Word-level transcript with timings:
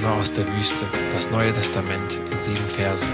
Stimme 0.00 0.14
aus 0.14 0.32
der 0.32 0.48
Wüste, 0.56 0.86
das 1.12 1.30
Neue 1.30 1.52
Testament 1.52 2.18
in 2.32 2.40
sieben 2.40 2.66
Versen. 2.68 3.06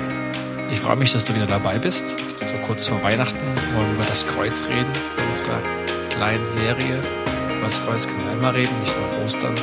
Ich 0.71 0.79
freue 0.79 0.95
mich, 0.95 1.12
dass 1.12 1.25
du 1.25 1.35
wieder 1.35 1.46
dabei 1.46 1.80
bist. 1.80 2.16
So 2.45 2.55
kurz 2.64 2.87
vor 2.87 3.03
Weihnachten 3.03 3.41
wollen 3.75 3.89
wir 3.89 3.95
über 3.95 4.05
das 4.05 4.25
Kreuz 4.25 4.62
reden, 4.68 4.93
in 5.18 5.27
unserer 5.27 5.61
kleinen 6.11 6.46
Serie. 6.46 7.03
Über 7.49 7.64
das 7.64 7.85
Kreuz 7.85 8.07
können 8.07 8.25
wir 8.25 8.35
immer 8.35 8.54
reden, 8.54 8.72
nicht 8.79 8.95
nur 8.96 9.25
Ostern, 9.25 9.57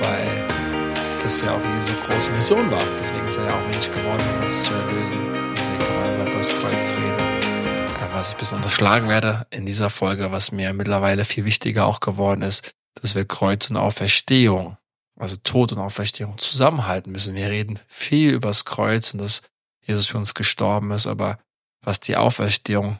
weil 0.00 1.22
das 1.22 1.42
ja 1.42 1.54
auch 1.54 1.60
Jesu 1.76 1.92
große 2.06 2.30
Mission 2.30 2.70
war. 2.70 2.82
Deswegen 2.98 3.28
ist 3.28 3.36
er 3.36 3.44
ja 3.44 3.52
auch 3.52 3.68
Mensch 3.70 3.90
geworden, 3.90 4.24
um 4.36 4.42
uns 4.44 4.64
zu 4.64 4.72
erlösen. 4.72 5.20
Deswegen 5.54 5.78
wollen 5.78 6.16
wir 6.16 6.26
über 6.26 6.38
das 6.38 6.58
Kreuz 6.58 6.92
reden. 6.92 8.14
Was 8.14 8.30
ich 8.30 8.36
besonders 8.36 8.72
schlagen 8.72 9.10
werde 9.10 9.46
in 9.50 9.66
dieser 9.66 9.90
Folge, 9.90 10.32
was 10.32 10.52
mir 10.52 10.72
mittlerweile 10.72 11.26
viel 11.26 11.44
wichtiger 11.44 11.84
auch 11.84 12.00
geworden 12.00 12.40
ist, 12.40 12.70
dass 12.94 13.14
wir 13.14 13.26
Kreuz 13.26 13.68
und 13.68 13.76
Auferstehung 13.76 14.78
also 15.20 15.36
Tod 15.42 15.72
und 15.72 15.78
Auferstehung 15.78 16.38
zusammenhalten 16.38 17.12
müssen. 17.12 17.34
Wir 17.34 17.48
reden 17.48 17.78
viel 17.86 18.30
übers 18.30 18.64
Kreuz 18.64 19.12
und 19.12 19.20
dass 19.20 19.42
Jesus 19.82 20.08
für 20.08 20.18
uns 20.18 20.34
gestorben 20.34 20.90
ist, 20.92 21.06
aber 21.06 21.38
was 21.82 22.00
die 22.00 22.16
Auferstehung 22.16 22.98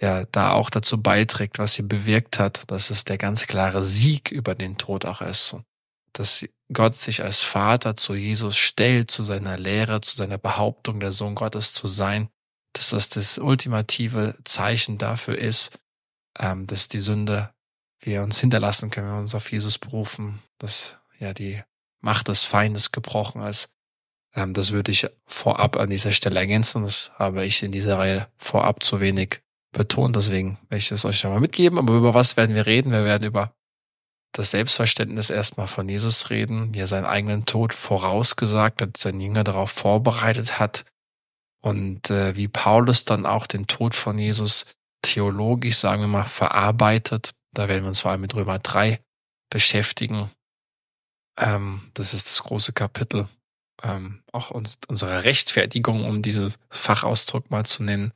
ja 0.00 0.24
da 0.26 0.52
auch 0.52 0.70
dazu 0.70 1.02
beiträgt, 1.02 1.58
was 1.58 1.74
sie 1.74 1.82
bewirkt 1.82 2.38
hat, 2.38 2.70
dass 2.70 2.90
es 2.90 3.04
der 3.04 3.18
ganz 3.18 3.46
klare 3.46 3.82
Sieg 3.82 4.30
über 4.30 4.54
den 4.54 4.78
Tod 4.78 5.04
auch 5.04 5.20
ist. 5.20 5.56
Dass 6.12 6.44
Gott 6.72 6.94
sich 6.94 7.22
als 7.22 7.40
Vater 7.40 7.96
zu 7.96 8.14
Jesus 8.14 8.56
stellt, 8.56 9.10
zu 9.10 9.22
seiner 9.22 9.58
Lehre, 9.58 10.00
zu 10.00 10.16
seiner 10.16 10.38
Behauptung, 10.38 11.00
der 11.00 11.12
Sohn 11.12 11.34
Gottes 11.34 11.72
zu 11.72 11.86
sein, 11.86 12.28
dass 12.74 12.90
das 12.90 13.08
das 13.08 13.38
ultimative 13.38 14.36
Zeichen 14.44 14.98
dafür 14.98 15.38
ist, 15.38 15.78
ähm, 16.38 16.66
dass 16.66 16.88
die 16.88 17.00
Sünde 17.00 17.50
wir 18.00 18.22
uns 18.22 18.38
hinterlassen 18.38 18.90
können, 18.90 19.08
wenn 19.08 19.14
wir 19.14 19.20
uns 19.20 19.34
auf 19.34 19.50
Jesus 19.50 19.78
berufen, 19.78 20.40
dass 20.58 20.98
ja 21.18 21.32
die 21.34 21.62
Macht 22.00 22.28
des 22.28 22.44
Feindes 22.44 22.92
gebrochen 22.92 23.42
ist. 23.42 23.70
Ähm, 24.34 24.54
das 24.54 24.72
würde 24.72 24.92
ich 24.92 25.06
vorab 25.26 25.76
an 25.76 25.90
dieser 25.90 26.12
Stelle 26.12 26.38
ergänzen. 26.38 26.84
Das 26.84 27.12
habe 27.16 27.44
ich 27.44 27.62
in 27.62 27.72
dieser 27.72 27.98
Reihe 27.98 28.28
vorab 28.36 28.82
zu 28.82 29.00
wenig 29.00 29.40
betont. 29.72 30.16
Deswegen 30.16 30.58
werde 30.68 30.78
ich 30.78 30.90
es 30.90 31.04
euch 31.04 31.22
nochmal 31.24 31.40
mitgeben. 31.40 31.78
Aber 31.78 31.94
über 31.94 32.14
was 32.14 32.36
werden 32.36 32.54
wir 32.54 32.66
reden? 32.66 32.92
Wir 32.92 33.04
werden 33.04 33.24
über 33.24 33.52
das 34.32 34.50
Selbstverständnis 34.50 35.30
erstmal 35.30 35.66
von 35.66 35.88
Jesus 35.88 36.30
reden, 36.30 36.74
wie 36.74 36.80
er 36.80 36.86
seinen 36.86 37.06
eigenen 37.06 37.46
Tod 37.46 37.72
vorausgesagt 37.72 38.82
hat, 38.82 38.96
seinen 38.96 39.20
Jünger 39.20 39.42
darauf 39.42 39.70
vorbereitet 39.70 40.58
hat 40.60 40.84
und 41.62 42.10
äh, 42.10 42.36
wie 42.36 42.46
Paulus 42.46 43.04
dann 43.04 43.26
auch 43.26 43.46
den 43.46 43.66
Tod 43.66 43.94
von 43.94 44.18
Jesus 44.18 44.66
theologisch, 45.02 45.76
sagen 45.76 46.02
wir 46.02 46.08
mal, 46.08 46.24
verarbeitet. 46.24 47.30
Da 47.54 47.68
werden 47.68 47.84
wir 47.84 47.88
uns 47.88 48.00
vor 48.00 48.10
allem 48.10 48.20
mit 48.20 48.34
Römer 48.34 48.58
3 48.58 49.00
beschäftigen 49.50 50.30
ähm, 51.38 51.82
das 51.94 52.14
ist 52.14 52.28
das 52.28 52.42
große 52.42 52.72
Kapitel. 52.72 53.28
Ähm, 53.82 54.22
auch 54.32 54.50
uns, 54.50 54.78
unsere 54.88 55.22
Rechtfertigung, 55.24 56.04
um 56.04 56.22
diesen 56.22 56.52
Fachausdruck 56.70 57.50
mal 57.50 57.64
zu 57.64 57.82
nennen. 57.82 58.12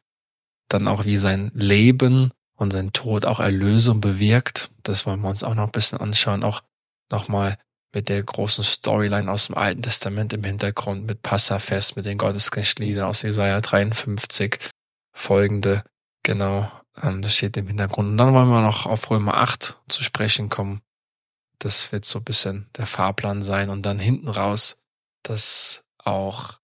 Dann 0.69 0.89
auch 0.89 1.05
wie 1.05 1.17
sein 1.17 1.51
Leben 1.55 2.33
und 2.56 2.73
sein 2.73 2.92
Tod 2.92 3.25
auch 3.25 3.41
Erlösung 3.41 4.01
bewirkt. 4.01 4.70
Das 4.83 5.06
wollen 5.06 5.20
wir 5.20 5.29
uns 5.29 5.45
auch 5.45 5.55
noch 5.55 5.67
ein 5.67 5.73
bisschen 5.73 6.01
anschauen. 6.01 6.42
Auch 6.42 6.62
nochmal 7.11 7.56
mit 7.95 8.09
der 8.09 8.23
großen 8.23 8.64
Storyline 8.64 9.31
aus 9.31 9.47
dem 9.47 9.57
Alten 9.57 9.83
Testament 9.83 10.33
im 10.33 10.45
Hintergrund, 10.45 11.07
mit 11.07 11.23
Passafest, 11.23 11.97
mit 11.97 12.07
den 12.07 12.19
Gottesknechtliedern 12.19 13.07
aus 13.07 13.23
Jesaja 13.23 13.61
53 13.61 14.59
folgende. 15.12 15.84
Genau, 16.23 16.70
ähm, 17.03 17.23
das 17.23 17.36
steht 17.36 17.57
im 17.57 17.69
Hintergrund. 17.69 18.09
Und 18.09 18.17
dann 18.17 18.33
wollen 18.33 18.48
wir 18.48 18.62
noch 18.62 18.86
auf 18.86 19.11
Römer 19.11 19.34
8 19.34 19.81
zu 19.89 20.03
sprechen 20.03 20.48
kommen, 20.48 20.81
das 21.58 21.92
wird 21.92 22.05
so 22.05 22.19
ein 22.19 22.25
bisschen 22.25 22.69
der 22.77 22.86
Fahrplan 22.86 23.42
sein. 23.42 23.70
Und 23.70 23.83
dann 23.83 23.98
hinten 23.98 24.29
raus, 24.29 24.77
dass 25.23 25.85
auch, 25.98 26.58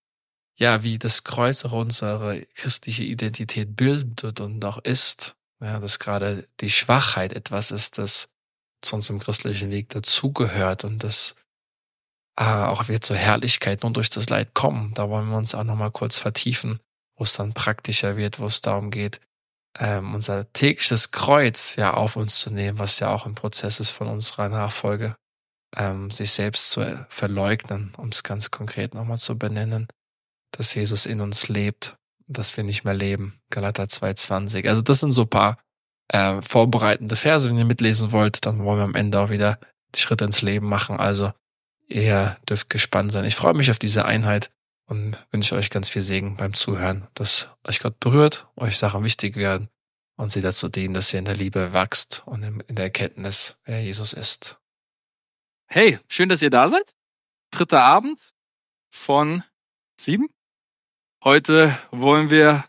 ja, 0.56 0.82
wie 0.82 0.98
das 0.98 1.24
Kreuz 1.24 1.64
auch 1.64 1.72
unsere 1.72 2.44
christliche 2.54 3.04
Identität 3.04 3.76
bildet 3.76 4.40
und 4.40 4.64
auch 4.64 4.78
ist. 4.78 5.36
Ja, 5.60 5.80
dass 5.80 5.98
gerade 5.98 6.46
die 6.60 6.70
Schwachheit 6.70 7.32
etwas 7.32 7.70
ist, 7.70 7.98
das 7.98 8.28
zu 8.80 8.94
unserem 8.94 9.18
christlichen 9.18 9.70
Weg 9.70 9.88
dazugehört 9.88 10.84
und 10.84 11.02
das 11.02 11.34
äh, 12.38 12.44
auch 12.44 12.86
wir 12.86 13.00
zur 13.00 13.16
Herrlichkeit 13.16 13.82
nur 13.82 13.92
durch 13.92 14.10
das 14.10 14.30
Leid 14.30 14.54
kommen. 14.54 14.94
Da 14.94 15.10
wollen 15.10 15.28
wir 15.28 15.36
uns 15.36 15.56
auch 15.56 15.64
nochmal 15.64 15.90
kurz 15.90 16.18
vertiefen, 16.18 16.78
wo 17.16 17.24
es 17.24 17.32
dann 17.32 17.52
praktischer 17.52 18.16
wird, 18.16 18.38
wo 18.38 18.46
es 18.46 18.60
darum 18.60 18.92
geht, 18.92 19.20
ähm, 19.78 20.14
unser 20.14 20.52
tägliches 20.52 21.10
Kreuz 21.10 21.76
ja 21.76 21.94
auf 21.94 22.16
uns 22.16 22.38
zu 22.38 22.50
nehmen, 22.50 22.78
was 22.78 22.98
ja 23.00 23.10
auch 23.10 23.26
ein 23.26 23.34
Prozess 23.34 23.80
ist 23.80 23.90
von 23.90 24.08
unserer 24.08 24.48
Nachfolge, 24.48 25.14
ähm, 25.76 26.10
sich 26.10 26.32
selbst 26.32 26.70
zu 26.70 27.06
verleugnen, 27.10 27.92
um 27.96 28.08
es 28.08 28.22
ganz 28.22 28.50
konkret 28.50 28.94
nochmal 28.94 29.18
zu 29.18 29.38
benennen, 29.38 29.88
dass 30.52 30.74
Jesus 30.74 31.06
in 31.06 31.20
uns 31.20 31.48
lebt, 31.48 31.96
dass 32.26 32.56
wir 32.56 32.64
nicht 32.64 32.84
mehr 32.84 32.94
leben. 32.94 33.40
Galater 33.50 33.84
2,20. 33.84 34.68
Also 34.68 34.82
das 34.82 35.00
sind 35.00 35.12
so 35.12 35.26
paar 35.26 35.58
äh, 36.08 36.40
vorbereitende 36.42 37.16
Verse. 37.16 37.48
Wenn 37.48 37.58
ihr 37.58 37.64
mitlesen 37.64 38.12
wollt, 38.12 38.46
dann 38.46 38.64
wollen 38.64 38.78
wir 38.78 38.84
am 38.84 38.94
Ende 38.94 39.20
auch 39.20 39.30
wieder 39.30 39.58
die 39.94 40.00
Schritte 40.00 40.24
ins 40.24 40.42
Leben 40.42 40.68
machen. 40.68 40.98
Also 40.98 41.32
ihr 41.86 42.36
dürft 42.48 42.70
gespannt 42.70 43.12
sein. 43.12 43.24
Ich 43.24 43.36
freue 43.36 43.54
mich 43.54 43.70
auf 43.70 43.78
diese 43.78 44.04
Einheit 44.04 44.50
und 44.88 45.16
wünsche 45.30 45.54
euch 45.54 45.70
ganz 45.70 45.88
viel 45.88 46.02
Segen 46.02 46.36
beim 46.36 46.54
Zuhören, 46.54 47.06
dass 47.14 47.48
euch 47.64 47.80
Gott 47.80 48.00
berührt, 48.00 48.48
euch 48.56 48.78
Sachen 48.78 49.04
wichtig 49.04 49.36
werden 49.36 49.68
und 50.16 50.32
sie 50.32 50.40
dazu 50.40 50.68
dienen, 50.68 50.94
dass 50.94 51.12
ihr 51.12 51.18
in 51.18 51.26
der 51.26 51.36
Liebe 51.36 51.72
wächst 51.72 52.22
und 52.26 52.42
in 52.42 52.74
der 52.74 52.86
Erkenntnis, 52.86 53.60
wer 53.64 53.82
Jesus 53.82 54.14
ist. 54.14 54.58
Hey, 55.70 56.00
schön, 56.08 56.30
dass 56.30 56.42
ihr 56.42 56.50
da 56.50 56.70
seid. 56.70 56.94
Dritter 57.50 57.84
Abend 57.84 58.32
von 58.90 59.44
sieben. 60.00 60.28
Heute 61.22 61.78
wollen 61.90 62.30
wir 62.30 62.64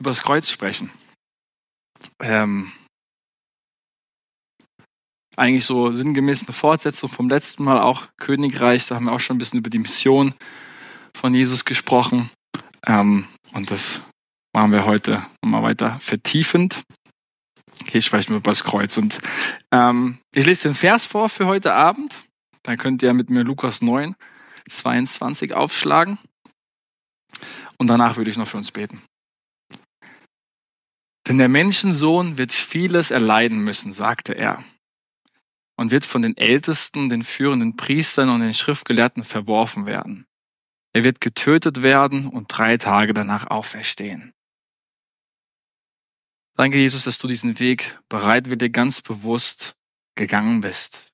über 0.00 0.10
das 0.10 0.22
Kreuz 0.22 0.48
sprechen. 0.48 0.92
Ähm, 2.20 2.72
eigentlich 5.36 5.64
so 5.64 5.92
sinngemäß 5.92 6.44
eine 6.44 6.52
Fortsetzung 6.52 7.08
vom 7.08 7.28
letzten 7.28 7.64
Mal 7.64 7.80
auch 7.80 8.06
Königreich. 8.18 8.86
Da 8.86 8.94
haben 8.94 9.06
wir 9.06 9.12
auch 9.12 9.20
schon 9.20 9.36
ein 9.36 9.38
bisschen 9.38 9.58
über 9.58 9.70
die 9.70 9.78
Mission 9.78 10.34
von 11.18 11.34
Jesus 11.34 11.64
gesprochen. 11.64 12.30
Ähm, 12.86 13.26
und 13.52 13.70
das 13.70 14.00
machen 14.54 14.72
wir 14.72 14.86
heute 14.86 15.24
nochmal 15.42 15.64
weiter 15.64 15.98
vertiefend. 16.00 16.82
Okay, 17.82 18.00
sprechen 18.00 18.30
wir 18.30 18.38
über 18.38 18.50
das 18.50 18.64
Kreuz. 18.64 18.96
Und 18.96 19.18
ähm, 19.72 20.18
ich 20.32 20.46
lese 20.46 20.68
den 20.68 20.74
Vers 20.74 21.04
vor 21.04 21.28
für 21.28 21.46
heute 21.46 21.74
Abend. 21.74 22.16
Dann 22.62 22.76
könnt 22.76 23.02
ihr 23.02 23.12
mit 23.14 23.30
mir 23.30 23.42
Lukas 23.42 23.82
9, 23.82 24.14
22 24.68 25.54
aufschlagen. 25.54 26.18
Und 27.78 27.88
danach 27.88 28.16
würde 28.16 28.30
ich 28.30 28.36
noch 28.36 28.48
für 28.48 28.56
uns 28.56 28.70
beten. 28.70 29.02
Denn 31.26 31.38
der 31.38 31.48
Menschensohn 31.48 32.38
wird 32.38 32.52
vieles 32.52 33.10
erleiden 33.10 33.58
müssen, 33.58 33.92
sagte 33.92 34.32
er, 34.32 34.64
und 35.76 35.90
wird 35.90 36.06
von 36.06 36.22
den 36.22 36.36
Ältesten, 36.36 37.08
den 37.08 37.22
führenden 37.22 37.76
Priestern 37.76 38.30
und 38.30 38.40
den 38.40 38.54
Schriftgelehrten 38.54 39.24
verworfen 39.24 39.84
werden. 39.84 40.27
Er 40.92 41.04
wird 41.04 41.20
getötet 41.20 41.82
werden 41.82 42.28
und 42.28 42.46
drei 42.48 42.76
Tage 42.76 43.12
danach 43.12 43.46
auferstehen. 43.48 44.32
Danke, 46.56 46.78
Jesus, 46.78 47.04
dass 47.04 47.18
du 47.18 47.28
diesen 47.28 47.58
Weg 47.60 47.98
bereitwillig 48.08 48.72
ganz 48.72 49.00
bewusst 49.00 49.76
gegangen 50.16 50.60
bist. 50.60 51.06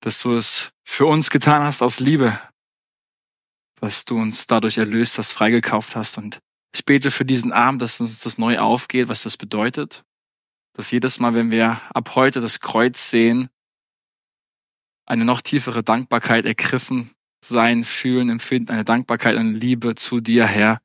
Dass 0.00 0.20
du 0.20 0.36
es 0.36 0.72
für 0.84 1.06
uns 1.06 1.30
getan 1.30 1.62
hast 1.62 1.82
aus 1.82 1.98
Liebe. 1.98 2.38
Dass 3.80 4.04
du 4.04 4.18
uns 4.18 4.46
dadurch 4.46 4.76
erlöst 4.76 5.16
hast, 5.16 5.32
freigekauft 5.32 5.96
hast. 5.96 6.18
Und 6.18 6.40
ich 6.74 6.84
bete 6.84 7.10
für 7.10 7.24
diesen 7.24 7.52
Abend, 7.52 7.80
dass 7.80 8.00
uns 8.00 8.20
das 8.20 8.36
neu 8.36 8.58
aufgeht, 8.58 9.08
was 9.08 9.22
das 9.22 9.36
bedeutet. 9.36 10.04
Dass 10.74 10.90
jedes 10.90 11.18
Mal, 11.18 11.34
wenn 11.34 11.50
wir 11.50 11.80
ab 11.94 12.14
heute 12.14 12.40
das 12.40 12.60
Kreuz 12.60 13.08
sehen, 13.08 13.48
eine 15.06 15.24
noch 15.24 15.40
tiefere 15.40 15.82
Dankbarkeit 15.82 16.44
ergriffen 16.44 17.12
sein, 17.44 17.84
fühlen, 17.84 18.30
empfinden, 18.30 18.70
eine 18.70 18.84
Dankbarkeit, 18.84 19.36
eine 19.36 19.52
Liebe 19.52 19.94
zu 19.94 20.20
dir, 20.20 20.46
Herr, 20.46 20.80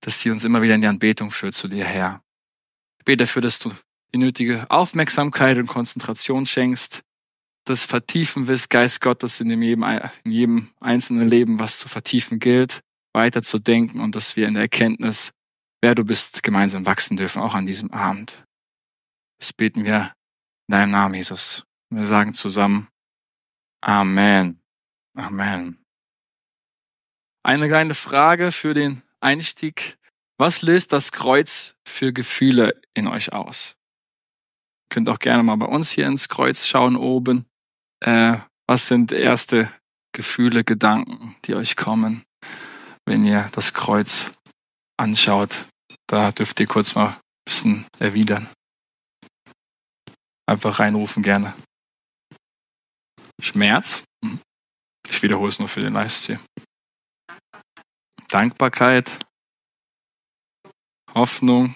dass 0.00 0.20
die 0.20 0.30
uns 0.30 0.44
immer 0.44 0.62
wieder 0.62 0.74
in 0.74 0.80
die 0.80 0.86
Anbetung 0.86 1.30
führt 1.30 1.54
zu 1.54 1.68
dir, 1.68 1.84
Herr. 1.84 2.22
Ich 2.98 3.04
bete 3.04 3.24
dafür, 3.24 3.42
dass 3.42 3.58
du 3.58 3.72
die 4.12 4.18
nötige 4.18 4.70
Aufmerksamkeit 4.70 5.58
und 5.58 5.66
Konzentration 5.66 6.46
schenkst, 6.46 7.02
das 7.64 7.84
vertiefen 7.84 8.46
willst, 8.46 8.70
Geist 8.70 9.00
Gottes 9.00 9.40
in 9.40 9.50
jedem, 9.50 9.82
in 9.82 10.30
jedem 10.30 10.70
einzelnen 10.80 11.28
Leben, 11.28 11.58
was 11.58 11.78
zu 11.78 11.88
vertiefen 11.88 12.38
gilt, 12.38 12.80
weiter 13.12 13.42
zu 13.42 13.58
denken 13.58 14.00
und 14.00 14.14
dass 14.14 14.36
wir 14.36 14.46
in 14.46 14.54
der 14.54 14.64
Erkenntnis, 14.64 15.32
wer 15.80 15.94
du 15.94 16.04
bist, 16.04 16.42
gemeinsam 16.42 16.86
wachsen 16.86 17.16
dürfen, 17.16 17.42
auch 17.42 17.54
an 17.54 17.66
diesem 17.66 17.90
Abend. 17.90 18.44
Das 19.38 19.52
beten 19.52 19.84
wir 19.84 20.14
in 20.68 20.72
deinem 20.72 20.90
Namen, 20.90 21.14
Jesus. 21.14 21.64
Wir 21.90 22.06
sagen 22.06 22.34
zusammen 22.34 22.88
Amen. 23.84 24.63
Amen. 25.16 25.78
Eine 27.44 27.68
kleine 27.68 27.94
Frage 27.94 28.52
für 28.52 28.74
den 28.74 29.02
Einstieg. 29.20 29.96
Was 30.38 30.62
löst 30.62 30.92
das 30.92 31.12
Kreuz 31.12 31.74
für 31.86 32.12
Gefühle 32.12 32.80
in 32.94 33.06
euch 33.06 33.32
aus? 33.32 33.76
Ihr 34.84 34.94
könnt 34.94 35.08
auch 35.08 35.18
gerne 35.18 35.42
mal 35.42 35.56
bei 35.56 35.66
uns 35.66 35.90
hier 35.92 36.06
ins 36.06 36.28
Kreuz 36.28 36.66
schauen 36.66 36.96
oben. 36.96 37.46
Äh, 38.00 38.38
Was 38.66 38.86
sind 38.86 39.12
erste 39.12 39.70
Gefühle, 40.12 40.64
Gedanken, 40.64 41.36
die 41.44 41.54
euch 41.54 41.76
kommen, 41.76 42.24
wenn 43.04 43.24
ihr 43.24 43.50
das 43.52 43.74
Kreuz 43.74 44.30
anschaut? 44.96 45.68
Da 46.06 46.32
dürft 46.32 46.58
ihr 46.60 46.66
kurz 46.66 46.94
mal 46.94 47.10
ein 47.10 47.20
bisschen 47.44 47.86
erwidern. 47.98 48.48
Einfach 50.46 50.78
reinrufen 50.78 51.22
gerne. 51.22 51.54
Schmerz. 53.40 54.02
Ich 55.08 55.22
wiederhole 55.22 55.48
es 55.48 55.58
nur 55.58 55.68
für 55.68 55.80
den 55.80 55.92
Livestream. 55.92 56.38
Dankbarkeit, 58.28 59.10
Hoffnung, 61.14 61.74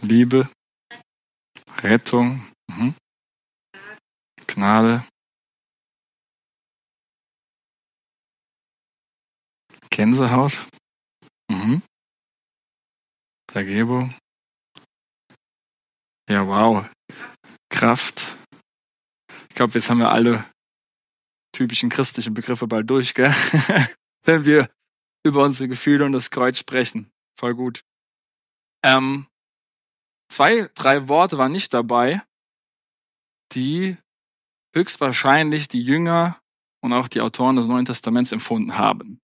Liebe, 0.00 0.50
Rettung, 1.82 2.46
mhm. 2.68 2.94
Gnade, 4.46 5.06
Gänsehaut, 9.90 10.66
mhm. 11.48 11.82
Vergebung. 13.50 14.12
Ja, 16.28 16.44
wow. 16.46 16.90
Kraft. 17.70 18.36
Ich 19.48 19.54
glaube, 19.54 19.74
jetzt 19.74 19.88
haben 19.88 19.98
wir 19.98 20.10
alle 20.10 20.44
typischen 21.54 21.88
christlichen 21.88 22.34
Begriffe 22.34 22.66
bald 22.66 22.88
durch, 22.90 23.14
gell? 23.14 23.34
wenn 24.24 24.44
wir 24.44 24.70
über 25.24 25.44
unsere 25.44 25.68
Gefühle 25.68 26.04
und 26.04 26.12
das 26.12 26.30
Kreuz 26.30 26.58
sprechen. 26.58 27.10
Voll 27.38 27.54
gut. 27.54 27.84
Ähm, 28.84 29.26
zwei, 30.28 30.68
drei 30.74 31.08
Worte 31.08 31.38
waren 31.38 31.52
nicht 31.52 31.72
dabei, 31.72 32.22
die 33.52 33.96
höchstwahrscheinlich 34.74 35.68
die 35.68 35.82
Jünger 35.82 36.40
und 36.82 36.92
auch 36.92 37.08
die 37.08 37.20
Autoren 37.20 37.56
des 37.56 37.66
Neuen 37.66 37.86
Testaments 37.86 38.32
empfunden 38.32 38.76
haben. 38.76 39.20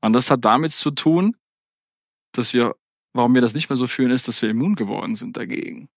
Und 0.00 0.14
das 0.14 0.30
hat 0.30 0.44
damit 0.44 0.72
zu 0.72 0.90
tun, 0.90 1.36
dass 2.32 2.52
wir, 2.52 2.74
warum 3.12 3.34
wir 3.34 3.40
das 3.40 3.54
nicht 3.54 3.68
mehr 3.68 3.76
so 3.76 3.86
fühlen, 3.86 4.10
ist, 4.10 4.26
dass 4.26 4.42
wir 4.42 4.50
immun 4.50 4.74
geworden 4.74 5.14
sind 5.14 5.36
dagegen. 5.36 5.88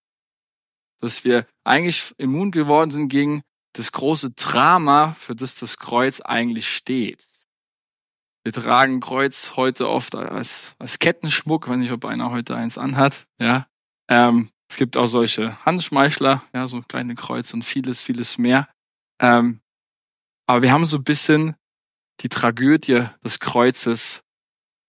Dass 1.00 1.24
wir 1.24 1.46
eigentlich 1.64 2.14
immun 2.18 2.52
geworden 2.52 2.90
sind 2.90 3.08
gegen 3.08 3.42
das 3.76 3.92
große 3.92 4.30
Drama, 4.30 5.12
für 5.12 5.34
das 5.34 5.56
das 5.56 5.76
Kreuz 5.76 6.20
eigentlich 6.20 6.74
steht. 6.74 7.22
Wir 8.42 8.52
tragen 8.52 9.00
Kreuz 9.00 9.56
heute 9.56 9.88
oft 9.88 10.14
als, 10.14 10.74
als 10.78 10.98
Kettenschmuck, 10.98 11.68
wenn 11.68 11.80
nicht, 11.80 11.92
ob 11.92 12.04
einer 12.04 12.30
heute 12.30 12.56
eins 12.56 12.78
anhat. 12.78 13.26
Ja, 13.40 13.66
ähm, 14.08 14.50
es 14.70 14.76
gibt 14.76 14.96
auch 14.96 15.06
solche 15.06 15.62
Handschmeichler, 15.64 16.42
ja, 16.54 16.66
so 16.68 16.80
kleine 16.82 17.14
Kreuz 17.14 17.52
und 17.52 17.64
vieles, 17.64 18.02
vieles 18.02 18.38
mehr. 18.38 18.68
Ähm, 19.20 19.60
aber 20.48 20.62
wir 20.62 20.72
haben 20.72 20.86
so 20.86 20.96
ein 20.96 21.04
bisschen 21.04 21.56
die 22.20 22.28
Tragödie 22.28 23.08
des 23.22 23.40
Kreuzes 23.40 24.22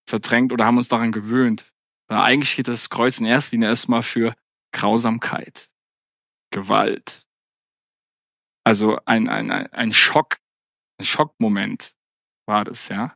verdrängt 0.08 0.54
oder 0.54 0.66
haben 0.66 0.78
uns 0.78 0.88
daran 0.88 1.12
gewöhnt. 1.12 1.74
Weil 2.08 2.20
eigentlich 2.20 2.52
steht 2.52 2.70
das 2.70 2.90
Kreuz 2.90 3.20
in 3.20 3.26
erster 3.26 3.52
Linie 3.52 3.70
erstmal 3.70 4.02
für 4.02 4.34
Grausamkeit, 4.72 5.68
Gewalt. 6.52 7.27
Also 8.68 9.00
ein, 9.06 9.30
ein, 9.30 9.50
ein 9.50 9.94
Schock, 9.94 10.40
ein 11.00 11.06
Schockmoment 11.06 11.94
war 12.46 12.66
das, 12.66 12.90
ja. 12.90 13.16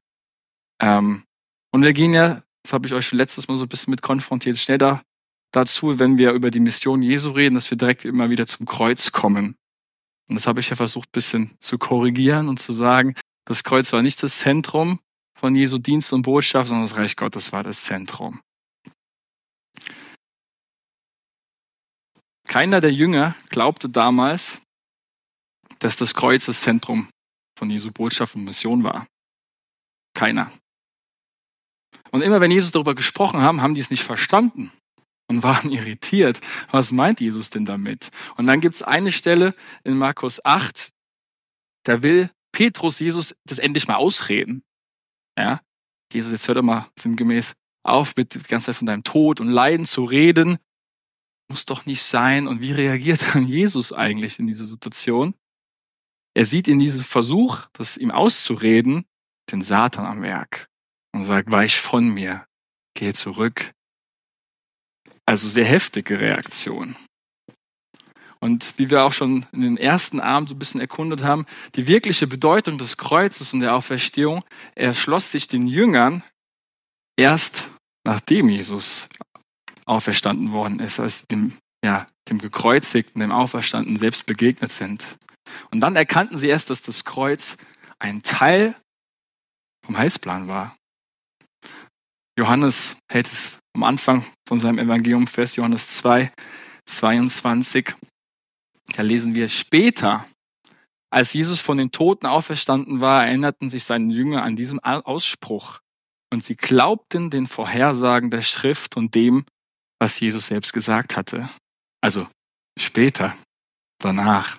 Ähm, 0.81 1.25
und 1.74 1.81
wir 1.81 1.92
gehen 1.92 2.13
ja, 2.13 2.42
das 2.63 2.71
habe 2.71 2.88
ich 2.88 2.94
euch 2.94 3.12
letztes 3.12 3.50
Mal 3.50 3.57
so 3.57 3.65
ein 3.65 3.68
bisschen 3.68 3.92
mit 3.92 4.01
konfrontiert, 4.01 4.57
schnell 4.57 4.77
da, 4.77 5.03
dazu, 5.51 6.00
wenn 6.00 6.18
wir 6.18 6.31
über 6.31 6.51
die 6.51 6.62
Mission 6.62 7.01
Jesu 7.01 7.31
reden, 7.31 7.56
dass 7.56 7.69
wir 7.69 7.77
direkt 7.77 8.06
immer 8.06 8.30
wieder 8.30 8.45
zum 8.45 8.65
Kreuz 8.65 9.12
kommen. 9.12 9.57
Und 10.30 10.36
das 10.36 10.48
habe 10.48 10.62
ich 10.62 10.69
ja 10.69 10.77
versucht, 10.77 11.09
ein 11.09 11.15
bisschen 11.15 11.57
zu 11.59 11.77
korrigieren 11.77 12.48
und 12.48 12.62
zu 12.62 12.71
sagen, 12.71 13.15
das 13.44 13.65
Kreuz 13.65 13.92
war 13.92 14.01
nicht 14.01 14.24
das 14.24 14.38
Zentrum 14.38 15.01
von 15.38 15.53
Jesu 15.53 15.80
Dienst 15.80 16.13
und 16.13 16.21
Botschaft, 16.21 16.69
sondern 16.69 16.88
das 16.88 16.95
Reich 16.95 17.18
Gottes 17.18 17.51
war 17.51 17.63
das 17.63 17.81
Zentrum. 17.81 18.39
Keiner 22.48 22.80
der 22.80 22.94
Jünger 22.94 23.36
glaubte 23.50 23.89
damals, 23.89 24.62
dass 25.81 25.98
das 25.98 26.13
Kreuz 26.13 26.45
das 26.45 26.62
Zentrum 26.62 27.10
von 27.57 27.69
Jesu 27.69 27.92
Botschaft 27.92 28.36
und 28.36 28.45
Mission 28.45 28.83
war. 28.83 29.07
Keiner. 30.13 30.51
Und 32.12 32.22
immer 32.22 32.39
wenn 32.39 32.51
Jesus 32.51 32.72
darüber 32.72 32.95
gesprochen 32.95 33.42
haben, 33.42 33.62
haben 33.62 33.75
die 33.75 33.81
es 33.81 33.89
nicht 33.89 34.04
verstanden 34.04 34.72
und 35.28 35.44
waren 35.44 35.72
irritiert. 35.72 36.39
Was 36.69 36.92
meint 36.92 37.19
Jesus 37.19 37.50
denn 37.50 37.66
damit? 37.66 38.12
Und 38.38 38.48
dann 38.48 38.62
gibt 38.62 38.75
es 38.75 38.83
eine 38.83 39.12
Stelle 39.12 39.56
in 39.83 39.98
Markus 39.98 40.44
8, 40.45 40.92
da 41.84 42.04
will 42.04 42.30
Petrus 42.51 43.00
Jesus 43.00 43.36
das 43.45 43.57
endlich 43.57 43.88
mal 43.88 43.95
ausreden. 43.95 44.63
Ja, 45.38 45.62
Jesus, 46.13 46.31
jetzt 46.31 46.48
hört 46.48 46.57
er 46.57 46.63
mal 46.63 46.89
sinngemäß 47.00 47.54
auf, 47.84 48.16
mit 48.16 48.36
die 48.36 48.39
ganze 48.39 48.68
Zeit 48.68 48.75
von 48.75 48.86
deinem 48.86 49.04
Tod 49.04 49.39
und 49.39 49.48
Leiden 49.48 49.86
zu 49.86 50.04
reden. 50.04 50.57
Muss 51.50 51.66
doch 51.66 51.86
nicht 51.86 52.04
sein. 52.04 52.48
Und 52.48 52.62
wie 52.62 52.72
reagiert 52.72 53.34
dann 53.34 53.48
Jesus 53.48 53.94
eigentlich 53.94 54.38
in 54.38 54.45
diese 54.45 54.66
Situation? 54.66 55.34
Er 56.33 56.45
sieht 56.45 56.68
in 56.68 56.80
diesem 56.80 57.04
Versuch, 57.04 57.62
das 57.74 57.98
ihm 57.98 58.12
auszureden, 58.12 59.06
den 59.51 59.62
Satan 59.62 60.06
am 60.06 60.22
Werk 60.22 60.68
und 61.13 61.25
sagt, 61.25 61.51
weich 61.51 61.80
von 61.80 62.10
mir, 62.10 62.45
geh 62.94 63.13
zurück. 63.13 63.74
Also 65.25 65.48
sehr 65.48 65.66
heftige 65.66 66.19
Reaktion. 66.19 66.95
Und 68.39 68.78
wie 68.78 68.89
wir 68.89 69.04
auch 69.04 69.13
schon 69.13 69.45
in 69.51 69.62
den 69.62 69.78
ersten 69.78 70.19
Abend 70.19 70.50
so 70.50 70.56
ein 70.56 70.60
bisschen 70.60 70.81
erkundet 70.81 71.22
haben, 71.24 71.45
die 71.75 71.86
wirkliche 71.86 72.25
Bedeutung 72.25 72.77
des 72.77 72.98
Kreuzes 72.98 73.54
und 73.54 73.60
der 73.60 73.75
Auferstehung 73.75 74.44
erschloss 74.74 75.31
sich 75.31 75.48
den 75.48 75.68
Jüngern 75.68 76.24
erst 77.18 77.68
nachdem 78.04 78.50
Jesus 78.50 79.10
auferstanden 79.86 80.51
worden 80.51 80.80
ist, 80.80 81.00
als 81.00 81.27
dem, 81.27 81.54
ja, 81.84 82.06
dem 82.30 82.39
Gekreuzigten, 82.39 83.19
dem 83.19 83.31
Auferstandenen 83.31 84.00
selbst 84.00 84.25
begegnet 84.25 84.72
sind. 84.72 85.06
Und 85.71 85.81
dann 85.81 85.95
erkannten 85.95 86.38
sie 86.38 86.48
erst, 86.48 86.69
dass 86.69 86.81
das 86.81 87.03
Kreuz 87.06 87.57
ein 88.00 88.24
Teil 88.24 88.75
vom 89.86 89.98
Heilsplan 89.98 90.48
war. 90.48 90.77
Johannes 92.38 92.95
hält 93.09 93.31
es 93.31 93.57
am 93.74 93.83
Anfang 93.83 94.25
von 94.48 94.59
seinem 94.59 94.79
Evangelium 94.79 95.27
fest, 95.27 95.58
Johannes 95.58 95.96
2, 95.98 96.31
22. 96.86 97.96
Da 98.93 99.01
lesen 99.01 99.36
wir 99.36 99.48
später, 99.50 100.27
als 101.12 101.34
Jesus 101.34 101.60
von 101.60 101.77
den 101.77 101.91
Toten 101.91 102.25
auferstanden 102.25 103.01
war, 103.01 103.25
erinnerten 103.25 103.70
sich 103.70 103.84
seine 103.84 104.13
Jünger 104.13 104.43
an 104.43 104.55
diesem 104.55 104.79
Ausspruch 104.79 105.79
und 106.31 106.43
sie 106.43 106.55
glaubten 106.55 107.29
den 107.29 107.48
Vorhersagen 107.48 108.31
der 108.31 108.41
Schrift 108.41 108.96
und 108.96 109.13
dem, 109.15 109.46
was 110.00 110.20
Jesus 110.20 110.48
selbst 110.48 110.74
gesagt 110.74 111.15
hatte. 111.15 111.50
Also 112.01 112.27
später, 112.79 113.36
danach. 114.00 114.58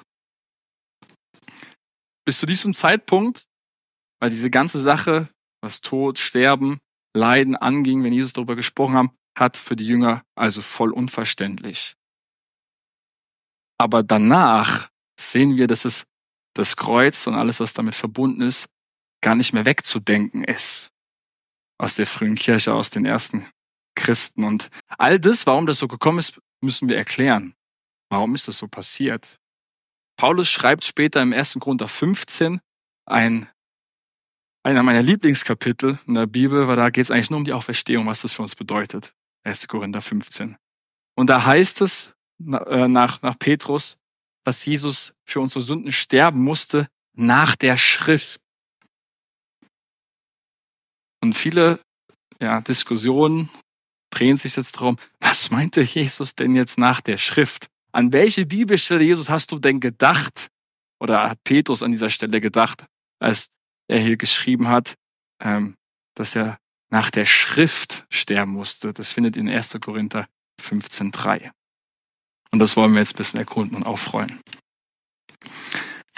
Bis 2.25 2.39
zu 2.39 2.47
diesem 2.47 2.75
Zeitpunkt 2.75 3.47
war 4.21 4.31
diese 4.31 4.51
ganze 4.51 4.81
Sache, 4.81 5.29
was 5.61 5.81
Tod, 5.81 6.19
Sterben, 6.19 6.79
Leiden 7.15 7.57
anging, 7.57 8.05
wenn 8.05 8.13
Jesus 8.13 8.33
darüber 8.33 8.57
gesprochen 8.57 8.95
haben, 8.95 9.17
hat 9.37 9.57
für 9.57 9.77
die 9.77 9.87
Jünger 9.87 10.25
also 10.35 10.63
voll 10.63 10.93
unverständlich. 10.93 11.97
Aber 13.79 14.03
danach 14.03 14.91
sehen 15.19 15.57
wir, 15.57 15.67
dass 15.67 15.85
es 15.85 16.05
das 16.55 16.77
Kreuz 16.77 17.27
und 17.27 17.35
alles, 17.35 17.61
was 17.61 17.73
damit 17.73 17.95
verbunden 17.95 18.43
ist, 18.43 18.67
gar 19.23 19.35
nicht 19.35 19.53
mehr 19.53 19.65
wegzudenken 19.65 20.45
ist. 20.45 20.93
Aus 21.79 21.95
der 21.95 22.07
frühen 22.07 22.37
Kirche, 22.37 22.75
aus 22.75 22.91
den 22.91 23.05
ersten 23.05 23.49
Christen. 23.97 24.45
Und 24.45 24.71
all 24.99 25.19
das, 25.19 25.47
warum 25.47 25.67
das 25.67 25.79
so 25.79 25.89
gekommen 25.89 26.19
ist, 26.19 26.41
müssen 26.61 26.89
wir 26.89 26.97
erklären. 26.97 27.55
Warum 28.11 28.35
ist 28.35 28.47
das 28.47 28.59
so 28.59 28.69
passiert? 28.69 29.41
Paulus 30.17 30.49
schreibt 30.49 30.85
später 30.85 31.23
im 31.23 31.33
ersten 31.33 31.61
Grund 31.61 31.83
auf 31.83 31.91
15 31.91 32.61
ein 33.07 33.49
einer 34.65 34.83
meiner 34.83 35.03
Lieblingskapitel 35.03 35.99
in 36.07 36.15
der 36.15 36.27
Bibel, 36.27 36.69
weil 36.69 36.77
da 36.77 36.91
geht 36.91 37.05
es 37.05 37.11
eigentlich 37.11 37.31
nur 37.31 37.39
um 37.39 37.45
die 37.45 37.53
Auferstehung, 37.53 38.07
was 38.07 38.23
das 38.23 38.33
für 38.33 38.43
uns 38.43 38.55
bedeutet. 38.55 39.13
1. 39.45 39.67
Korinther 39.67 40.01
15. 40.01 40.57
Und 41.17 41.27
da 41.29 41.45
heißt 41.45 41.81
es 41.81 42.15
äh, 42.41 42.89
nach, 42.89 43.23
nach 43.23 43.39
Petrus, 43.39 43.97
dass 44.45 44.65
Jesus 44.65 45.15
für 45.25 45.41
unsere 45.41 45.63
Sünden 45.63 45.93
sterben 45.93 46.43
musste 46.43 46.89
nach 47.15 47.57
der 47.57 47.77
Schrift. 47.77 48.41
Und 51.21 51.35
viele 51.35 51.81
ja, 52.41 52.61
Diskussionen 52.61 53.51
drehen 54.11 54.37
sich 54.37 54.57
jetzt 54.57 54.77
darum, 54.77 54.99
was 55.21 55.51
meinte 55.51 55.81
Jesus 55.83 56.35
denn 56.35 56.55
jetzt 56.55 56.79
nach 56.79 57.01
der 57.01 57.19
Schrift? 57.19 57.69
An 57.93 58.13
welche 58.13 58.47
Bibelstelle, 58.47 59.05
Jesus, 59.05 59.29
hast 59.29 59.53
du 59.53 59.59
denn 59.59 59.81
gedacht? 59.81 60.49
Oder 60.99 61.31
hat 61.31 61.45
Petrus 61.45 61.83
an 61.83 61.93
dieser 61.93 62.11
Stelle 62.11 62.41
gedacht, 62.41 62.87
als 63.19 63.51
er 63.89 64.01
hier 64.01 64.17
geschrieben 64.17 64.69
hat, 64.69 64.95
ähm, 65.41 65.77
dass 66.15 66.35
er 66.37 66.59
nach 66.91 67.11
der 67.11 67.27
Schrift 67.27 68.07
sterben 68.11 68.53
musste. 68.53 68.93
Das 68.93 69.13
findet 69.13 69.37
in 69.37 69.49
1. 69.49 69.79
Korinther 69.81 70.29
15.3. 70.61 71.51
Und 72.51 72.59
das 72.59 72.77
wollen 72.77 72.93
wir 72.93 73.01
jetzt 73.01 73.15
ein 73.15 73.19
bisschen 73.19 73.41
erkunden 73.41 73.77
und 73.77 73.85
aufrollen. 73.85 74.41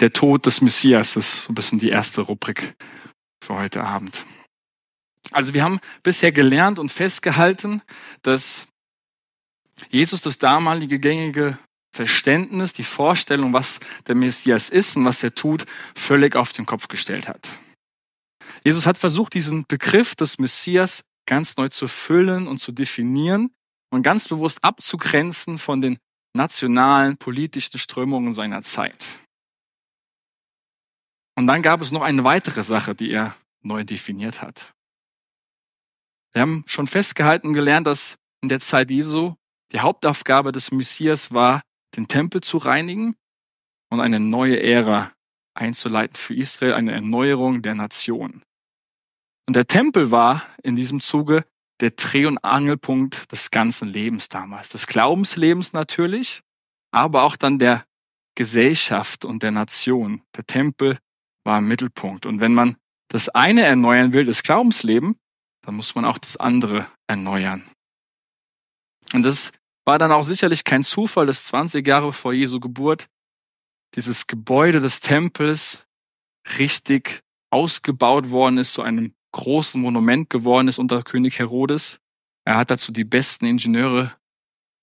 der 0.01 0.11
Tod 0.13 0.45
des 0.45 0.61
Messias. 0.61 1.15
Ist 1.15 1.43
so 1.43 1.51
ein 1.51 1.55
bisschen 1.55 1.79
die 1.79 1.89
erste 1.89 2.21
Rubrik 2.21 2.75
für 3.41 3.55
heute 3.55 3.83
Abend. 3.83 4.25
Also 5.31 5.53
wir 5.53 5.63
haben 5.63 5.79
bisher 6.03 6.31
gelernt 6.31 6.77
und 6.79 6.91
festgehalten, 6.91 7.81
dass 8.21 8.67
Jesus 9.89 10.21
das 10.21 10.37
damalige 10.37 10.99
gängige 10.99 11.57
Verständnis, 11.95 12.73
die 12.73 12.83
Vorstellung, 12.83 13.53
was 13.53 13.79
der 14.07 14.15
Messias 14.15 14.69
ist 14.69 14.97
und 14.97 15.05
was 15.05 15.23
er 15.23 15.33
tut, 15.33 15.65
völlig 15.95 16.35
auf 16.35 16.51
den 16.51 16.65
Kopf 16.65 16.89
gestellt 16.89 17.29
hat. 17.29 17.47
Jesus 18.65 18.85
hat 18.85 18.97
versucht, 18.97 19.33
diesen 19.33 19.65
Begriff 19.65 20.13
des 20.15 20.37
Messias 20.37 21.03
ganz 21.25 21.55
neu 21.55 21.69
zu 21.69 21.87
füllen 21.87 22.47
und 22.47 22.57
zu 22.57 22.73
definieren 22.73 23.51
und 23.91 24.03
ganz 24.03 24.27
bewusst 24.27 24.61
abzugrenzen 24.61 25.57
von 25.57 25.81
den 25.81 25.97
nationalen 26.33 27.15
politischen 27.15 27.79
Strömungen 27.79 28.33
seiner 28.33 28.61
Zeit. 28.61 29.05
Und 31.37 31.47
dann 31.47 31.61
gab 31.61 31.81
es 31.81 31.91
noch 31.91 32.01
eine 32.01 32.25
weitere 32.25 32.63
Sache, 32.63 32.93
die 32.93 33.11
er 33.11 33.35
neu 33.61 33.85
definiert 33.85 34.41
hat. 34.41 34.73
Wir 36.33 36.41
haben 36.41 36.65
schon 36.67 36.87
festgehalten 36.87 37.47
und 37.47 37.53
gelernt, 37.53 37.87
dass 37.87 38.17
in 38.41 38.49
der 38.49 38.59
Zeit 38.59 38.91
Jesu 38.91 39.35
die 39.71 39.79
Hauptaufgabe 39.79 40.51
des 40.51 40.71
Messias 40.71 41.31
war, 41.31 41.61
den 41.95 42.07
Tempel 42.07 42.41
zu 42.41 42.57
reinigen 42.57 43.15
und 43.89 43.99
eine 43.99 44.19
neue 44.19 44.61
Ära 44.61 45.11
einzuleiten 45.53 46.15
für 46.15 46.35
Israel, 46.35 46.73
eine 46.73 46.91
Erneuerung 46.91 47.61
der 47.61 47.75
Nation. 47.75 48.43
Und 49.47 49.55
der 49.55 49.67
Tempel 49.67 50.11
war 50.11 50.43
in 50.63 50.75
diesem 50.75 50.99
Zuge 50.99 51.45
der 51.79 51.91
Dreh- 51.91 52.25
und 52.25 52.37
Angelpunkt 52.39 53.31
des 53.31 53.51
ganzen 53.51 53.87
Lebens 53.87 54.29
damals, 54.29 54.69
des 54.69 54.87
Glaubenslebens 54.87 55.73
natürlich, 55.73 56.41
aber 56.91 57.23
auch 57.23 57.35
dann 57.35 57.59
der 57.59 57.85
Gesellschaft 58.35 59.25
und 59.25 59.43
der 59.43 59.51
Nation. 59.51 60.21
Der 60.35 60.45
Tempel 60.45 60.97
war 61.43 61.59
im 61.59 61.67
Mittelpunkt. 61.67 62.25
Und 62.25 62.39
wenn 62.39 62.53
man 62.53 62.77
das 63.09 63.29
eine 63.29 63.63
erneuern 63.63 64.13
will, 64.13 64.25
das 64.25 64.43
Glaubensleben, 64.43 65.17
dann 65.61 65.75
muss 65.75 65.95
man 65.95 66.05
auch 66.05 66.17
das 66.17 66.37
andere 66.37 66.87
erneuern. 67.07 67.63
Und 69.13 69.23
das 69.23 69.51
war 69.85 69.99
dann 69.99 70.11
auch 70.11 70.23
sicherlich 70.23 70.63
kein 70.63 70.83
Zufall, 70.83 71.27
dass 71.27 71.45
20 71.45 71.85
Jahre 71.85 72.11
vor 72.11 72.33
Jesu 72.33 72.59
Geburt 72.59 73.07
dieses 73.95 74.27
Gebäude 74.27 74.79
des 74.79 74.99
Tempels 74.99 75.87
richtig 76.57 77.23
ausgebaut 77.51 78.29
worden 78.29 78.57
ist, 78.57 78.73
zu 78.73 78.81
einem 78.81 79.13
großen 79.31 79.79
Monument 79.79 80.29
geworden 80.29 80.67
ist 80.67 80.79
unter 80.79 81.03
König 81.03 81.39
Herodes. 81.39 81.99
Er 82.45 82.57
hat 82.57 82.71
dazu 82.71 82.91
die 82.91 83.03
besten 83.03 83.45
Ingenieure 83.45 84.15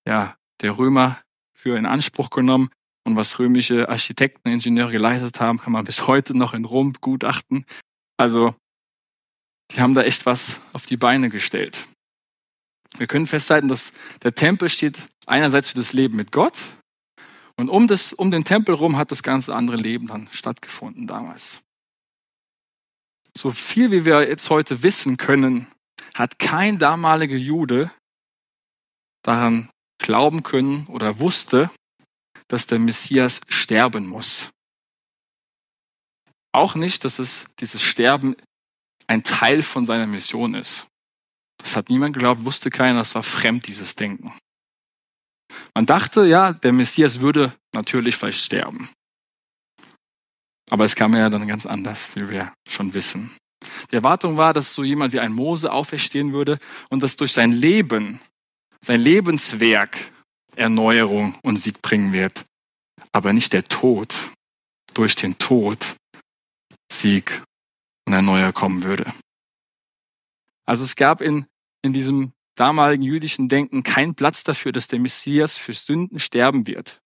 ja, 0.07 0.37
der 0.61 0.77
Römer 0.77 1.21
für 1.53 1.77
in 1.77 1.85
Anspruch 1.85 2.29
genommen. 2.29 2.69
Und 3.05 3.15
was 3.15 3.37
römische 3.37 3.89
Architekten, 3.89 4.49
Ingenieure 4.49 4.91
geleistet 4.91 5.39
haben, 5.39 5.59
kann 5.59 5.73
man 5.73 5.83
bis 5.83 6.07
heute 6.07 6.37
noch 6.37 6.53
in 6.53 6.65
Rom 6.65 6.93
begutachten. 6.93 7.65
Also, 8.17 8.55
die 9.71 9.81
haben 9.81 9.93
da 9.93 10.03
echt 10.03 10.25
was 10.25 10.59
auf 10.71 10.85
die 10.85 10.97
Beine 10.97 11.29
gestellt. 11.29 11.85
Wir 12.97 13.07
können 13.07 13.27
festhalten, 13.27 13.67
dass 13.67 13.93
der 14.21 14.35
Tempel 14.35 14.69
steht 14.69 14.97
einerseits 15.25 15.69
für 15.69 15.75
das 15.75 15.93
Leben 15.93 16.15
mit 16.15 16.31
Gott 16.31 16.61
und 17.55 17.69
um, 17.69 17.87
das, 17.87 18.13
um 18.13 18.31
den 18.31 18.43
Tempel 18.43 18.75
rum 18.75 18.97
hat 18.97 19.11
das 19.11 19.23
ganze 19.23 19.55
andere 19.55 19.77
Leben 19.77 20.07
dann 20.07 20.29
stattgefunden 20.31 21.07
damals. 21.07 21.61
So 23.35 23.51
viel 23.51 23.91
wie 23.91 24.05
wir 24.05 24.27
jetzt 24.27 24.49
heute 24.49 24.83
wissen 24.83 25.17
können, 25.17 25.67
hat 26.13 26.39
kein 26.39 26.77
damaliger 26.77 27.35
Jude 27.35 27.91
daran 29.23 29.69
glauben 29.97 30.43
können 30.43 30.85
oder 30.87 31.19
wusste, 31.19 31.71
dass 32.47 32.67
der 32.67 32.79
Messias 32.79 33.41
sterben 33.47 34.05
muss. 34.05 34.51
Auch 36.51 36.75
nicht, 36.75 37.03
dass 37.03 37.17
es 37.17 37.45
dieses 37.59 37.81
Sterben 37.81 38.35
ein 39.07 39.23
Teil 39.23 39.63
von 39.63 39.85
seiner 39.85 40.05
Mission 40.05 40.53
ist. 40.53 40.85
Das 41.63 41.77
hat 41.77 41.89
niemand 41.89 42.13
geglaubt, 42.13 42.43
wusste 42.43 42.69
keiner, 42.69 42.99
das 42.99 43.15
war 43.15 43.23
fremd, 43.23 43.67
dieses 43.67 43.95
Denken. 43.95 44.33
Man 45.73 45.85
dachte, 45.85 46.25
ja, 46.25 46.51
der 46.51 46.73
Messias 46.73 47.21
würde 47.21 47.57
natürlich 47.73 48.17
vielleicht 48.17 48.41
sterben. 48.41 48.89
Aber 50.69 50.85
es 50.85 50.95
kam 50.95 51.15
ja 51.15 51.29
dann 51.29 51.47
ganz 51.47 51.65
anders, 51.65 52.15
wie 52.15 52.29
wir 52.29 52.53
schon 52.67 52.93
wissen. 52.93 53.35
Die 53.91 53.95
Erwartung 53.95 54.37
war, 54.37 54.53
dass 54.53 54.73
so 54.73 54.83
jemand 54.83 55.13
wie 55.13 55.19
ein 55.19 55.31
Mose 55.31 55.71
auferstehen 55.71 56.33
würde 56.33 56.57
und 56.89 57.01
dass 57.01 57.15
durch 57.15 57.31
sein 57.31 57.51
Leben, 57.51 58.19
sein 58.83 58.99
Lebenswerk 58.99 59.97
Erneuerung 60.55 61.35
und 61.43 61.57
Sieg 61.57 61.81
bringen 61.81 62.11
wird. 62.11 62.45
Aber 63.11 63.31
nicht 63.31 63.53
der 63.53 63.63
Tod, 63.63 64.29
durch 64.93 65.15
den 65.15 65.37
Tod 65.37 65.95
Sieg 66.91 67.41
und 68.05 68.13
Erneuerung 68.13 68.53
kommen 68.53 68.83
würde. 68.83 69.13
Also 70.65 70.83
es 70.83 70.95
gab 70.95 71.21
in, 71.21 71.45
in 71.83 71.93
diesem 71.93 72.33
damaligen 72.55 73.03
jüdischen 73.03 73.49
Denken 73.49 73.83
keinen 73.83 74.15
Platz 74.15 74.43
dafür, 74.43 74.71
dass 74.71 74.87
der 74.87 74.99
Messias 74.99 75.57
für 75.57 75.73
Sünden 75.73 76.19
sterben 76.19 76.65
wird. 76.65 77.01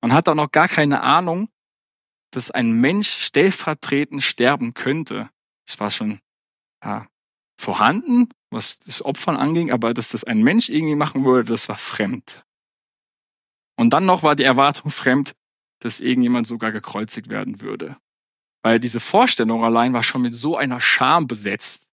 Man 0.00 0.12
hat 0.12 0.28
auch 0.28 0.34
noch 0.34 0.50
gar 0.50 0.68
keine 0.68 1.02
Ahnung, 1.02 1.48
dass 2.32 2.50
ein 2.50 2.72
Mensch 2.72 3.08
stellvertretend 3.08 4.22
sterben 4.22 4.74
könnte. 4.74 5.30
Es 5.68 5.78
war 5.78 5.90
schon 5.90 6.20
ja, 6.82 7.06
vorhanden, 7.60 8.28
was 8.50 8.78
das 8.80 9.04
Opfern 9.04 9.36
anging, 9.36 9.70
aber 9.70 9.94
dass 9.94 10.08
das 10.08 10.24
ein 10.24 10.42
Mensch 10.42 10.68
irgendwie 10.68 10.96
machen 10.96 11.24
würde, 11.24 11.52
das 11.52 11.68
war 11.68 11.76
fremd. 11.76 12.44
Und 13.76 13.90
dann 13.90 14.06
noch 14.06 14.22
war 14.22 14.34
die 14.34 14.42
Erwartung 14.42 14.90
fremd, 14.90 15.34
dass 15.80 16.00
irgendjemand 16.00 16.46
sogar 16.46 16.72
gekreuzigt 16.72 17.28
werden 17.28 17.60
würde. 17.60 17.96
Weil 18.62 18.78
diese 18.78 19.00
Vorstellung 19.00 19.64
allein 19.64 19.92
war 19.92 20.02
schon 20.02 20.22
mit 20.22 20.34
so 20.34 20.56
einer 20.56 20.80
Scham 20.80 21.26
besetzt. 21.26 21.86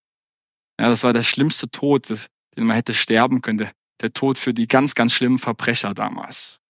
Ja, 0.79 0.87
das 0.87 1.03
war 1.03 1.11
der 1.11 1.23
schlimmste 1.23 1.69
Tod, 1.69 2.07
den 2.09 2.65
man 2.65 2.75
hätte 2.75 2.93
sterben 2.93 3.41
können. 3.41 3.69
Der 3.99 4.13
Tod 4.13 4.39
für 4.39 4.53
die 4.53 4.65
ganz, 4.65 4.95
ganz 4.95 5.11
schlimmen 5.11 5.37
Verbrecher 5.37 5.93
damals. 5.93 6.61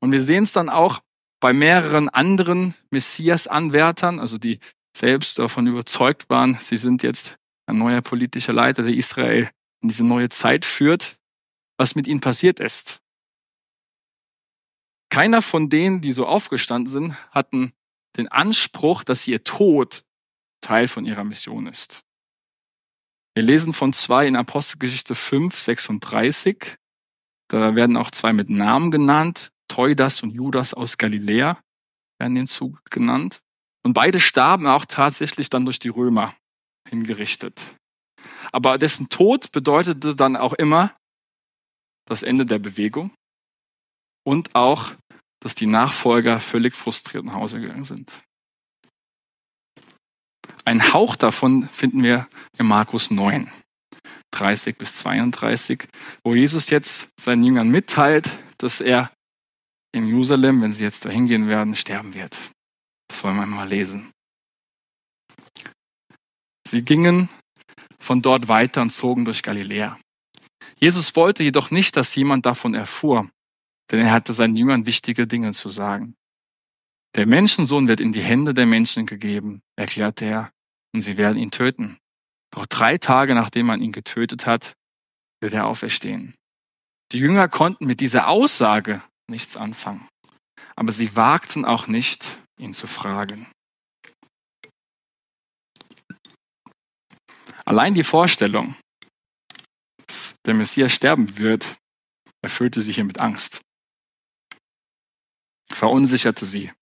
Und 0.00 0.10
wir 0.10 0.22
sehen 0.22 0.44
es 0.44 0.52
dann 0.52 0.70
auch 0.70 1.00
bei 1.38 1.52
mehreren 1.52 2.08
anderen 2.08 2.74
Messias-Anwärtern, 2.90 4.18
also 4.18 4.38
die 4.38 4.58
selbst 4.96 5.38
davon 5.38 5.66
überzeugt 5.66 6.30
waren, 6.30 6.56
sie 6.60 6.78
sind 6.78 7.02
jetzt 7.02 7.36
ein 7.66 7.76
neuer 7.76 8.00
politischer 8.00 8.54
Leiter, 8.54 8.82
der 8.82 8.94
Israel 8.94 9.50
in 9.82 9.90
diese 9.90 10.04
neue 10.04 10.30
Zeit 10.30 10.64
führt, 10.64 11.18
was 11.76 11.94
mit 11.94 12.06
ihnen 12.06 12.20
passiert 12.20 12.58
ist. 12.58 13.02
Keiner 15.10 15.42
von 15.42 15.68
denen, 15.68 16.00
die 16.00 16.12
so 16.12 16.26
aufgestanden 16.26 16.90
sind, 16.90 17.30
hatten 17.32 17.72
den 18.16 18.28
Anspruch, 18.28 19.04
dass 19.04 19.28
ihr 19.28 19.44
Tod 19.44 20.04
Teil 20.62 20.88
von 20.88 21.04
ihrer 21.04 21.24
Mission 21.24 21.66
ist. 21.66 22.02
Wir 23.38 23.44
lesen 23.44 23.72
von 23.72 23.92
zwei 23.92 24.26
in 24.26 24.34
Apostelgeschichte 24.34 25.14
5, 25.14 25.56
36. 25.56 26.76
Da 27.46 27.76
werden 27.76 27.96
auch 27.96 28.10
zwei 28.10 28.32
mit 28.32 28.50
Namen 28.50 28.90
genannt. 28.90 29.52
Teudas 29.68 30.24
und 30.24 30.32
Judas 30.32 30.74
aus 30.74 30.98
Galiläa 30.98 31.56
werden 32.18 32.36
hinzu 32.36 32.76
genannt. 32.90 33.38
Und 33.84 33.92
beide 33.92 34.18
starben 34.18 34.66
auch 34.66 34.86
tatsächlich 34.86 35.50
dann 35.50 35.64
durch 35.66 35.78
die 35.78 35.88
Römer 35.88 36.34
hingerichtet. 36.88 37.76
Aber 38.50 38.76
dessen 38.76 39.08
Tod 39.08 39.52
bedeutete 39.52 40.16
dann 40.16 40.34
auch 40.34 40.54
immer 40.54 40.92
das 42.06 42.24
Ende 42.24 42.44
der 42.44 42.58
Bewegung 42.58 43.12
und 44.26 44.56
auch, 44.56 44.96
dass 45.38 45.54
die 45.54 45.66
Nachfolger 45.66 46.40
völlig 46.40 46.74
frustriert 46.74 47.24
nach 47.24 47.34
Hause 47.34 47.60
gegangen 47.60 47.84
sind. 47.84 48.12
Ein 50.68 50.92
Hauch 50.92 51.16
davon 51.16 51.66
finden 51.70 52.02
wir 52.02 52.28
in 52.58 52.66
Markus 52.66 53.10
9, 53.10 53.50
30 54.32 54.76
bis 54.76 54.96
32, 54.96 55.88
wo 56.22 56.34
Jesus 56.34 56.68
jetzt 56.68 57.08
seinen 57.18 57.42
Jüngern 57.42 57.70
mitteilt, 57.70 58.28
dass 58.58 58.82
er 58.82 59.10
in 59.92 60.06
Jerusalem, 60.06 60.60
wenn 60.60 60.74
sie 60.74 60.84
jetzt 60.84 61.06
dahin 61.06 61.26
gehen 61.26 61.48
werden, 61.48 61.74
sterben 61.74 62.12
wird. 62.12 62.36
Das 63.08 63.24
wollen 63.24 63.36
wir 63.36 63.46
mal 63.46 63.66
lesen. 63.66 64.10
Sie 66.68 66.82
gingen 66.82 67.30
von 67.98 68.20
dort 68.20 68.48
weiter 68.48 68.82
und 68.82 68.90
zogen 68.90 69.24
durch 69.24 69.42
Galiläa. 69.42 69.98
Jesus 70.78 71.16
wollte 71.16 71.44
jedoch 71.44 71.70
nicht, 71.70 71.96
dass 71.96 72.14
jemand 72.14 72.44
davon 72.44 72.74
erfuhr, 72.74 73.30
denn 73.90 74.00
er 74.00 74.12
hatte 74.12 74.34
seinen 74.34 74.54
Jüngern 74.54 74.84
wichtige 74.84 75.26
Dinge 75.26 75.52
zu 75.52 75.70
sagen. 75.70 76.14
Der 77.14 77.24
Menschensohn 77.24 77.88
wird 77.88 78.00
in 78.00 78.12
die 78.12 78.20
Hände 78.20 78.52
der 78.52 78.66
Menschen 78.66 79.06
gegeben, 79.06 79.62
erklärte 79.74 80.26
er, 80.26 80.52
und 80.94 81.00
sie 81.00 81.16
werden 81.16 81.38
ihn 81.38 81.50
töten. 81.50 81.98
Doch 82.54 82.66
drei 82.66 82.98
Tage 82.98 83.34
nachdem 83.34 83.66
man 83.66 83.82
ihn 83.82 83.92
getötet 83.92 84.46
hat, 84.46 84.74
wird 85.40 85.52
er 85.52 85.66
auferstehen. 85.66 86.34
Die 87.12 87.18
Jünger 87.18 87.48
konnten 87.48 87.86
mit 87.86 88.00
dieser 88.00 88.28
Aussage 88.28 89.02
nichts 89.30 89.56
anfangen, 89.56 90.08
aber 90.76 90.92
sie 90.92 91.16
wagten 91.16 91.64
auch 91.64 91.86
nicht, 91.86 92.38
ihn 92.58 92.74
zu 92.74 92.86
fragen. 92.86 93.46
Allein 97.64 97.94
die 97.94 98.04
Vorstellung, 98.04 98.76
dass 100.06 100.36
der 100.46 100.54
Messias 100.54 100.92
sterben 100.92 101.36
wird, 101.36 101.76
erfüllte 102.42 102.82
sie 102.82 102.92
hier 102.92 103.04
mit 103.04 103.20
Angst 103.20 103.60
verunsicherte 105.72 106.46
sie. 106.46 106.72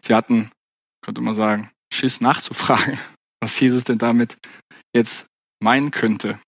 Sie 0.00 0.14
hatten, 0.14 0.50
könnte 1.02 1.20
man 1.20 1.34
sagen, 1.34 1.70
Schiss 1.92 2.20
nachzufragen, 2.20 2.98
was 3.42 3.58
Jesus 3.58 3.82
denn 3.82 3.98
damit 3.98 4.38
jetzt 4.94 5.26
meinen 5.60 5.90
könnte. 5.90 6.40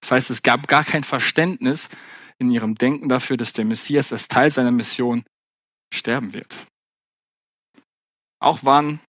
Das 0.00 0.10
heißt, 0.10 0.30
es 0.30 0.42
gab 0.42 0.66
gar 0.66 0.84
kein 0.84 1.04
Verständnis 1.04 1.88
in 2.38 2.50
ihrem 2.50 2.74
Denken 2.74 3.08
dafür, 3.08 3.36
dass 3.36 3.52
der 3.52 3.64
Messias 3.64 4.12
als 4.12 4.26
Teil 4.26 4.50
seiner 4.50 4.72
Mission 4.72 5.24
sterben 5.94 6.34
wird. 6.34 6.66
Auch 8.40 8.64
waren 8.64 9.00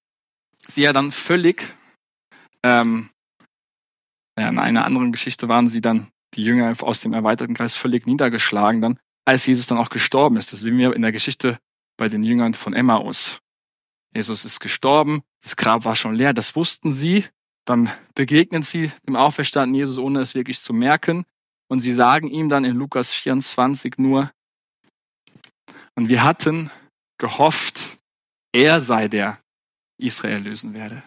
sie 0.67 0.83
ja 0.83 0.93
dann 0.93 1.11
völlig, 1.11 1.75
ähm, 2.63 3.09
in 4.37 4.59
einer 4.59 4.85
anderen 4.85 5.11
Geschichte 5.11 5.47
waren 5.47 5.67
sie 5.67 5.81
dann, 5.81 6.09
die 6.35 6.43
Jünger 6.43 6.75
aus 6.81 7.01
dem 7.01 7.13
erweiterten 7.13 7.55
Kreis, 7.55 7.75
völlig 7.75 8.05
niedergeschlagen 8.05 8.81
dann, 8.81 8.99
als 9.25 9.47
Jesus 9.47 9.65
dann 9.65 9.79
auch 9.79 9.89
gestorben 9.89 10.37
ist. 10.37 10.53
Das 10.53 10.59
sehen 10.61 10.77
wir 10.77 10.95
in 10.95 11.01
der 11.01 11.11
Geschichte 11.11 11.59
bei 11.97 12.07
den 12.07 12.23
Jüngern 12.23 12.53
von 12.53 12.73
Emmaus. 12.73 13.39
Jesus 14.13 14.45
ist 14.45 14.59
gestorben, 14.59 15.21
das 15.41 15.55
Grab 15.55 15.85
war 15.85 15.95
schon 15.95 16.15
leer, 16.15 16.33
das 16.33 16.55
wussten 16.55 16.91
sie. 16.91 17.25
Dann 17.65 17.91
begegnen 18.15 18.63
sie 18.63 18.91
dem 19.07 19.15
auferstandenen 19.15 19.75
Jesus, 19.75 19.97
ohne 19.97 20.21
es 20.21 20.33
wirklich 20.33 20.59
zu 20.59 20.73
merken. 20.73 21.25
Und 21.67 21.81
sie 21.81 21.93
sagen 21.93 22.27
ihm 22.27 22.49
dann 22.49 22.65
in 22.65 22.75
Lukas 22.75 23.13
24 23.13 23.97
nur, 23.97 24.31
und 25.95 26.07
wir 26.07 26.23
hatten 26.23 26.71
gehofft, 27.17 27.97
er 28.53 28.79
sei 28.79 29.09
der 29.09 29.41
Israel 29.97 30.41
lösen 30.41 30.73
werde. 30.73 31.03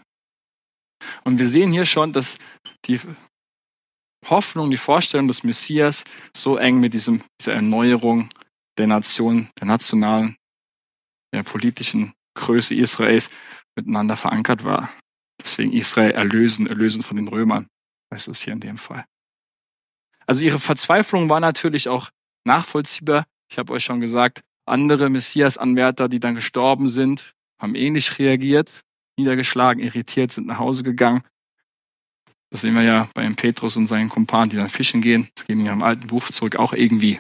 Und 1.25 1.39
wir 1.39 1.49
sehen 1.49 1.73
hier 1.73 1.87
schon, 1.87 2.13
dass 2.13 2.37
die 2.85 3.01
Hoffnung, 4.27 4.71
die 4.71 4.77
Vorstellung 4.77 5.29
des 5.29 5.45
Messias 5.45 6.05
so 6.37 6.59
eng 6.59 6.79
mit 6.79 6.93
diesem, 6.93 7.25
dieser 7.41 7.55
Erneuerung 7.55 8.29
der 8.77 8.87
Nation, 8.87 9.49
der 9.59 9.67
nationalen, 9.67 10.37
der 11.33 11.43
politischen 11.43 12.13
Größe 12.35 12.75
Israels 12.75 13.31
miteinander 13.77 14.17
verankert 14.17 14.65
war. 14.65 14.91
Deswegen 15.41 15.73
Israel 15.73 16.13
erlösen, 16.13 16.67
erlösen 16.67 17.03
von 17.03 17.17
den 17.17 17.29
Römern. 17.29 17.67
Das 18.11 18.29
ist 18.29 18.43
hier 18.43 18.53
in 18.53 18.61
dem 18.61 18.79
Fall. 18.79 19.05
Also 20.27 20.45
ihre 20.45 20.59
Verzweiflung 20.59 21.29
war 21.29 21.41
natürlich 21.41 21.89
auch 21.89 22.11
nachvollziehbar. 22.45 23.27
Ich 23.51 23.59
habe 23.59 23.73
euch 23.73 23.85
schon 23.85 24.01
gesagt, 24.01 24.43
andere 24.67 25.11
Messias-Anwärter, 25.11 26.09
die 26.09 26.21
dann 26.21 26.35
gestorben 26.35 26.89
sind, 26.89 27.35
haben 27.61 27.75
ähnlich 27.75 28.19
reagiert, 28.19 28.83
niedergeschlagen, 29.19 29.83
irritiert, 29.83 30.33
sind 30.33 30.47
nach 30.47 30.59
Hause 30.59 30.83
gegangen. 30.83 31.23
Das 32.51 32.61
sehen 32.61 32.75
wir 32.75 32.83
ja 32.83 33.09
bei 33.15 33.29
Petrus 33.31 33.77
und 33.77 33.87
seinen 33.87 34.11
Kumpanen, 34.11 34.51
die 34.51 34.57
dann 34.57 34.69
fischen 34.69 35.01
gehen. 35.01 35.29
Das 35.35 35.47
gehen 35.47 35.61
in 35.61 35.67
ihrem 35.67 35.83
alten 35.83 36.07
Buch 36.07 36.29
zurück 36.29 36.57
auch 36.57 36.73
irgendwie. 36.73 37.19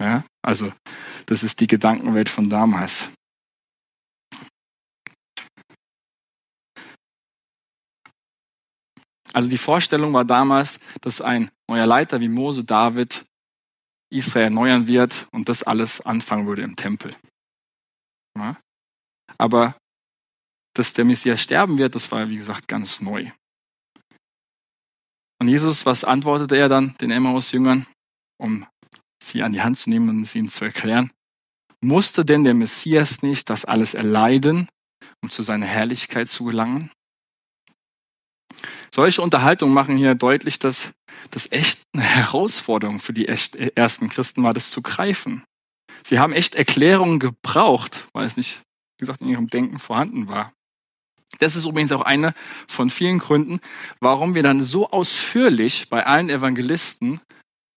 Ja, 0.00 0.24
also 0.40 0.72
das 1.26 1.42
ist 1.42 1.60
die 1.60 1.66
Gedankenwelt 1.66 2.28
von 2.28 2.48
damals. 2.48 3.10
Also 9.32 9.48
die 9.48 9.58
Vorstellung 9.58 10.12
war 10.12 10.24
damals, 10.24 10.78
dass 11.00 11.20
ein 11.20 11.50
neuer 11.68 11.86
Leiter 11.86 12.20
wie 12.20 12.28
Mose 12.28 12.64
David 12.64 13.24
Israel 14.10 14.44
erneuern 14.44 14.86
wird 14.86 15.26
und 15.32 15.48
das 15.48 15.62
alles 15.62 16.00
anfangen 16.02 16.46
würde 16.46 16.62
im 16.62 16.76
Tempel. 16.76 17.16
Ja? 18.36 18.58
Aber 19.38 19.76
dass 20.74 20.92
der 20.92 21.04
Messias 21.04 21.40
sterben 21.40 21.78
wird, 21.78 21.94
das 21.94 22.10
war 22.12 22.28
wie 22.28 22.36
gesagt 22.36 22.68
ganz 22.68 23.00
neu. 23.00 23.30
Und 25.40 25.48
Jesus, 25.48 25.86
was 25.86 26.04
antwortete 26.04 26.56
er 26.56 26.68
dann 26.68 26.96
den 26.98 27.10
Emmaus-Jüngern, 27.10 27.86
um 28.38 28.66
sie 29.22 29.42
an 29.42 29.52
die 29.52 29.62
Hand 29.62 29.76
zu 29.76 29.90
nehmen 29.90 30.08
und 30.08 30.22
es 30.22 30.34
ihnen 30.34 30.48
zu 30.48 30.64
erklären? 30.64 31.10
Musste 31.80 32.24
denn 32.24 32.44
der 32.44 32.54
Messias 32.54 33.22
nicht 33.22 33.50
das 33.50 33.64
alles 33.64 33.94
erleiden, 33.94 34.68
um 35.20 35.30
zu 35.30 35.42
seiner 35.42 35.66
Herrlichkeit 35.66 36.28
zu 36.28 36.44
gelangen? 36.44 36.92
Solche 38.94 39.22
Unterhaltungen 39.22 39.72
machen 39.72 39.96
hier 39.96 40.14
deutlich, 40.14 40.58
dass 40.58 40.92
das 41.30 41.50
echt 41.50 41.80
eine 41.94 42.02
Herausforderung 42.02 43.00
für 43.00 43.12
die 43.12 43.26
ersten 43.26 44.10
Christen 44.10 44.42
war, 44.42 44.52
das 44.52 44.70
zu 44.70 44.82
greifen. 44.82 45.44
Sie 46.02 46.18
haben 46.18 46.32
echt 46.32 46.54
Erklärungen 46.54 47.18
gebraucht, 47.18 48.08
weil 48.12 48.26
es 48.26 48.36
nicht, 48.36 48.60
wie 48.98 49.02
gesagt, 49.02 49.22
in 49.22 49.28
ihrem 49.28 49.46
Denken 49.46 49.78
vorhanden 49.78 50.28
war. 50.28 50.52
Das 51.38 51.56
ist 51.56 51.64
übrigens 51.64 51.92
auch 51.92 52.02
eine 52.02 52.34
von 52.68 52.90
vielen 52.90 53.18
Gründen, 53.18 53.60
warum 54.00 54.34
wir 54.34 54.42
dann 54.42 54.62
so 54.62 54.90
ausführlich 54.90 55.88
bei 55.88 56.04
allen 56.04 56.28
Evangelisten 56.28 57.20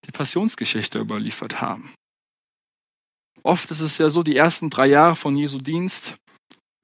die 0.05 0.11
Passionsgeschichte 0.11 0.99
überliefert 0.99 1.61
haben. 1.61 1.93
Oft 3.41 3.71
ist 3.71 3.79
es 3.79 3.97
ja 3.97 4.09
so, 4.09 4.23
die 4.23 4.35
ersten 4.35 4.69
drei 4.69 4.87
Jahre 4.87 5.15
von 5.15 5.37
Jesu 5.37 5.59
Dienst 5.59 6.17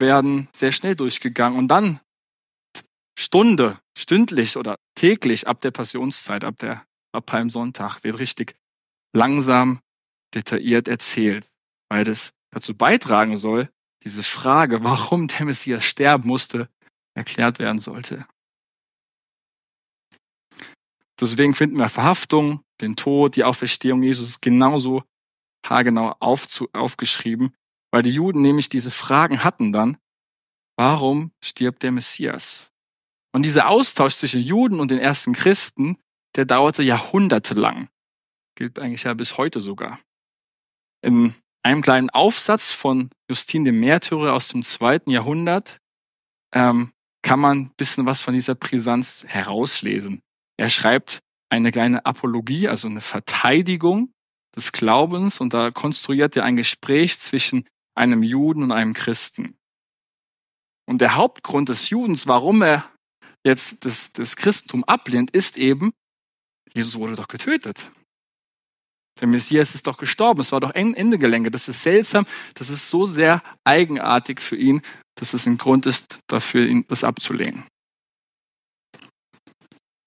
werden 0.00 0.48
sehr 0.52 0.72
schnell 0.72 0.96
durchgegangen 0.96 1.58
und 1.58 1.68
dann 1.68 2.00
Stunde, 3.22 3.78
stündlich 3.96 4.56
oder 4.56 4.76
täglich 4.94 5.46
ab 5.46 5.60
der 5.60 5.70
Passionszeit, 5.70 6.44
ab 6.44 6.58
der 6.58 6.84
ab 7.12 7.26
Palmsonntag 7.26 8.02
wird 8.04 8.18
richtig 8.18 8.56
langsam, 9.14 9.80
detailliert 10.34 10.88
erzählt, 10.88 11.46
weil 11.88 12.04
das 12.04 12.32
dazu 12.50 12.74
beitragen 12.74 13.36
soll, 13.36 13.70
diese 14.02 14.22
Frage, 14.22 14.82
warum 14.82 15.28
der 15.28 15.46
Messias 15.46 15.84
sterben 15.84 16.26
musste, 16.26 16.68
erklärt 17.14 17.58
werden 17.58 17.78
sollte. 17.78 18.26
Deswegen 21.20 21.54
finden 21.54 21.76
wir 21.76 21.88
Verhaftung, 21.88 22.64
den 22.80 22.96
Tod, 22.96 23.36
die 23.36 23.44
Auferstehung 23.44 24.02
Jesus 24.02 24.40
genauso 24.40 25.04
haargenau 25.64 26.16
aufzu, 26.18 26.68
aufgeschrieben, 26.72 27.54
weil 27.92 28.02
die 28.02 28.10
Juden 28.10 28.42
nämlich 28.42 28.68
diese 28.68 28.90
Fragen 28.90 29.44
hatten 29.44 29.72
dann, 29.72 29.98
warum 30.76 31.30
stirbt 31.44 31.84
der 31.84 31.92
Messias? 31.92 32.71
Und 33.32 33.44
dieser 33.44 33.68
Austausch 33.68 34.14
zwischen 34.14 34.40
Juden 34.40 34.78
und 34.78 34.90
den 34.90 34.98
ersten 34.98 35.32
Christen, 35.32 35.96
der 36.36 36.44
dauerte 36.44 36.82
jahrhundertelang. 36.82 37.88
Gilt 38.54 38.78
eigentlich 38.78 39.04
ja 39.04 39.14
bis 39.14 39.38
heute 39.38 39.60
sogar. 39.60 39.98
In 41.02 41.34
einem 41.62 41.82
kleinen 41.82 42.10
Aufsatz 42.10 42.72
von 42.72 43.10
Justin 43.28 43.64
dem 43.64 43.80
Märtyrer 43.80 44.34
aus 44.34 44.48
dem 44.48 44.62
zweiten 44.62 45.10
Jahrhundert 45.10 45.78
ähm, 46.54 46.92
kann 47.22 47.40
man 47.40 47.58
ein 47.58 47.74
bisschen 47.76 48.04
was 48.04 48.20
von 48.20 48.34
dieser 48.34 48.54
Brisanz 48.54 49.24
herauslesen. 49.26 50.20
Er 50.58 50.70
schreibt 50.70 51.20
eine 51.50 51.70
kleine 51.70 52.04
Apologie, 52.04 52.68
also 52.68 52.88
eine 52.88 53.00
Verteidigung 53.00 54.12
des 54.54 54.72
Glaubens 54.72 55.40
und 55.40 55.54
da 55.54 55.70
konstruiert 55.70 56.36
er 56.36 56.44
ein 56.44 56.56
Gespräch 56.56 57.18
zwischen 57.18 57.66
einem 57.94 58.22
Juden 58.22 58.62
und 58.64 58.72
einem 58.72 58.92
Christen. 58.92 59.56
Und 60.86 61.00
der 61.00 61.14
Hauptgrund 61.14 61.68
des 61.68 61.90
Judens, 61.90 62.26
warum 62.26 62.62
er 62.62 62.91
jetzt 63.46 63.84
das, 63.84 64.12
das 64.12 64.36
Christentum 64.36 64.84
ablehnt, 64.84 65.30
ist 65.30 65.56
eben, 65.56 65.92
Jesus 66.74 66.96
wurde 66.96 67.16
doch 67.16 67.28
getötet. 67.28 67.90
Der 69.20 69.28
Messias 69.28 69.74
ist 69.74 69.86
doch 69.86 69.98
gestorben. 69.98 70.40
Es 70.40 70.52
war 70.52 70.60
doch 70.60 70.74
Ende 70.74 71.18
Gelänge. 71.18 71.50
Das 71.50 71.68
ist 71.68 71.82
seltsam. 71.82 72.26
Das 72.54 72.70
ist 72.70 72.88
so 72.88 73.06
sehr 73.06 73.42
eigenartig 73.64 74.40
für 74.40 74.56
ihn, 74.56 74.80
dass 75.16 75.34
es 75.34 75.46
ein 75.46 75.58
Grund 75.58 75.86
ist, 75.86 76.18
dafür 76.28 76.66
ihn 76.66 76.86
das 76.88 77.04
abzulehnen. 77.04 77.64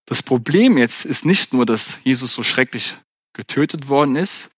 Das 0.07 0.21
Problem 0.21 0.77
jetzt 0.77 1.05
ist 1.05 1.25
nicht 1.25 1.53
nur, 1.53 1.65
dass 1.65 1.99
Jesus 2.03 2.33
so 2.33 2.43
schrecklich 2.43 2.95
getötet 3.33 3.87
worden 3.89 4.15
ist 4.15 4.49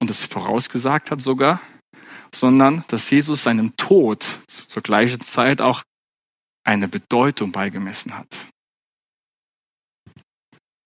und 0.00 0.10
es 0.10 0.22
vorausgesagt 0.22 1.10
hat 1.10 1.20
sogar, 1.20 1.60
sondern 2.34 2.84
dass 2.88 3.10
Jesus 3.10 3.42
seinem 3.42 3.76
Tod 3.76 4.24
zur 4.46 4.82
gleichen 4.82 5.20
Zeit 5.20 5.60
auch 5.60 5.82
eine 6.64 6.88
Bedeutung 6.88 7.52
beigemessen 7.52 8.16
hat. 8.16 8.28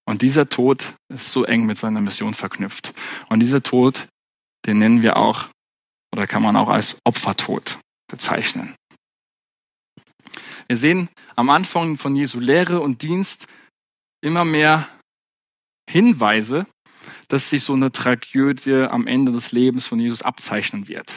Und 0.06 0.22
dieser 0.22 0.48
Tod 0.48 0.94
ist 1.08 1.32
so 1.32 1.44
eng 1.44 1.66
mit 1.66 1.78
seiner 1.78 2.00
Mission 2.00 2.34
verknüpft. 2.34 2.92
Und 3.30 3.40
dieser 3.40 3.62
Tod, 3.62 4.06
den 4.66 4.78
nennen 4.78 5.02
wir 5.02 5.16
auch, 5.16 5.48
oder 6.14 6.26
kann 6.26 6.42
man 6.42 6.56
auch 6.56 6.68
als 6.68 6.98
Opfertod 7.04 7.78
bezeichnen. 8.08 8.74
Wir 10.68 10.76
sehen 10.76 11.08
am 11.36 11.50
Anfang 11.50 11.98
von 11.98 12.14
Jesu 12.16 12.38
Lehre 12.38 12.80
und 12.80 13.02
Dienst 13.02 13.46
immer 14.22 14.44
mehr 14.44 14.88
Hinweise, 15.90 16.66
dass 17.28 17.50
sich 17.50 17.64
so 17.64 17.74
eine 17.74 17.92
Tragödie 17.92 18.86
am 18.88 19.06
Ende 19.06 19.32
des 19.32 19.52
Lebens 19.52 19.86
von 19.86 20.00
Jesus 20.00 20.22
abzeichnen 20.22 20.88
wird. 20.88 21.12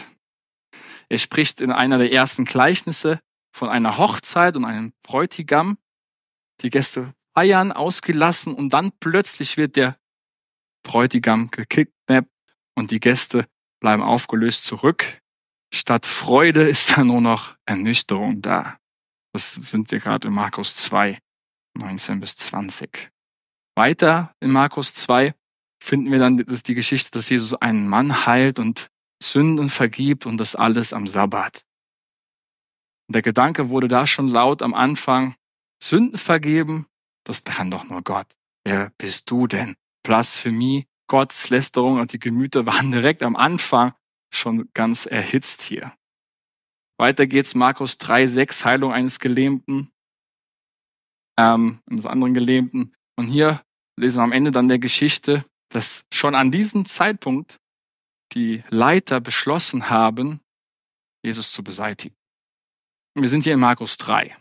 Er 1.10 1.20
spricht 1.20 1.62
in 1.62 1.72
einer 1.72 1.98
der 1.98 2.12
ersten 2.12 2.44
Gleichnisse 2.46 3.20
von 3.58 3.70
einer 3.70 3.98
Hochzeit 3.98 4.56
und 4.56 4.66
einem 4.66 4.94
Bräutigam. 5.04 5.78
Die 6.62 6.70
Gäste 6.70 7.14
feiern, 7.34 7.72
ausgelassen 7.72 8.54
und 8.54 8.72
dann 8.72 8.92
plötzlich 9.00 9.58
wird 9.58 9.76
der 9.76 9.98
Bräutigam 10.84 11.52
gekidnappt 11.52 12.32
und 12.76 12.92
die 12.92 13.00
Gäste 13.00 13.48
bleiben 13.80 14.02
aufgelöst 14.02 14.66
zurück. 14.66 15.22
Statt 15.74 16.06
Freude 16.06 16.64
ist 16.70 16.98
da 16.98 17.04
nur 17.04 17.22
noch 17.22 17.56
Ernüchterung 17.66 18.42
da. 18.42 18.78
Das 19.34 19.54
sind 19.54 19.92
wir 19.92 20.00
gerade 20.00 20.30
in 20.30 20.34
Markus 20.34 20.76
2, 20.78 21.20
19 21.78 22.20
bis 22.20 22.36
20. 22.38 23.12
Weiter 23.76 24.34
in 24.40 24.52
Markus 24.52 24.94
2 24.96 25.36
finden 25.84 26.12
wir 26.12 26.18
dann 26.18 26.38
die 26.38 26.74
Geschichte, 26.74 27.12
dass 27.12 27.30
Jesus 27.30 27.54
einen 27.54 27.88
Mann 27.88 28.26
heilt 28.26 28.58
und 28.58 28.88
Sünden 29.22 29.70
vergibt 29.70 30.26
und 30.26 30.38
das 30.38 30.56
alles 30.56 30.94
am 30.94 31.06
Sabbat. 31.06 31.67
Und 33.08 33.16
der 33.16 33.22
Gedanke 33.22 33.70
wurde 33.70 33.88
da 33.88 34.06
schon 34.06 34.28
laut 34.28 34.62
am 34.62 34.74
Anfang, 34.74 35.36
Sünden 35.82 36.18
vergeben, 36.18 36.88
das 37.24 37.44
kann 37.44 37.72
doch 37.72 37.84
nur 37.86 38.02
Gott. 38.02 38.36
Wer 38.66 38.92
bist 38.98 39.30
du 39.30 39.48
denn? 39.48 39.76
Blasphemie, 40.04 40.88
Gotteslästerung 41.08 42.00
und 42.00 42.14
die 42.14 42.20
Gemüter 42.20 42.66
waren 42.66 42.92
direkt 42.92 43.24
am 43.24 43.36
Anfang 43.36 43.94
schon 44.34 44.70
ganz 44.74 45.06
erhitzt 45.06 45.62
hier. 45.62 45.94
Weiter 47.00 47.28
geht's, 47.28 47.54
Markus 47.54 47.98
3, 47.98 48.28
6, 48.28 48.66
Heilung 48.66 48.92
eines 48.92 49.20
Gelähmten, 49.20 49.92
ähm, 51.38 51.80
eines 51.90 52.06
anderen 52.06 52.34
Gelähmten. 52.34 52.96
Und 53.16 53.28
hier 53.28 53.62
lesen 53.98 54.18
wir 54.18 54.24
am 54.24 54.32
Ende 54.32 54.52
dann 54.52 54.68
der 54.68 54.80
Geschichte, 54.80 55.46
dass 55.70 56.06
schon 56.12 56.34
an 56.34 56.52
diesem 56.52 56.86
Zeitpunkt 56.86 57.58
die 58.34 58.64
Leiter 58.70 59.22
beschlossen 59.22 59.90
haben, 59.90 60.42
Jesus 61.24 61.52
zu 61.52 61.64
beseitigen. 61.64 62.16
Wir 63.22 63.30
sind 63.30 63.44
hier 63.44 63.56
in 63.56 63.60
Markus 63.60 63.98
3. 63.98 64.36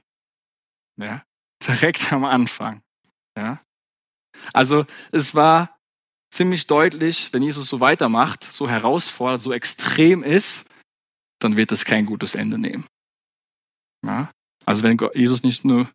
Ja, 0.98 1.24
direkt 1.66 2.12
am 2.12 2.24
Anfang. 2.24 2.82
Ja. 3.36 3.62
Also 4.52 4.84
es 5.12 5.34
war 5.34 5.78
ziemlich 6.30 6.66
deutlich, 6.66 7.32
wenn 7.32 7.42
Jesus 7.42 7.68
so 7.68 7.80
weitermacht, 7.80 8.44
so 8.44 8.68
herausfordernd, 8.68 9.40
so 9.40 9.52
extrem 9.52 10.22
ist, 10.22 10.66
dann 11.38 11.56
wird 11.56 11.72
es 11.72 11.84
kein 11.86 12.04
gutes 12.04 12.34
Ende 12.34 12.58
nehmen. 12.58 12.86
Ja? 14.04 14.30
Also 14.66 14.82
wenn 14.82 14.98
Jesus 15.14 15.42
nicht 15.42 15.64
nur 15.64 15.90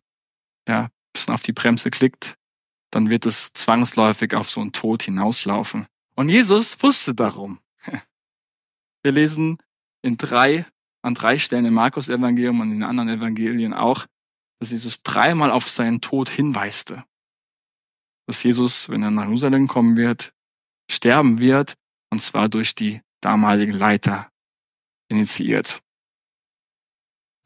ja, 0.68 0.84
ein 0.84 0.90
bisschen 1.12 1.34
auf 1.34 1.42
die 1.42 1.52
Bremse 1.52 1.90
klickt, 1.90 2.34
dann 2.90 3.10
wird 3.10 3.26
es 3.26 3.52
zwangsläufig 3.52 4.34
auf 4.34 4.50
so 4.50 4.60
einen 4.60 4.72
Tod 4.72 5.04
hinauslaufen. 5.04 5.86
Und 6.14 6.28
Jesus 6.28 6.82
wusste 6.82 7.14
darum. 7.14 7.60
Wir 9.02 9.12
lesen 9.12 9.58
in 10.02 10.16
drei, 10.16 10.66
an 11.02 11.14
drei 11.14 11.38
Stellen 11.38 11.64
im 11.64 11.74
Markus-Evangelium 11.74 12.60
und 12.60 12.72
in 12.72 12.82
anderen 12.82 13.08
Evangelien 13.08 13.74
auch, 13.74 14.06
dass 14.60 14.70
Jesus 14.70 15.02
dreimal 15.02 15.50
auf 15.50 15.68
seinen 15.68 16.00
Tod 16.00 16.28
hinweiste. 16.28 17.04
Dass 18.26 18.42
Jesus, 18.42 18.88
wenn 18.88 19.02
er 19.02 19.10
nach 19.10 19.24
Jerusalem 19.24 19.66
kommen 19.66 19.96
wird, 19.96 20.32
sterben 20.90 21.40
wird, 21.40 21.74
und 22.10 22.20
zwar 22.20 22.48
durch 22.48 22.74
die 22.74 23.00
damaligen 23.20 23.72
Leiter 23.72 24.30
initiiert. 25.08 25.82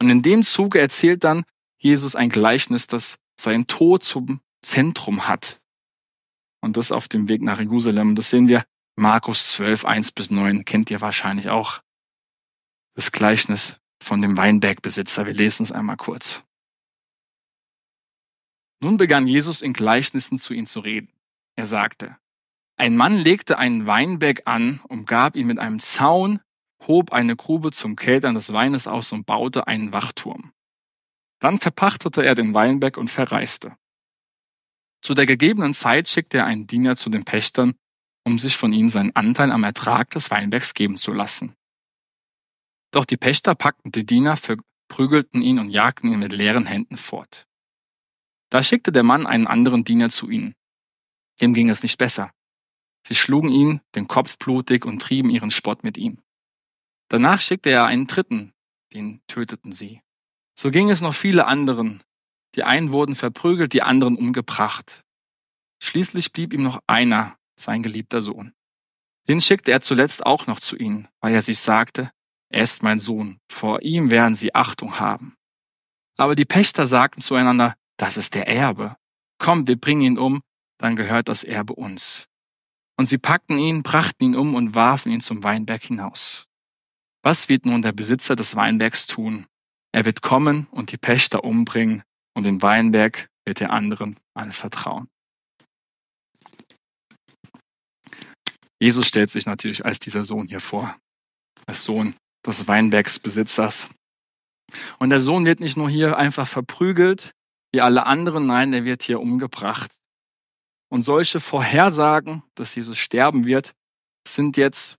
Und 0.00 0.10
in 0.10 0.22
dem 0.22 0.42
Zuge 0.42 0.78
erzählt 0.78 1.24
dann 1.24 1.44
Jesus 1.78 2.14
ein 2.14 2.28
Gleichnis, 2.28 2.86
das 2.86 3.16
seinen 3.40 3.66
Tod 3.66 4.04
zum 4.04 4.40
Zentrum 4.62 5.28
hat. 5.28 5.60
Und 6.60 6.76
das 6.76 6.92
auf 6.92 7.08
dem 7.08 7.28
Weg 7.28 7.42
nach 7.42 7.60
Jerusalem. 7.60 8.14
Das 8.14 8.30
sehen 8.30 8.48
wir 8.48 8.64
Markus 8.96 9.52
12, 9.52 9.84
1 9.84 10.12
bis 10.12 10.30
9. 10.30 10.64
Kennt 10.64 10.90
ihr 10.90 11.00
wahrscheinlich 11.00 11.48
auch. 11.48 11.80
Das 12.96 13.12
Gleichnis 13.12 13.78
von 14.02 14.22
dem 14.22 14.38
Weinbergbesitzer. 14.38 15.26
Wir 15.26 15.34
lesen 15.34 15.64
es 15.64 15.70
einmal 15.70 15.98
kurz. 15.98 16.42
Nun 18.80 18.96
begann 18.96 19.26
Jesus 19.26 19.60
in 19.60 19.74
Gleichnissen 19.74 20.38
zu 20.38 20.54
ihnen 20.54 20.66
zu 20.66 20.80
reden. 20.80 21.12
Er 21.56 21.66
sagte, 21.66 22.16
ein 22.78 22.96
Mann 22.96 23.18
legte 23.18 23.58
einen 23.58 23.86
Weinberg 23.86 24.42
an, 24.46 24.80
umgab 24.88 25.36
ihn 25.36 25.46
mit 25.46 25.58
einem 25.58 25.78
Zaun 25.78 26.40
hob 26.86 27.12
eine 27.12 27.36
Grube 27.36 27.70
zum 27.70 27.96
Keltern 27.96 28.34
des 28.34 28.52
Weines 28.52 28.86
aus 28.86 29.12
und 29.12 29.26
baute 29.26 29.66
einen 29.66 29.92
Wachturm. 29.92 30.52
Dann 31.38 31.58
verpachtete 31.58 32.24
er 32.24 32.34
den 32.34 32.54
Weinberg 32.54 32.96
und 32.96 33.10
verreiste. 33.10 33.76
Zu 35.02 35.12
der 35.12 35.26
gegebenen 35.26 35.74
Zeit 35.74 36.08
schickte 36.08 36.38
er 36.38 36.46
einen 36.46 36.66
Diener 36.66 36.96
zu 36.96 37.10
den 37.10 37.24
Pächtern, 37.24 37.74
um 38.24 38.38
sich 38.38 38.56
von 38.56 38.72
ihnen 38.72 38.90
seinen 38.90 39.14
Anteil 39.14 39.52
am 39.52 39.64
Ertrag 39.64 40.10
des 40.10 40.30
Weinbergs 40.30 40.72
geben 40.72 40.96
zu 40.96 41.12
lassen. 41.12 41.54
Doch 42.90 43.04
die 43.04 43.16
Pächter 43.16 43.54
packten 43.54 43.92
die 43.92 44.06
Diener, 44.06 44.36
verprügelten 44.36 45.42
ihn 45.42 45.58
und 45.58 45.70
jagten 45.70 46.10
ihn 46.10 46.18
mit 46.18 46.32
leeren 46.32 46.66
Händen 46.66 46.96
fort. 46.96 47.46
Da 48.50 48.62
schickte 48.62 48.92
der 48.92 49.02
Mann 49.02 49.26
einen 49.26 49.46
anderen 49.46 49.84
Diener 49.84 50.08
zu 50.08 50.30
ihnen. 50.30 50.54
Ihm 51.40 51.52
ging 51.52 51.68
es 51.68 51.82
nicht 51.82 51.98
besser. 51.98 52.30
Sie 53.06 53.14
schlugen 53.14 53.50
ihn 53.50 53.80
den 53.94 54.08
Kopf 54.08 54.38
blutig 54.38 54.84
und 54.84 55.00
trieben 55.00 55.30
ihren 55.30 55.50
Spott 55.50 55.84
mit 55.84 55.96
ihm. 55.96 56.22
Danach 57.08 57.40
schickte 57.40 57.70
er 57.70 57.84
einen 57.84 58.06
dritten, 58.06 58.52
den 58.92 59.20
töteten 59.28 59.72
sie. 59.72 60.00
So 60.58 60.70
ging 60.70 60.90
es 60.90 61.00
noch 61.00 61.14
viele 61.14 61.46
anderen. 61.46 62.02
Die 62.54 62.64
einen 62.64 62.90
wurden 62.90 63.14
verprügelt, 63.14 63.72
die 63.74 63.82
anderen 63.82 64.16
umgebracht. 64.16 65.02
Schließlich 65.82 66.32
blieb 66.32 66.52
ihm 66.52 66.62
noch 66.62 66.80
einer, 66.86 67.36
sein 67.58 67.82
geliebter 67.82 68.22
Sohn. 68.22 68.54
Den 69.28 69.40
schickte 69.40 69.72
er 69.72 69.82
zuletzt 69.82 70.24
auch 70.24 70.46
noch 70.46 70.60
zu 70.60 70.76
ihnen, 70.76 71.08
weil 71.20 71.34
er 71.34 71.42
sich 71.42 71.58
sagte, 71.58 72.10
er 72.48 72.62
ist 72.62 72.82
mein 72.82 72.98
Sohn, 72.98 73.40
vor 73.50 73.82
ihm 73.82 74.10
werden 74.10 74.34
sie 74.34 74.54
Achtung 74.54 74.98
haben. 74.98 75.34
Aber 76.16 76.34
die 76.34 76.44
Pächter 76.44 76.86
sagten 76.86 77.20
zueinander, 77.20 77.74
das 77.98 78.16
ist 78.16 78.34
der 78.34 78.48
Erbe. 78.48 78.96
Komm, 79.38 79.66
wir 79.66 79.78
bringen 79.78 80.02
ihn 80.02 80.18
um, 80.18 80.42
dann 80.78 80.96
gehört 80.96 81.28
das 81.28 81.44
Erbe 81.44 81.74
uns. 81.74 82.28
Und 82.98 83.06
sie 83.06 83.18
packten 83.18 83.58
ihn, 83.58 83.82
brachten 83.82 84.24
ihn 84.24 84.36
um 84.36 84.54
und 84.54 84.74
warfen 84.74 85.12
ihn 85.12 85.20
zum 85.20 85.42
Weinberg 85.42 85.82
hinaus. 85.82 86.46
Was 87.22 87.48
wird 87.48 87.66
nun 87.66 87.82
der 87.82 87.92
Besitzer 87.92 88.36
des 88.36 88.56
Weinbergs 88.56 89.06
tun? 89.06 89.46
Er 89.92 90.04
wird 90.04 90.22
kommen 90.22 90.66
und 90.70 90.92
die 90.92 90.96
Pächter 90.96 91.44
umbringen 91.44 92.02
und 92.34 92.44
den 92.44 92.62
Weinberg 92.62 93.28
wird 93.44 93.60
er 93.60 93.70
anderen 93.70 94.18
anvertrauen. 94.34 95.08
Jesus 98.78 99.06
stellt 99.06 99.30
sich 99.30 99.46
natürlich 99.46 99.84
als 99.84 99.98
dieser 99.98 100.24
Sohn 100.24 100.48
hier 100.48 100.60
vor, 100.60 100.96
als 101.66 101.84
Sohn 101.84 102.14
des 102.46 102.66
Weinbergsbesitzers. 102.66 103.88
Und 104.98 105.10
der 105.10 105.20
Sohn 105.20 105.44
wird 105.44 105.60
nicht 105.60 105.76
nur 105.76 105.88
hier 105.88 106.16
einfach 106.16 106.48
verprügelt, 106.48 107.32
wie 107.72 107.80
alle 107.80 108.06
anderen, 108.06 108.46
nein, 108.46 108.72
er 108.72 108.84
wird 108.84 109.02
hier 109.02 109.20
umgebracht. 109.20 109.92
Und 110.88 111.02
solche 111.02 111.40
Vorhersagen, 111.40 112.42
dass 112.54 112.74
Jesus 112.74 112.98
sterben 112.98 113.44
wird, 113.44 113.74
sind 114.26 114.56
jetzt 114.56 114.96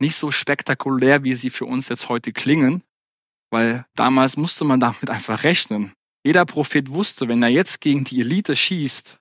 nicht 0.00 0.16
so 0.16 0.30
spektakulär, 0.30 1.24
wie 1.24 1.34
sie 1.34 1.50
für 1.50 1.66
uns 1.66 1.88
jetzt 1.88 2.08
heute 2.08 2.32
klingen, 2.32 2.82
weil 3.50 3.84
damals 3.94 4.36
musste 4.36 4.64
man 4.64 4.80
damit 4.80 5.10
einfach 5.10 5.44
rechnen. 5.44 5.92
Jeder 6.24 6.44
Prophet 6.44 6.90
wusste, 6.90 7.28
wenn 7.28 7.42
er 7.42 7.48
jetzt 7.48 7.80
gegen 7.80 8.04
die 8.04 8.20
Elite 8.20 8.56
schießt, 8.56 9.18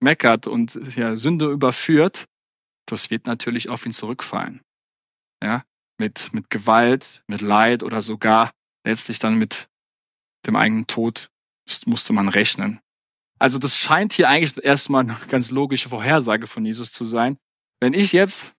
meckert 0.00 0.46
und 0.46 0.78
ja, 0.96 1.16
Sünde 1.16 1.50
überführt, 1.50 2.26
das 2.86 3.10
wird 3.10 3.26
natürlich 3.26 3.68
auf 3.68 3.86
ihn 3.86 3.92
zurückfallen. 3.92 4.60
Ja, 5.42 5.64
mit, 5.98 6.32
mit 6.32 6.50
Gewalt, 6.50 7.22
mit 7.26 7.40
Leid 7.40 7.82
oder 7.82 8.02
sogar 8.02 8.50
letztlich 8.84 9.18
dann 9.18 9.36
mit 9.36 9.68
dem 10.46 10.56
eigenen 10.56 10.86
Tod 10.86 11.30
musste 11.86 12.12
man 12.12 12.28
rechnen. 12.28 12.80
Also 13.38 13.58
das 13.58 13.76
scheint 13.76 14.12
hier 14.12 14.28
eigentlich 14.28 14.62
erstmal 14.62 15.02
eine 15.02 15.18
ganz 15.28 15.50
logische 15.50 15.88
Vorhersage 15.88 16.46
von 16.46 16.64
Jesus 16.64 16.92
zu 16.92 17.04
sein. 17.04 17.38
Wenn 17.80 17.94
ich 17.94 18.12
jetzt 18.12 18.50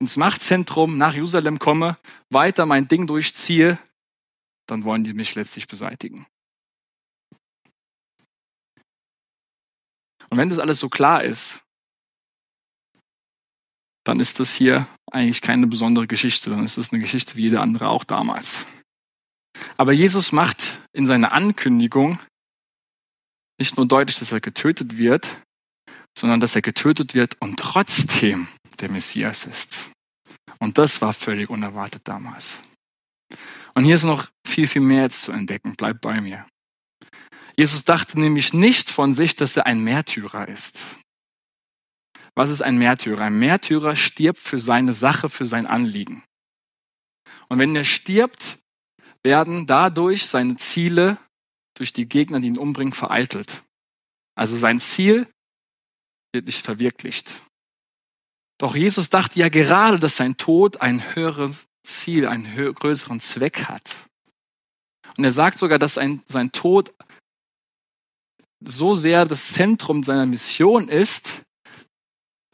ins 0.00 0.16
Machtzentrum 0.16 0.98
nach 0.98 1.14
Jerusalem 1.14 1.58
komme, 1.58 1.98
weiter 2.30 2.66
mein 2.66 2.88
Ding 2.88 3.06
durchziehe, 3.06 3.78
dann 4.66 4.84
wollen 4.84 5.04
die 5.04 5.14
mich 5.14 5.34
letztlich 5.34 5.68
beseitigen. 5.68 6.26
Und 10.30 10.38
wenn 10.38 10.48
das 10.48 10.58
alles 10.58 10.80
so 10.80 10.88
klar 10.88 11.22
ist, 11.22 11.63
dann 14.04 14.20
ist 14.20 14.40
das 14.40 14.54
hier 14.54 14.86
eigentlich 15.10 15.40
keine 15.40 15.66
besondere 15.66 16.06
Geschichte, 16.06 16.50
dann 16.50 16.64
ist 16.64 16.78
das 16.78 16.92
eine 16.92 17.00
Geschichte 17.00 17.36
wie 17.36 17.42
jede 17.42 17.60
andere 17.60 17.88
auch 17.88 18.04
damals. 18.04 18.66
Aber 19.76 19.92
Jesus 19.92 20.32
macht 20.32 20.80
in 20.92 21.06
seiner 21.06 21.32
Ankündigung 21.32 22.18
nicht 23.58 23.76
nur 23.76 23.86
deutlich, 23.86 24.18
dass 24.18 24.32
er 24.32 24.40
getötet 24.40 24.96
wird, 24.96 25.36
sondern 26.18 26.40
dass 26.40 26.54
er 26.54 26.62
getötet 26.62 27.14
wird 27.14 27.40
und 27.40 27.58
trotzdem 27.58 28.48
der 28.80 28.90
Messias 28.90 29.44
ist. 29.44 29.90
Und 30.58 30.78
das 30.78 31.00
war 31.00 31.12
völlig 31.12 31.50
unerwartet 31.50 32.02
damals. 32.04 32.58
Und 33.74 33.84
hier 33.84 33.96
ist 33.96 34.04
noch 34.04 34.28
viel, 34.46 34.68
viel 34.68 34.82
mehr 34.82 35.02
jetzt 35.02 35.22
zu 35.22 35.32
entdecken. 35.32 35.74
Bleib 35.76 36.00
bei 36.00 36.20
mir. 36.20 36.46
Jesus 37.56 37.84
dachte 37.84 38.18
nämlich 38.18 38.52
nicht 38.52 38.90
von 38.90 39.14
sich, 39.14 39.36
dass 39.36 39.56
er 39.56 39.66
ein 39.66 39.82
Märtyrer 39.82 40.48
ist. 40.48 40.80
Was 42.34 42.50
ist 42.50 42.62
ein 42.62 42.78
Märtyrer? 42.78 43.22
Ein 43.22 43.38
Märtyrer 43.38 43.94
stirbt 43.96 44.38
für 44.38 44.58
seine 44.58 44.92
Sache, 44.92 45.28
für 45.28 45.46
sein 45.46 45.66
Anliegen. 45.66 46.24
Und 47.48 47.58
wenn 47.58 47.76
er 47.76 47.84
stirbt, 47.84 48.58
werden 49.22 49.66
dadurch 49.66 50.26
seine 50.26 50.56
Ziele 50.56 51.18
durch 51.74 51.92
die 51.92 52.06
Gegner, 52.08 52.40
die 52.40 52.48
ihn 52.48 52.58
umbringen, 52.58 52.92
vereitelt. 52.92 53.62
Also 54.36 54.56
sein 54.56 54.80
Ziel 54.80 55.28
wird 56.32 56.46
nicht 56.46 56.64
verwirklicht. 56.64 57.40
Doch 58.58 58.74
Jesus 58.74 59.10
dachte 59.10 59.38
ja 59.38 59.48
gerade, 59.48 59.98
dass 59.98 60.16
sein 60.16 60.36
Tod 60.36 60.80
ein 60.80 61.14
höheres 61.14 61.66
Ziel, 61.84 62.26
einen 62.26 62.74
größeren 62.74 63.20
Zweck 63.20 63.64
hat. 63.68 63.94
Und 65.16 65.24
er 65.24 65.32
sagt 65.32 65.58
sogar, 65.58 65.78
dass 65.78 65.98
ein, 65.98 66.22
sein 66.28 66.50
Tod 66.50 66.92
so 68.64 68.94
sehr 68.94 69.26
das 69.26 69.52
Zentrum 69.52 70.02
seiner 70.02 70.26
Mission 70.26 70.88
ist, 70.88 71.43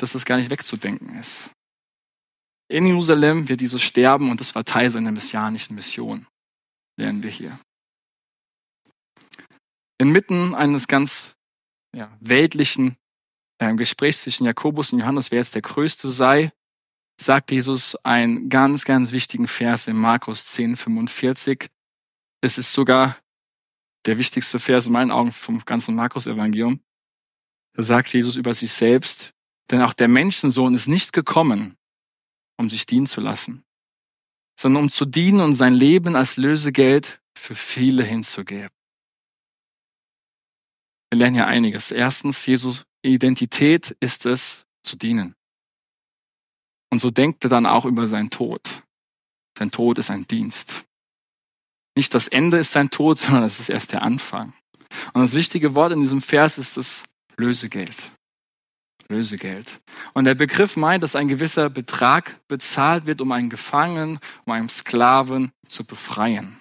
dass 0.00 0.12
das 0.12 0.24
gar 0.24 0.36
nicht 0.36 0.50
wegzudenken 0.50 1.18
ist. 1.18 1.50
In 2.68 2.86
Jerusalem 2.86 3.48
wird 3.48 3.60
Jesus 3.60 3.82
sterben 3.82 4.30
und 4.30 4.40
das 4.40 4.54
war 4.54 4.64
Teil 4.64 4.90
seiner 4.90 5.12
messianischen 5.12 5.74
Mission, 5.74 6.26
lernen 6.96 7.22
wir 7.22 7.30
hier. 7.30 7.58
Inmitten 9.98 10.54
eines 10.54 10.86
ganz 10.86 11.34
ja, 11.94 12.16
weltlichen 12.20 12.96
äh, 13.58 13.74
Gesprächs 13.74 14.22
zwischen 14.22 14.46
Jakobus 14.46 14.92
und 14.92 15.00
Johannes, 15.00 15.30
wer 15.30 15.38
jetzt 15.38 15.54
der 15.54 15.62
Größte 15.62 16.10
sei, 16.10 16.52
sagt 17.20 17.50
Jesus 17.50 17.96
einen 17.96 18.48
ganz, 18.48 18.84
ganz 18.84 19.12
wichtigen 19.12 19.46
Vers 19.46 19.88
in 19.88 19.96
Markus 19.96 20.46
10, 20.46 20.76
45. 20.76 21.68
Es 22.40 22.56
ist 22.56 22.72
sogar 22.72 23.18
der 24.06 24.16
wichtigste 24.16 24.58
Vers 24.58 24.86
in 24.86 24.92
meinen 24.92 25.10
Augen 25.10 25.32
vom 25.32 25.62
ganzen 25.64 25.94
Markus-Evangelium. 25.94 26.80
Da 27.74 27.82
sagt 27.82 28.12
Jesus 28.14 28.36
über 28.36 28.54
sich 28.54 28.72
selbst, 28.72 29.34
denn 29.70 29.83
auch 29.83 29.92
der 29.92 30.09
Menschensohn 30.09 30.74
ist 30.74 30.88
nicht 30.88 31.12
gekommen, 31.12 31.76
um 32.56 32.68
sich 32.68 32.87
dienen 32.87 33.06
zu 33.06 33.20
lassen, 33.20 33.64
sondern 34.59 34.85
um 34.85 34.90
zu 34.90 35.04
dienen 35.04 35.40
und 35.40 35.54
sein 35.54 35.74
Leben 35.74 36.16
als 36.16 36.37
Lösegeld 36.37 37.20
für 37.35 37.54
viele 37.54 38.02
hinzugeben. 38.02 38.70
Wir 41.11 41.18
lernen 41.18 41.35
hier 41.35 41.46
einiges. 41.46 41.90
Erstens, 41.90 42.44
Jesus 42.46 42.85
Identität 43.02 43.96
ist 44.00 44.26
es, 44.26 44.66
zu 44.83 44.96
dienen. 44.96 45.35
Und 46.90 46.98
so 46.98 47.11
denkt 47.11 47.44
er 47.44 47.50
dann 47.50 47.66
auch 47.66 47.85
über 47.85 48.06
seinen 48.06 48.30
Tod. 48.30 48.83
Sein 49.59 49.70
Tod 49.70 49.98
ist 49.98 50.11
ein 50.11 50.26
Dienst. 50.26 50.85
Nicht 51.96 52.14
das 52.14 52.28
Ende 52.28 52.59
ist 52.59 52.72
sein 52.72 52.90
Tod, 52.90 53.18
sondern 53.18 53.44
es 53.44 53.61
ist 53.61 53.70
erst 53.70 53.92
der 53.92 54.02
Anfang. 54.02 54.54
Und 55.12 55.20
das 55.20 55.35
wichtige 55.35 55.74
Wort 55.74 55.92
in 55.92 56.00
diesem 56.00 56.22
Vers 56.22 56.59
ist 56.59 56.76
das 56.76 57.04
Lösegeld. 57.37 58.11
Lösegeld. 59.11 59.81
Und 60.14 60.25
der 60.25 60.35
Begriff 60.35 60.77
meint, 60.77 61.03
dass 61.03 61.16
ein 61.16 61.29
gewisser 61.29 61.68
Betrag 61.68 62.37
bezahlt 62.49 63.07
wird, 63.07 63.20
um 63.20 63.33
einen 63.33 63.51
Gefangenen, 63.51 64.18
um 64.44 64.53
einen 64.53 64.68
Sklaven 64.68 65.53
zu 65.66 65.85
befreien. 65.85 66.59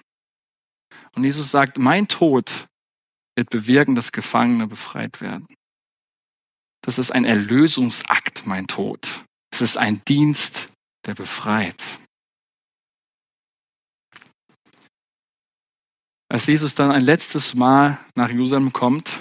Und 1.14 1.24
Jesus 1.24 1.50
sagt, 1.50 1.78
mein 1.78 2.08
Tod 2.08 2.66
wird 3.36 3.50
bewirken, 3.50 3.94
dass 3.94 4.12
Gefangene 4.12 4.66
befreit 4.66 5.20
werden. 5.20 5.46
Das 6.82 6.98
ist 6.98 7.10
ein 7.10 7.24
Erlösungsakt, 7.24 8.46
mein 8.46 8.66
Tod. 8.66 9.24
Es 9.52 9.60
ist 9.60 9.76
ein 9.76 10.02
Dienst, 10.06 10.68
der 11.06 11.14
befreit. 11.14 11.82
Als 16.28 16.46
Jesus 16.46 16.74
dann 16.74 16.92
ein 16.92 17.02
letztes 17.02 17.54
Mal 17.54 17.98
nach 18.14 18.30
Jerusalem 18.30 18.72
kommt, 18.72 19.20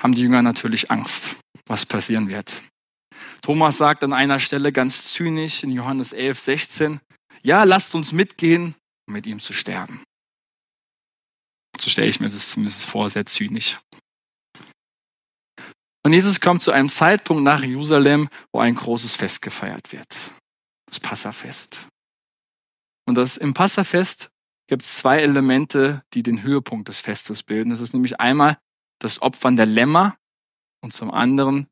haben 0.00 0.14
die 0.14 0.22
Jünger 0.22 0.42
natürlich 0.42 0.90
Angst, 0.90 1.36
was 1.66 1.86
passieren 1.86 2.28
wird. 2.28 2.60
Thomas 3.42 3.78
sagt 3.78 4.02
an 4.04 4.12
einer 4.12 4.40
Stelle 4.40 4.72
ganz 4.72 5.12
zynisch 5.12 5.62
in 5.62 5.70
Johannes 5.70 6.12
11, 6.12 6.40
16, 6.40 7.00
ja, 7.42 7.64
lasst 7.64 7.94
uns 7.94 8.12
mitgehen, 8.12 8.74
um 9.06 9.14
mit 9.14 9.26
ihm 9.26 9.40
zu 9.40 9.52
sterben. 9.52 10.02
So 11.80 11.90
stelle 11.90 12.08
ich 12.08 12.20
mir 12.20 12.28
das 12.28 12.50
zumindest 12.50 12.86
vor, 12.86 13.10
sehr 13.10 13.26
zynisch. 13.26 13.80
Und 16.02 16.12
Jesus 16.12 16.40
kommt 16.40 16.62
zu 16.62 16.70
einem 16.70 16.90
Zeitpunkt 16.90 17.42
nach 17.42 17.62
Jerusalem, 17.62 18.28
wo 18.52 18.60
ein 18.60 18.74
großes 18.74 19.16
Fest 19.16 19.42
gefeiert 19.42 19.92
wird. 19.92 20.14
Das 20.86 21.00
Passafest. 21.00 21.88
Und 23.06 23.16
das 23.16 23.36
im 23.36 23.54
Passafest 23.54 24.30
gibt 24.66 24.82
es 24.82 24.98
zwei 24.98 25.18
Elemente, 25.18 26.02
die 26.12 26.22
den 26.22 26.42
Höhepunkt 26.42 26.88
des 26.88 27.00
Festes 27.00 27.42
bilden. 27.42 27.70
Das 27.70 27.80
ist 27.80 27.92
nämlich 27.92 28.20
einmal 28.20 28.58
das 28.98 29.20
Opfern 29.20 29.56
der 29.56 29.66
Lämmer 29.66 30.16
und 30.84 30.92
zum 30.92 31.10
anderen 31.10 31.66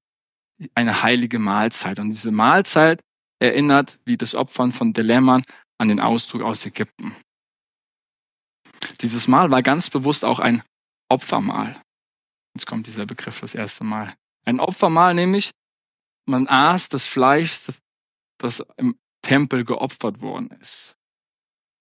eine 0.74 1.02
heilige 1.02 1.38
Mahlzeit. 1.38 2.00
Und 2.00 2.10
diese 2.10 2.32
Mahlzeit 2.32 3.02
erinnert, 3.38 3.98
wie 4.04 4.16
das 4.16 4.34
Opfern 4.34 4.72
von 4.72 4.92
Dilemman, 4.92 5.44
an 5.78 5.88
den 5.88 6.00
Auszug 6.00 6.42
aus 6.42 6.64
Ägypten. 6.64 7.14
Dieses 9.00 9.28
Mahl 9.28 9.50
war 9.50 9.62
ganz 9.62 9.90
bewusst 9.90 10.24
auch 10.24 10.38
ein 10.38 10.62
Opfermahl. 11.08 11.80
Jetzt 12.54 12.66
kommt 12.66 12.86
dieser 12.86 13.04
Begriff 13.04 13.40
das 13.40 13.54
erste 13.54 13.84
Mal. 13.84 14.14
Ein 14.44 14.60
Opfermahl 14.60 15.14
nämlich, 15.14 15.50
man 16.26 16.46
aß 16.46 16.88
das 16.88 17.06
Fleisch, 17.06 17.66
das 18.38 18.62
im 18.76 18.96
Tempel 19.22 19.64
geopfert 19.64 20.20
worden 20.20 20.50
ist. 20.60 20.94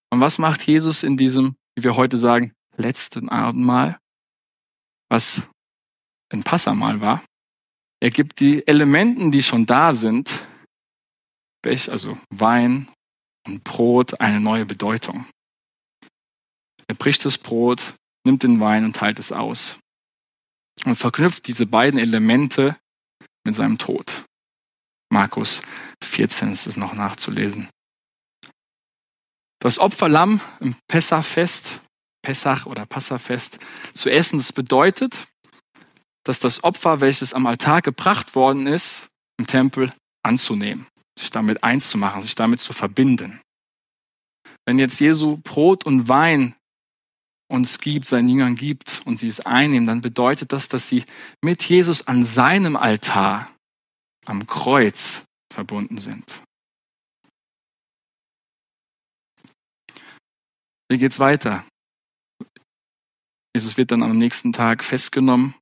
Und 0.10 0.20
was 0.20 0.38
macht 0.38 0.63
Jesus 0.63 1.04
in 1.04 1.15
diesem, 1.15 1.56
wie 1.76 1.84
wir 1.84 1.96
heute 1.96 2.17
sagen, 2.17 2.54
letzten 2.76 3.30
Abendmahl, 3.30 4.00
was 5.10 5.44
ein 6.32 6.44
Passamal 6.44 7.02
war? 7.02 7.24
Er 8.00 8.12
gibt 8.12 8.39
die 8.39 8.65
Elementen, 8.67 9.32
die 9.32 9.44
schon 9.44 9.65
da 9.65 9.94
sind, 9.94 10.41
also 11.63 12.17
Wein 12.30 12.91
und 13.48 13.63
Brot, 13.63 14.20
eine 14.20 14.39
neue 14.39 14.65
Bedeutung. 14.65 15.26
Er 16.88 16.96
bricht 16.96 17.24
das 17.26 17.38
Brot, 17.38 17.94
nimmt 18.26 18.44
den 18.44 18.60
Wein 18.60 18.86
und 18.86 18.96
teilt 18.96 19.20
es 19.20 19.32
aus 19.32 19.78
und 20.86 20.96
verknüpft 20.96 21.48
diese 21.48 21.65
beiden 21.65 22.00
Elemente 22.00 22.76
mit 23.44 23.56
seinem 23.56 23.78
Tod. 23.78 24.24
Markus 25.12 25.62
14 26.04 26.52
ist 26.52 26.67
es 26.67 26.78
noch 26.78 26.94
nachzulesen. 26.94 27.70
Das 29.60 29.78
Opferlamm 29.78 30.41
im 30.60 30.76
Pessachfest, 30.88 31.82
Pessach 32.24 32.65
oder 32.65 32.86
Passafest 32.86 33.58
zu 33.94 34.10
essen, 34.10 34.39
das 34.39 34.54
bedeutet, 34.54 35.28
dass 36.23 36.39
das 36.39 36.63
Opfer, 36.63 37.01
welches 37.01 37.34
am 37.34 37.47
Altar 37.47 37.81
gebracht 37.81 38.36
worden 38.36 38.67
ist, 38.67 39.07
im 39.38 39.47
Tempel 39.47 39.93
anzunehmen, 40.23 40.88
sich 41.17 41.31
damit 41.31 41.63
eins 41.63 41.89
zu 41.89 41.97
machen, 41.97 42.21
sich 42.21 42.36
damit 42.36 42.60
zu 42.60 42.73
verbinden. 42.73 43.41
Wenn 44.65 44.77
jetzt 44.77 44.99
Jesu 44.99 45.38
Brot 45.38 45.86
und 45.86 46.07
Wein 46.07 46.55
uns 47.49 47.79
gibt, 47.79 48.07
seinen 48.07 48.29
Jüngern 48.29 48.55
gibt 48.55 49.01
und 49.05 49.17
sie 49.17 49.27
es 49.27 49.41
einnehmen, 49.41 49.88
dann 49.88 50.01
bedeutet 50.01 50.53
das, 50.53 50.69
dass 50.69 50.88
sie 50.88 51.03
mit 51.43 51.63
Jesus 51.63 52.07
an 52.07 52.23
seinem 52.23 52.75
Altar 52.75 53.51
am 54.25 54.47
Kreuz 54.47 55.23
verbunden 55.51 55.97
sind. 55.97 56.41
Wie 60.89 60.97
geht's 60.97 61.19
weiter? 61.19 61.65
Jesus 63.55 63.77
wird 63.77 63.91
dann 63.91 64.03
am 64.03 64.17
nächsten 64.17 64.53
Tag 64.53 64.84
festgenommen. 64.84 65.55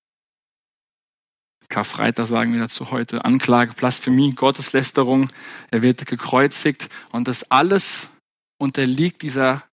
Karfreitag 1.69 2.25
sagen 2.25 2.53
wir 2.53 2.59
dazu 2.59 2.91
heute. 2.91 3.23
Anklage, 3.23 3.73
Blasphemie, 3.73 4.33
Gotteslästerung. 4.33 5.29
Er 5.71 5.81
wird 5.81 6.05
gekreuzigt 6.05 6.89
und 7.11 7.27
das 7.27 7.49
alles 7.51 8.09
unterliegt 8.57 9.21
dieser 9.21 9.63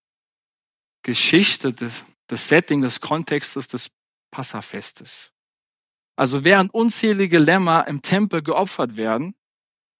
Geschichte, 1.03 1.73
das, 1.73 2.05
das 2.27 2.49
Setting, 2.49 2.83
des 2.83 3.01
Kontextes 3.01 3.67
des 3.69 3.91
Passafestes. 4.31 5.33
Also 6.17 6.45
während 6.45 6.73
unzählige 6.73 7.39
Lämmer 7.39 7.87
im 7.89 8.03
Tempel 8.03 8.43
geopfert 8.43 8.97
werden, 8.97 9.35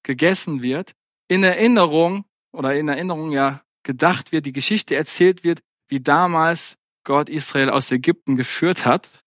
gegessen 0.03 0.63
wird, 0.63 0.93
in 1.29 1.43
Erinnerung 1.43 2.25
oder 2.53 2.75
in 2.75 2.89
Erinnerung 2.89 3.33
ja 3.33 3.63
gedacht 3.83 4.33
wird, 4.33 4.47
die 4.47 4.53
Geschichte 4.53 4.97
erzählt 4.97 5.45
wird, 5.45 5.61
wie 5.89 6.01
damals 6.01 6.77
Gott 7.05 7.29
Israel 7.29 7.71
aus 7.71 7.91
Ägypten 7.91 8.37
geführt 8.37 8.85
hat, 8.85 9.23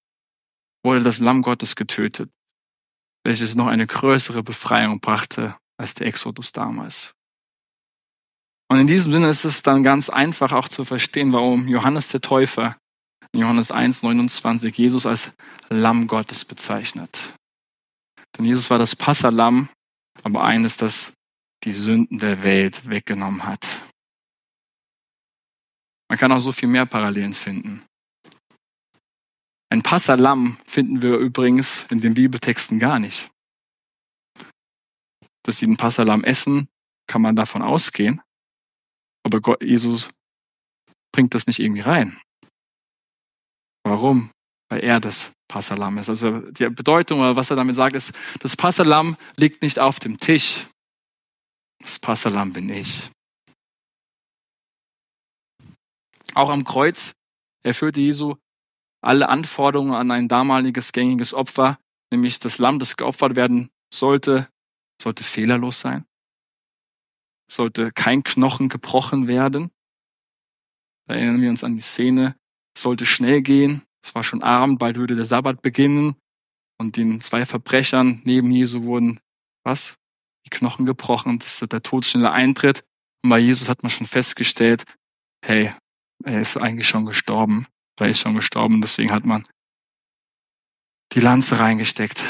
wurde 0.84 1.02
das 1.02 1.20
Lamm 1.20 1.42
Gottes 1.42 1.76
getötet, 1.76 2.30
welches 3.30 3.54
noch 3.54 3.68
eine 3.68 3.86
größere 3.86 4.42
Befreiung 4.42 5.00
brachte 5.00 5.56
als 5.78 5.94
der 5.94 6.08
Exodus 6.08 6.52
damals. 6.52 7.14
Und 8.72 8.80
in 8.80 8.88
diesem 8.88 9.14
Sinne 9.14 9.30
ist 9.30 9.46
es 9.46 9.62
dann 9.62 9.84
ganz 9.84 10.10
einfach 10.10 10.52
auch 10.52 10.68
zu 10.68 10.84
verstehen, 10.84 11.32
warum 11.32 11.68
Johannes 11.68 12.08
der 12.08 12.22
Täufer 12.22 12.76
in 13.32 13.42
Johannes 13.42 13.70
1, 13.70 14.02
29 14.02 14.76
Jesus 14.76 15.06
als 15.06 15.32
Lamm 15.70 16.08
Gottes 16.08 16.44
bezeichnet. 16.44 17.20
Denn 18.36 18.46
Jesus 18.46 18.72
war 18.72 18.80
das 18.80 18.96
Passalam, 18.96 19.70
aber 20.24 20.44
eines, 20.44 20.76
das 20.78 21.14
die 21.64 21.72
Sünden 21.72 22.18
der 22.18 22.42
Welt 22.42 22.90
weggenommen 22.90 23.46
hat. 23.46 23.64
Man 26.10 26.18
kann 26.18 26.32
auch 26.32 26.40
so 26.40 26.52
viel 26.52 26.68
mehr 26.68 26.88
Parallelen 26.88 27.36
finden. 27.36 27.86
Ein 29.72 29.84
Passalam 29.84 30.58
finden 30.66 31.02
wir 31.02 31.18
übrigens 31.18 31.86
in 31.90 32.02
den 32.02 32.16
Bibeltexten 32.16 32.80
gar 32.80 33.00
nicht. 33.00 33.30
Dass 35.44 35.60
sie 35.60 35.66
den 35.66 35.78
Passalam 35.78 36.24
essen, 36.24 36.68
kann 37.08 37.22
man 37.22 37.36
davon 37.36 37.62
ausgehen. 37.62 38.22
Aber 39.24 39.42
Gott, 39.42 39.62
Jesus 39.62 40.10
bringt 41.12 41.34
das 41.36 41.46
nicht 41.46 41.60
irgendwie 41.60 41.82
rein. 41.82 42.20
Warum? 43.84 44.32
Weil 44.70 44.84
er 44.84 45.00
das 45.00 45.32
Passalam 45.48 45.98
ist. 45.98 46.10
Also 46.10 46.40
die 46.52 46.70
Bedeutung 46.70 47.20
oder 47.20 47.36
was 47.36 47.50
er 47.50 47.56
damit 47.56 47.76
sagt, 47.76 47.96
ist, 47.96 48.14
das 48.40 48.56
Passalam 48.56 49.18
liegt 49.36 49.62
nicht 49.62 49.80
auf 49.80 50.00
dem 50.00 50.20
Tisch. 50.20 50.68
Das 51.80 52.00
Passalam 52.00 52.54
bin 52.54 52.70
ich. 52.70 53.10
Auch 56.34 56.50
am 56.50 56.64
Kreuz 56.64 57.14
erfüllte 57.64 58.00
Jesu 58.00 58.36
alle 59.02 59.30
Anforderungen 59.30 59.94
an 59.94 60.12
ein 60.12 60.28
damaliges 60.28 60.92
gängiges 60.92 61.34
Opfer, 61.34 61.80
nämlich 62.12 62.40
das 62.40 62.58
Lamm, 62.58 62.80
das 62.80 62.98
geopfert 62.98 63.36
werden 63.36 63.70
sollte, 63.94 64.48
sollte 65.02 65.24
fehlerlos 65.24 65.80
sein 65.80 66.06
sollte 67.52 67.92
kein 67.92 68.24
Knochen 68.24 68.70
gebrochen 68.70 69.28
werden. 69.28 69.72
Da 71.08 71.16
erinnern 71.16 71.42
wir 71.42 71.50
uns 71.50 71.64
an 71.64 71.76
die 71.76 71.82
Szene, 71.82 72.36
sollte 72.78 73.06
schnell 73.06 73.42
gehen, 73.42 73.84
Es 74.02 74.16
war 74.16 74.24
schon 74.24 74.44
Abend, 74.44 74.80
bald 74.80 74.96
würde 74.96 75.16
der 75.16 75.26
Sabbat 75.26 75.62
beginnen 75.62 76.16
und 76.80 76.96
den 76.96 77.20
zwei 77.20 77.46
Verbrechern 77.46 78.22
neben 78.24 78.50
Jesu 78.52 78.84
wurden, 78.84 79.20
was? 79.66 79.98
Die 80.46 80.50
Knochen 80.50 80.86
gebrochen, 80.86 81.40
dass 81.40 81.60
der 81.60 81.84
Tod 81.84 82.06
schneller 82.06 82.32
eintritt. 82.32 82.86
Und 83.24 83.30
bei 83.30 83.40
Jesus 83.40 83.68
hat 83.68 83.84
man 83.84 83.90
schon 83.90 84.08
festgestellt, 84.08 84.86
hey, 85.44 85.72
er 86.24 86.40
ist 86.40 86.56
eigentlich 86.56 86.88
schon 86.88 87.06
gestorben. 87.06 87.68
Er 88.00 88.08
ist 88.08 88.20
schon 88.20 88.36
gestorben, 88.36 88.82
deswegen 88.82 89.12
hat 89.12 89.26
man 89.26 89.46
die 91.14 91.20
Lanze 91.20 91.60
reingesteckt 91.60 92.24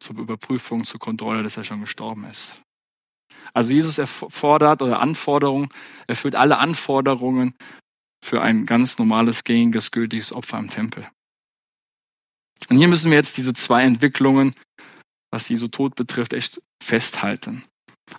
zur 0.00 0.18
Überprüfung, 0.18 0.84
zur 0.84 1.00
Kontrolle, 1.00 1.42
dass 1.42 1.56
er 1.56 1.64
schon 1.64 1.80
gestorben 1.80 2.24
ist. 2.24 2.60
Also 3.52 3.72
Jesus 3.72 3.98
erfordert 3.98 4.82
oder 4.82 5.00
Anforderungen, 5.00 5.68
erfüllt 6.06 6.34
alle 6.34 6.58
Anforderungen 6.58 7.54
für 8.24 8.42
ein 8.42 8.66
ganz 8.66 8.98
normales, 8.98 9.44
gängiges, 9.44 9.90
gültiges 9.90 10.32
Opfer 10.32 10.58
im 10.58 10.70
Tempel. 10.70 11.08
Und 12.68 12.76
hier 12.76 12.88
müssen 12.88 13.10
wir 13.10 13.18
jetzt 13.18 13.36
diese 13.36 13.54
zwei 13.54 13.82
Entwicklungen, 13.82 14.54
was 15.30 15.48
Jesu 15.48 15.68
Tod 15.68 15.94
betrifft, 15.94 16.32
echt 16.32 16.60
festhalten. 16.82 17.64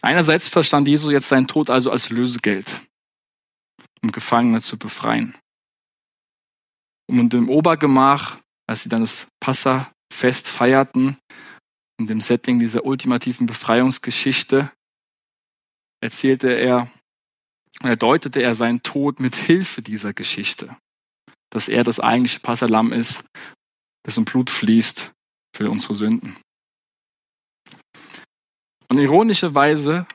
Einerseits 0.01 0.47
verstand 0.47 0.87
Jesus 0.87 1.11
jetzt 1.11 1.27
seinen 1.27 1.47
Tod 1.47 1.69
also 1.69 1.91
als 1.91 2.09
Lösegeld, 2.09 2.81
um 4.01 4.11
Gefangene 4.11 4.61
zu 4.61 4.77
befreien. 4.77 5.37
Und 7.09 7.33
im 7.33 7.49
Obergemach, 7.49 8.37
als 8.67 8.83
sie 8.83 8.89
dann 8.89 9.01
das 9.01 9.27
Passafest 9.39 10.47
feierten, 10.47 11.17
in 11.99 12.07
dem 12.07 12.21
Setting 12.21 12.59
dieser 12.59 12.85
ultimativen 12.85 13.47
Befreiungsgeschichte, 13.47 14.71
erzählte 16.01 16.49
er, 16.49 16.91
deutete 17.97 18.41
er 18.41 18.55
seinen 18.55 18.83
Tod 18.83 19.19
mit 19.19 19.35
Hilfe 19.35 19.81
dieser 19.81 20.13
Geschichte, 20.13 20.77
dass 21.49 21.69
er 21.69 21.83
das 21.83 21.99
eigentliche 21.99 22.39
Passalam 22.39 22.91
ist, 22.91 23.23
dessen 24.05 24.25
Blut 24.25 24.49
fließt 24.49 25.11
für 25.55 25.71
unsere 25.71 25.95
Sünden. 25.95 26.35
Und 28.89 28.99
ironischerweise 28.99 30.07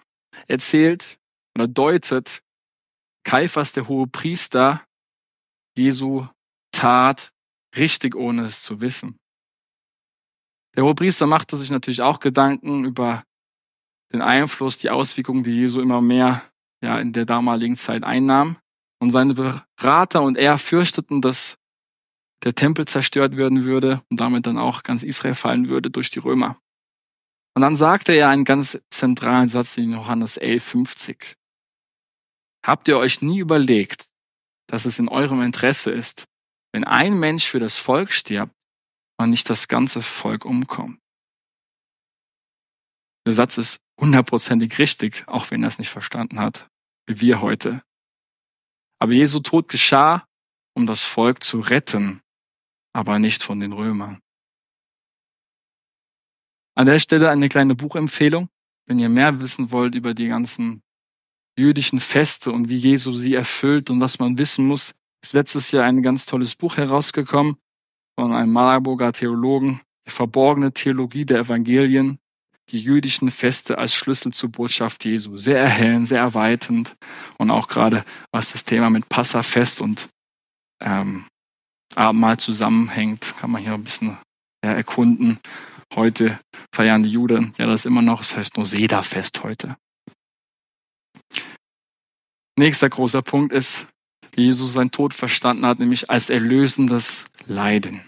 erzählt 0.47 1.19
oder 1.57 1.69
deutet 1.69 2.43
Kaiphas, 3.25 3.73
der 3.73 3.89
hohe 3.89 4.07
Priester, 4.07 4.85
Jesu 5.77 6.27
Tat 6.73 7.33
richtig, 7.77 8.15
ohne 8.15 8.45
es 8.45 8.63
zu 8.63 8.81
wissen. 8.81 9.19
Der 10.75 10.85
hohe 10.85 10.95
Priester 10.95 11.27
machte 11.27 11.57
sich 11.57 11.71
natürlich 11.71 12.03
auch 12.03 12.19
Gedanken 12.19 12.85
über 12.85 13.25
den 14.13 14.23
Einfluss, 14.23 14.79
die 14.79 14.91
Auswirkungen, 14.91 15.45
die 15.45 15.55
Jesu 15.55 15.81
immer 15.81 16.01
mehr 16.01 16.43
ja, 16.83 16.99
in 16.99 17.13
der 17.13 17.25
damaligen 17.25 17.77
Zeit 17.77 18.05
einnahm. 18.05 18.57
Und 19.01 19.11
seine 19.11 19.35
Berater 19.35 20.23
und 20.23 20.39
er 20.39 20.59
fürchteten, 20.59 21.21
dass 21.21 21.59
der 22.45 22.55
Tempel 22.55 22.87
zerstört 22.87 23.37
werden 23.37 23.65
würde 23.65 24.03
und 24.11 24.21
damit 24.21 24.47
dann 24.47 24.59
auch 24.59 24.83
ganz 24.83 25.03
Israel 25.03 25.35
fallen 25.35 25.69
würde 25.69 25.91
durch 25.91 26.11
die 26.11 26.19
Römer. 26.19 26.59
Und 27.55 27.63
dann 27.63 27.77
sagte 27.77 28.13
er 28.13 28.29
einen 28.29 28.45
ganz 28.45 28.81
zentralen 28.91 29.49
Satz 29.49 29.77
in 29.77 29.93
Johannes 29.93 30.37
11, 30.37 30.65
50. 30.65 31.37
Habt 32.65 32.89
ihr 32.89 32.97
euch 32.97 33.23
nie 33.23 33.41
überlegt, 33.41 34.09
dass 34.69 34.85
es 34.85 34.99
in 34.99 35.09
eurem 35.09 35.43
Interesse 35.43 35.91
ist, 35.91 36.27
wenn 36.73 36.85
ein 36.85 37.19
Mensch 37.19 37.47
für 37.47 37.61
das 37.61 37.79
Volk 37.79 38.13
stirbt 38.13 38.55
und 39.19 39.31
nicht 39.31 39.49
das 39.49 39.69
ganze 39.69 40.03
Volk 40.03 40.45
umkommt? 40.45 40.99
Der 43.27 43.35
Satz 43.35 43.59
ist 43.59 43.81
hundertprozentig 44.01 44.79
richtig, 44.79 45.25
auch 45.29 45.51
wenn 45.51 45.63
er 45.63 45.69
es 45.69 45.79
nicht 45.79 45.91
verstanden 45.91 46.41
hat, 46.41 46.69
wie 47.07 47.21
wir 47.21 47.41
heute. 47.41 47.83
Aber 48.99 49.13
Jesu 49.13 49.41
Tod 49.41 49.69
geschah, 49.69 50.27
um 50.75 50.87
das 50.87 51.05
Volk 51.05 51.43
zu 51.43 51.61
retten, 51.61 52.21
aber 52.93 53.19
nicht 53.19 53.43
von 53.43 53.61
den 53.61 53.73
Römern. 53.73 54.21
An 56.75 56.87
der 56.87 56.99
Stelle 56.99 57.31
eine 57.31 57.49
kleine 57.49 57.75
Buchempfehlung. 57.75 58.49
Wenn 58.87 58.99
ihr 58.99 59.09
mehr 59.09 59.41
wissen 59.41 59.71
wollt 59.71 59.95
über 59.95 60.15
die 60.15 60.29
ganzen 60.29 60.83
jüdischen 61.57 62.01
Feste 62.01 62.51
und 62.51 62.69
wie 62.69 62.77
Jesu 62.77 63.15
sie 63.15 63.35
erfüllt 63.35 63.91
und 63.91 64.01
was 64.01 64.19
man 64.19 64.39
wissen 64.39 64.67
muss, 64.67 64.93
ist 65.23 65.33
letztes 65.33 65.71
Jahr 65.71 65.85
ein 65.85 66.03
ganz 66.03 66.27
tolles 66.27 66.55
Buch 66.55 66.77
herausgekommen 66.77 67.57
von 68.19 68.33
einem 68.33 68.53
Marburger 68.53 69.13
Theologen, 69.13 69.81
die 70.07 70.11
verborgene 70.11 70.73
Theologie 70.73 71.25
der 71.25 71.41
Evangelien 71.41 72.19
die 72.71 72.81
jüdischen 72.81 73.31
Feste 73.31 73.79
als 73.79 73.95
Schlüssel 73.95 74.33
zur 74.33 74.51
Botschaft 74.51 75.05
Jesu. 75.05 75.37
Sehr 75.37 75.61
erhellend, 75.61 76.09
sehr 76.09 76.21
erweiternd 76.21 76.97
und 77.39 77.51
auch 77.51 77.69
gerade 77.69 78.05
was 78.31 78.53
das 78.53 78.65
Thema 78.65 78.91
mit 78.91 79.09
Passafest 79.09 79.81
und 79.81 80.09
ähm, 80.81 81.27
Abendmahl 81.95 82.39
zusammenhängt, 82.39 83.35
kann 83.39 83.51
man 83.51 83.63
hier 83.63 83.75
ein 83.75 83.85
bisschen 83.85 84.17
ja, 84.65 84.73
erkunden. 84.73 85.39
Heute 85.95 86.41
feiern 86.75 87.03
die 87.03 87.11
Juden 87.11 87.53
ja 87.59 87.67
das 87.67 87.85
immer 87.85 88.01
noch, 88.01 88.21
das 88.21 88.37
heißt 88.37 88.57
nur 88.57 88.65
Sederfest 88.65 89.43
heute. 89.45 89.77
Nächster 92.59 92.89
großer 92.89 93.23
Punkt 93.23 93.53
ist, 93.53 93.87
wie 94.35 94.45
Jesus 94.45 94.73
seinen 94.73 94.91
Tod 94.91 95.15
verstanden 95.15 95.67
hat, 95.67 95.79
nämlich 95.79 96.11
als 96.11 96.31
erlösendes 96.31 97.25
Leiden. 97.47 98.03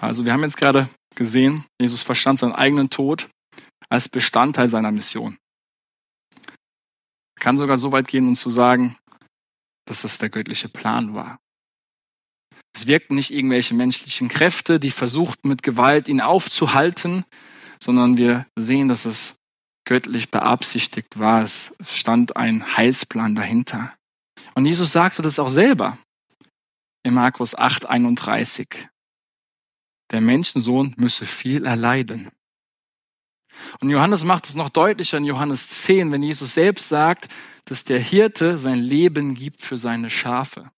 Also 0.00 0.24
wir 0.24 0.32
haben 0.32 0.42
jetzt 0.42 0.56
gerade 0.56 0.88
gesehen, 1.14 1.66
Jesus 1.78 2.02
verstand 2.02 2.38
seinen 2.38 2.54
eigenen 2.54 2.88
Tod 2.88 3.28
als 3.90 4.08
Bestandteil 4.08 4.68
seiner 4.68 4.90
Mission. 4.90 5.36
Kann 7.38 7.58
sogar 7.58 7.76
so 7.76 7.92
weit 7.92 8.08
gehen 8.08 8.26
und 8.28 8.36
zu 8.36 8.50
sagen, 8.50 8.96
dass 9.86 10.02
das 10.02 10.18
der 10.18 10.30
göttliche 10.30 10.68
Plan 10.68 11.14
war. 11.14 11.38
Es 12.74 12.86
wirkten 12.86 13.16
nicht 13.16 13.32
irgendwelche 13.32 13.74
menschlichen 13.74 14.28
Kräfte, 14.28 14.78
die 14.78 14.90
versuchten 14.90 15.48
mit 15.48 15.62
Gewalt 15.62 16.08
ihn 16.08 16.20
aufzuhalten, 16.20 17.24
sondern 17.82 18.16
wir 18.16 18.46
sehen, 18.56 18.88
dass 18.88 19.04
es 19.04 19.36
göttlich 19.84 20.30
beabsichtigt 20.30 21.18
war. 21.18 21.42
Es 21.42 21.72
stand 21.86 22.36
ein 22.36 22.76
Heilsplan 22.76 23.34
dahinter. 23.34 23.92
Und 24.54 24.66
Jesus 24.66 24.92
sagte 24.92 25.22
das 25.22 25.38
auch 25.38 25.50
selber 25.50 25.98
in 27.02 27.14
Markus 27.14 27.54
8, 27.54 27.86
31 27.86 28.88
der 30.10 30.20
Menschensohn 30.20 30.94
müsse 30.96 31.24
viel 31.24 31.64
erleiden. 31.64 32.30
Und 33.80 33.90
Johannes 33.90 34.24
macht 34.24 34.48
es 34.48 34.54
noch 34.54 34.68
deutlicher 34.68 35.18
in 35.18 35.24
Johannes 35.24 35.68
10, 35.82 36.10
wenn 36.12 36.22
Jesus 36.22 36.54
selbst 36.54 36.88
sagt, 36.88 37.28
dass 37.64 37.84
der 37.84 38.00
Hirte 38.00 38.58
sein 38.58 38.78
Leben 38.78 39.34
gibt 39.34 39.62
für 39.62 39.76
seine 39.76 40.10
Schafe. 40.10 40.70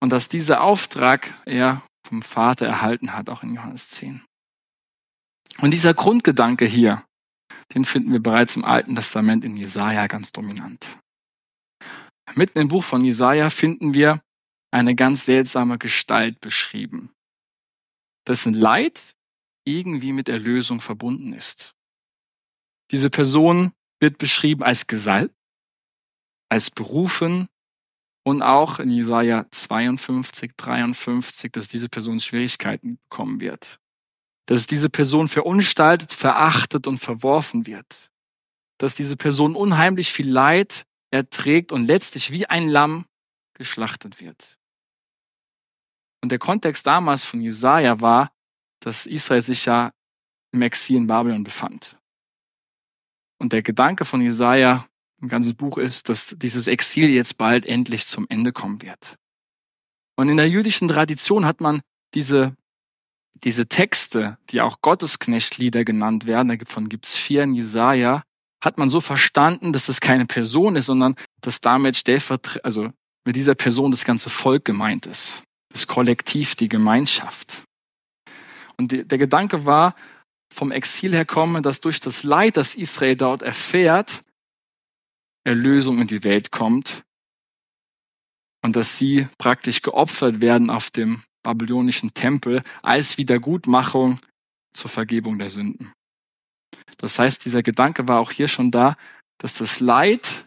Und 0.00 0.10
dass 0.10 0.28
dieser 0.28 0.62
Auftrag 0.62 1.34
er 1.44 1.82
vom 2.06 2.22
Vater 2.22 2.66
erhalten 2.66 3.14
hat, 3.14 3.28
auch 3.28 3.42
in 3.42 3.54
Johannes 3.54 3.88
10. 3.88 4.22
Und 5.60 5.72
dieser 5.72 5.94
Grundgedanke 5.94 6.64
hier, 6.64 7.02
den 7.74 7.84
finden 7.84 8.12
wir 8.12 8.22
bereits 8.22 8.56
im 8.56 8.64
Alten 8.64 8.94
Testament 8.94 9.44
in 9.44 9.56
Jesaja 9.56 10.06
ganz 10.06 10.32
dominant. 10.32 10.86
Mitten 12.34 12.58
im 12.58 12.68
Buch 12.68 12.84
von 12.84 13.04
Jesaja 13.04 13.50
finden 13.50 13.94
wir 13.94 14.22
eine 14.70 14.94
ganz 14.94 15.24
seltsame 15.24 15.78
Gestalt 15.78 16.40
beschrieben, 16.40 17.12
dessen 18.26 18.54
Leid 18.54 19.14
irgendwie 19.66 20.12
mit 20.12 20.28
Erlösung 20.28 20.80
verbunden 20.80 21.32
ist. 21.32 21.74
Diese 22.90 23.10
Person 23.10 23.72
wird 24.00 24.18
beschrieben 24.18 24.62
als 24.62 24.86
gesalbt, 24.86 25.34
als 26.50 26.70
berufen 26.70 27.48
und 28.24 28.42
auch 28.42 28.78
in 28.78 28.90
Jesaja 28.90 29.46
52, 29.50 30.52
53, 30.56 31.52
dass 31.52 31.68
diese 31.68 31.88
Person 31.88 32.20
Schwierigkeiten 32.20 32.98
bekommen 33.08 33.40
wird. 33.40 33.78
Dass 34.48 34.66
diese 34.66 34.88
Person 34.88 35.28
verunstaltet, 35.28 36.12
verachtet 36.12 36.86
und 36.86 36.98
verworfen 36.98 37.66
wird. 37.66 38.10
Dass 38.78 38.94
diese 38.94 39.16
Person 39.16 39.54
unheimlich 39.54 40.10
viel 40.10 40.30
Leid 40.30 40.86
erträgt 41.10 41.70
und 41.70 41.84
letztlich 41.84 42.30
wie 42.30 42.46
ein 42.46 42.68
Lamm 42.68 43.04
geschlachtet 43.52 44.20
wird. 44.20 44.58
Und 46.22 46.30
der 46.32 46.38
Kontext 46.38 46.86
damals 46.86 47.26
von 47.26 47.42
Jesaja 47.42 48.00
war, 48.00 48.32
dass 48.80 49.04
Israel 49.04 49.42
sich 49.42 49.66
ja 49.66 49.92
im 50.52 50.62
Exil 50.62 50.96
in 50.96 51.06
Babylon 51.06 51.44
befand. 51.44 51.98
Und 53.38 53.52
der 53.52 53.62
Gedanke 53.62 54.06
von 54.06 54.22
Jesaja 54.22 54.88
im 55.20 55.28
ganzen 55.28 55.56
Buch 55.56 55.76
ist, 55.76 56.08
dass 56.08 56.34
dieses 56.38 56.68
Exil 56.68 57.10
jetzt 57.10 57.36
bald 57.36 57.66
endlich 57.66 58.06
zum 58.06 58.26
Ende 58.30 58.52
kommen 58.52 58.80
wird. 58.80 59.18
Und 60.16 60.28
in 60.28 60.36
der 60.36 60.48
jüdischen 60.48 60.88
Tradition 60.88 61.44
hat 61.44 61.60
man 61.60 61.82
diese, 62.14 62.56
diese 63.44 63.66
Texte, 63.66 64.38
die 64.50 64.60
auch 64.60 64.80
Gottesknechtlieder 64.80 65.84
genannt 65.84 66.26
werden, 66.26 66.58
davon 66.58 66.88
gibt's 66.88 67.16
vier 67.16 67.42
in 67.44 67.54
Jesaja, 67.54 68.22
hat 68.62 68.78
man 68.78 68.88
so 68.88 69.00
verstanden, 69.00 69.72
dass 69.72 69.86
das 69.86 70.00
keine 70.00 70.26
Person 70.26 70.76
ist, 70.76 70.86
sondern 70.86 71.14
dass 71.40 71.60
damit 71.60 71.96
stellvertretend, 71.96 72.64
also 72.64 72.90
mit 73.24 73.36
dieser 73.36 73.54
Person 73.54 73.90
das 73.90 74.04
ganze 74.04 74.30
Volk 74.30 74.64
gemeint 74.64 75.06
ist 75.06 75.42
das 75.70 75.86
Kollektiv, 75.86 76.56
die 76.56 76.68
Gemeinschaft. 76.68 77.64
Und 78.76 78.92
der 78.92 79.18
Gedanke 79.18 79.64
war, 79.64 79.94
vom 80.52 80.72
Exil 80.72 81.12
her 81.12 81.26
komme, 81.26 81.62
dass 81.62 81.80
durch 81.80 82.00
das 82.00 82.22
Leid, 82.22 82.56
das 82.56 82.74
Israel 82.74 83.16
dort 83.16 83.42
erfährt, 83.42 84.22
Erlösung 85.44 86.00
in 86.00 86.06
die 86.06 86.24
Welt 86.24 86.50
kommt 86.50 87.02
und 88.62 88.76
dass 88.76 88.98
sie 88.98 89.28
praktisch 89.38 89.82
geopfert 89.82 90.40
werden 90.40 90.70
auf 90.70 90.90
dem 90.90 91.22
babylonischen 91.42 92.12
Tempel 92.14 92.62
als 92.82 93.18
Wiedergutmachung 93.18 94.20
zur 94.72 94.90
Vergebung 94.90 95.38
der 95.38 95.50
Sünden. 95.50 95.92
Das 96.98 97.18
heißt, 97.18 97.44
dieser 97.44 97.62
Gedanke 97.62 98.08
war 98.08 98.20
auch 98.20 98.30
hier 98.30 98.48
schon 98.48 98.70
da, 98.70 98.96
dass 99.38 99.54
das 99.54 99.80
Leid, 99.80 100.46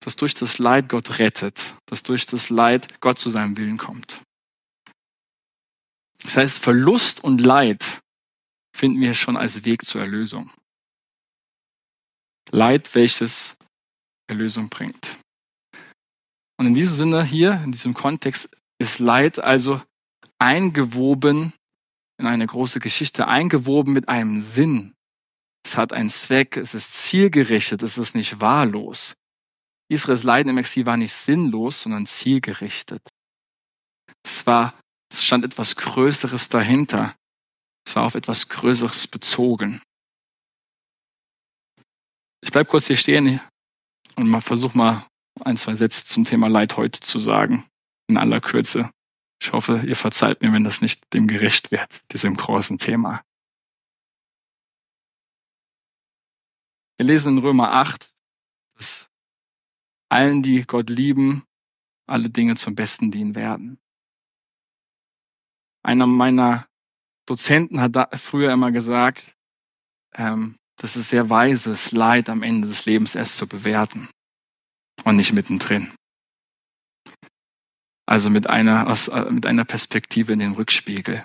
dass 0.00 0.16
durch 0.16 0.34
das 0.34 0.58
Leid 0.58 0.88
Gott 0.88 1.18
rettet, 1.18 1.74
dass 1.86 2.02
durch 2.02 2.26
das 2.26 2.50
Leid 2.50 3.00
Gott 3.00 3.18
zu 3.18 3.30
seinem 3.30 3.56
Willen 3.56 3.78
kommt. 3.78 4.22
Das 6.22 6.36
heißt, 6.36 6.58
Verlust 6.58 7.22
und 7.24 7.40
Leid 7.40 8.00
finden 8.76 9.00
wir 9.00 9.14
schon 9.14 9.36
als 9.36 9.64
Weg 9.64 9.84
zur 9.84 10.00
Erlösung. 10.00 10.52
Leid, 12.50 12.94
welches 12.94 13.56
Erlösung 14.28 14.68
bringt. 14.68 15.16
Und 16.58 16.66
in 16.66 16.74
diesem 16.74 16.96
Sinne 16.96 17.24
hier, 17.24 17.60
in 17.64 17.72
diesem 17.72 17.94
Kontext, 17.94 18.50
ist 18.78 18.98
Leid 18.98 19.38
also 19.38 19.82
eingewoben 20.38 21.52
in 22.18 22.26
eine 22.26 22.46
große 22.46 22.80
Geschichte, 22.80 23.28
eingewoben 23.28 23.92
mit 23.92 24.08
einem 24.08 24.40
Sinn. 24.40 24.94
Es 25.64 25.76
hat 25.76 25.92
einen 25.92 26.10
Zweck, 26.10 26.56
es 26.56 26.74
ist 26.74 26.94
zielgerichtet, 26.94 27.82
es 27.82 27.98
ist 27.98 28.14
nicht 28.14 28.40
wahllos. 28.40 29.14
Israels 29.90 30.22
Leiden 30.22 30.50
im 30.50 30.58
Exil 30.58 30.86
war 30.86 30.96
nicht 30.96 31.12
sinnlos, 31.12 31.82
sondern 31.82 32.06
zielgerichtet. 32.06 33.02
Es 34.24 34.46
war, 34.46 34.78
es 35.10 35.24
stand 35.24 35.44
etwas 35.44 35.76
Größeres 35.76 36.48
dahinter. 36.48 37.14
Es 37.86 37.96
war 37.96 38.04
auf 38.04 38.14
etwas 38.14 38.48
Größeres 38.48 39.06
bezogen. 39.06 39.82
Ich 42.40 42.52
bleib 42.52 42.68
kurz 42.68 42.86
hier 42.86 42.96
stehen 42.96 43.40
und 44.16 44.28
mal 44.28 44.40
versuche 44.40 44.76
mal 44.76 45.06
ein, 45.40 45.56
zwei 45.56 45.74
Sätze 45.74 46.04
zum 46.04 46.24
Thema 46.24 46.48
Leid 46.48 46.76
heute 46.76 47.00
zu 47.00 47.18
sagen. 47.18 47.67
In 48.08 48.16
aller 48.16 48.40
Kürze. 48.40 48.90
Ich 49.40 49.52
hoffe, 49.52 49.82
ihr 49.86 49.96
verzeiht 49.96 50.42
mir, 50.42 50.52
wenn 50.52 50.64
das 50.64 50.80
nicht 50.80 51.12
dem 51.14 51.28
gerecht 51.28 51.70
wird, 51.70 52.02
diesem 52.10 52.36
großen 52.36 52.78
Thema. 52.78 53.22
Wir 56.96 57.06
lesen 57.06 57.38
in 57.38 57.44
Römer 57.44 57.72
8, 57.74 58.12
dass 58.74 59.08
allen, 60.08 60.42
die 60.42 60.64
Gott 60.64 60.90
lieben, 60.90 61.44
alle 62.08 62.30
Dinge 62.30 62.56
zum 62.56 62.74
Besten 62.74 63.10
dienen 63.12 63.36
werden. 63.36 63.78
Einer 65.84 66.06
meiner 66.06 66.66
Dozenten 67.26 67.80
hat 67.80 68.18
früher 68.18 68.52
immer 68.52 68.72
gesagt, 68.72 69.36
ähm, 70.14 70.58
das 70.76 70.96
ist 70.96 71.10
sehr 71.10 71.28
weises 71.30 71.92
Leid 71.92 72.28
am 72.28 72.42
Ende 72.42 72.68
des 72.68 72.86
Lebens 72.86 73.14
erst 73.14 73.36
zu 73.36 73.46
bewerten 73.46 74.08
und 75.04 75.16
nicht 75.16 75.32
mittendrin. 75.32 75.92
Also 78.08 78.30
mit 78.30 78.48
einer, 78.48 78.86
aus, 78.86 79.08
äh, 79.08 79.30
mit 79.30 79.44
einer 79.44 79.66
Perspektive 79.66 80.32
in 80.32 80.38
den 80.38 80.52
Rückspiegel. 80.52 81.22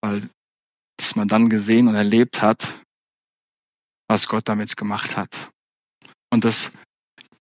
Weil, 0.00 0.30
dass 0.96 1.14
man 1.14 1.28
dann 1.28 1.50
gesehen 1.50 1.88
und 1.88 1.94
erlebt 1.94 2.40
hat, 2.40 2.82
was 4.08 4.28
Gott 4.28 4.48
damit 4.48 4.78
gemacht 4.78 5.18
hat. 5.18 5.50
Und 6.32 6.46
das, 6.46 6.72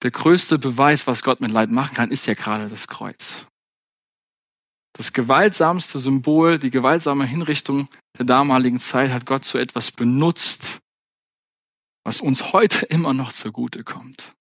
der 0.02 0.12
größte 0.12 0.60
Beweis, 0.60 1.08
was 1.08 1.24
Gott 1.24 1.40
mit 1.40 1.52
Leid 1.52 1.72
machen 1.72 1.96
kann, 1.96 2.12
ist 2.12 2.26
ja 2.26 2.34
gerade 2.34 2.68
das 2.68 2.88
Kreuz. 2.88 3.46
Das 4.98 5.14
gewaltsamste 5.14 5.98
Symbol, 5.98 6.60
die 6.60 6.72
gewaltsame 6.72 7.26
Hinrichtung 7.26 7.88
der 8.18 8.26
damaligen 8.26 8.82
Zeit 8.82 9.12
hat 9.12 9.26
Gott 9.26 9.46
zu 9.46 9.58
etwas 9.58 9.92
benutzt, 9.92 10.80
was 12.04 12.20
uns 12.20 12.52
heute 12.52 12.86
immer 12.88 13.14
noch 13.14 13.32
zugute 13.32 13.86
kommt. 13.86 14.35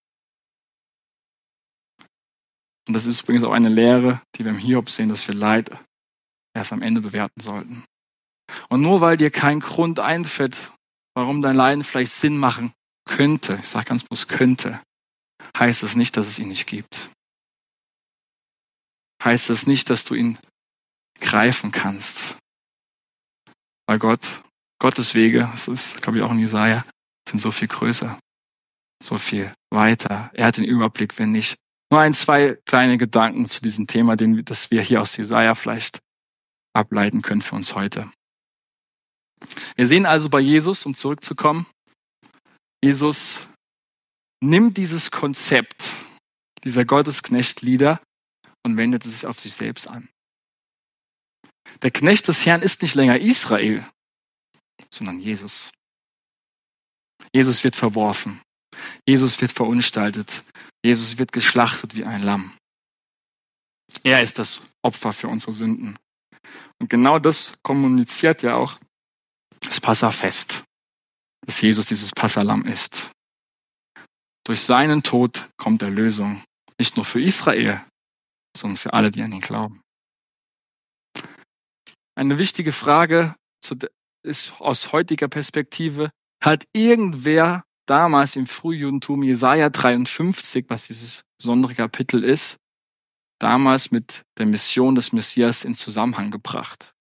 Und 2.87 2.95
das 2.95 3.07
ist 3.07 3.23
übrigens 3.23 3.45
auch 3.45 3.53
eine 3.53 3.69
Lehre, 3.69 4.21
die 4.37 4.45
wir 4.45 4.51
im 4.53 4.59
Hiob 4.59 4.91
sehen, 4.91 5.09
dass 5.09 5.27
wir 5.27 5.35
Leid 5.35 5.71
erst 6.55 6.73
am 6.73 6.83
Ende 6.83 7.01
bewerten 7.01 7.41
sollten. 7.41 7.85
Und 8.69 8.83
nur 8.83 9.01
weil 9.01 9.17
dir 9.17 9.31
kein 9.31 9.61
Grund 9.61 10.01
einfällt, 10.01 10.57
warum 11.15 11.43
dein 11.43 11.57
Leiden 11.57 11.85
vielleicht 11.85 12.13
Sinn 12.13 12.39
machen 12.39 12.73
könnte, 13.07 13.59
ich 13.63 13.69
sage 13.69 13.87
ganz 13.87 14.05
bloß 14.05 14.29
könnte, 14.29 14.81
heißt 15.57 15.83
es 15.83 15.97
nicht, 15.97 16.17
dass 16.17 16.27
es 16.27 16.39
ihn 16.39 16.49
nicht 16.49 16.67
gibt 16.67 17.09
heißt 19.25 19.51
das 19.51 19.67
nicht, 19.67 19.91
dass 19.91 20.05
du 20.05 20.15
ihn 20.15 20.39
greifen 21.21 21.73
kannst. 21.73 22.37
Weil 23.87 23.99
Gott, 23.99 24.43
Gottes 24.79 25.15
Wege, 25.15 25.49
das 25.53 25.69
ist, 25.69 26.03
glaube 26.03 26.19
ich, 26.19 26.25
auch 26.25 26.31
in 26.31 26.39
Jesaja, 26.39 26.85
sind 27.29 27.39
so 27.39 27.51
viel 27.51 27.69
größer, 27.69 28.19
so 29.03 29.19
viel 29.19 29.53
weiter. 29.71 30.31
Er 30.35 30.47
hat 30.47 30.59
den 30.59 30.65
Überblick, 30.65 31.19
wenn 31.19 31.33
nicht. 31.33 31.57
Nur 31.95 32.01
ein, 32.01 32.13
zwei 32.13 32.59
kleine 32.65 32.99
Gedanken 32.99 33.47
zu 33.47 33.63
diesem 33.63 33.87
Thema, 33.87 34.17
den, 34.17 34.45
das 34.45 34.73
wir 34.73 34.83
hier 34.83 35.01
aus 35.01 35.17
Jesaja 35.17 35.55
vielleicht 35.55 36.03
ableiten 36.73 37.23
können 37.23 37.41
für 37.41 37.55
uns 37.55 37.77
heute. 37.77 38.11
Wir 39.77 39.87
sehen 39.87 40.05
also 40.05 40.29
bei 40.29 40.41
Jesus, 40.41 40.87
um 40.87 40.97
zurückzukommen, 40.97 41.67
Jesus 42.83 43.47
nimmt 44.43 44.77
dieses 44.77 45.13
Konzept 45.13 45.93
dieser 46.65 46.85
Gottesknechtlieder 46.85 48.01
und 48.65 48.77
wendete 48.77 49.09
sich 49.09 49.25
auf 49.25 49.39
sich 49.39 49.55
selbst 49.55 49.87
an. 49.87 50.09
Der 51.83 51.93
Knecht 51.93 52.27
des 52.27 52.45
Herrn 52.45 52.63
ist 52.63 52.83
nicht 52.83 52.97
länger 52.97 53.21
Israel, 53.21 53.89
sondern 54.93 55.21
Jesus. 55.21 55.71
Jesus 57.33 57.63
wird 57.63 57.77
verworfen. 57.77 58.43
Jesus 59.07 59.41
wird 59.41 59.53
verunstaltet. 59.53 60.43
Jesus 60.85 61.19
wird 61.19 61.33
geschlachtet 61.33 61.95
wie 61.95 62.05
ein 62.05 62.23
Lamm. 62.23 62.53
Er 64.03 64.23
ist 64.23 64.39
das 64.39 64.61
Opfer 64.83 65.15
für 65.15 65.29
unsere 65.29 65.53
Sünden. 65.53 65.99
Und 66.79 66.91
genau 66.91 67.19
das 67.19 67.55
kommuniziert 67.63 68.43
ja 68.43 68.57
auch 68.57 68.79
das 69.61 69.81
Passafest, 69.81 70.63
dass 71.47 71.61
Jesus 71.61 71.87
dieses 71.87 72.11
Passalam 72.11 72.67
ist. 72.67 73.11
Durch 74.47 74.61
seinen 74.61 75.03
Tod 75.03 75.49
kommt 75.57 75.81
Erlösung, 75.81 76.45
nicht 76.79 76.97
nur 76.97 77.07
für 77.07 77.23
Israel, 77.23 77.83
sondern 78.55 78.77
für 78.77 78.93
alle, 78.93 79.11
die 79.11 79.23
an 79.23 79.33
ihn 79.33 79.41
glauben. 79.41 79.81
Eine 82.15 82.39
wichtige 82.39 82.73
Frage 82.73 83.35
ist 84.23 84.53
aus 84.61 84.93
heutiger 84.93 85.29
Perspektive, 85.29 86.11
hat 86.43 86.67
irgendwer 86.75 87.65
damals 87.87 88.37
im 88.37 88.47
Frühjudentum 88.47 89.23
Jesaja 89.23 89.71
53, 89.71 90.67
was 90.69 90.87
dieses 90.87 91.25
besondere 91.39 91.75
Kapitel 91.75 92.25
ist, 92.25 92.57
damals 93.39 93.91
mit 93.91 94.23
der 94.39 94.47
Mission 94.47 94.95
des 94.95 95.13
Messias 95.13 95.65
in 95.65 95.75
Zusammenhang 95.75 96.31
gebracht? 96.31 96.95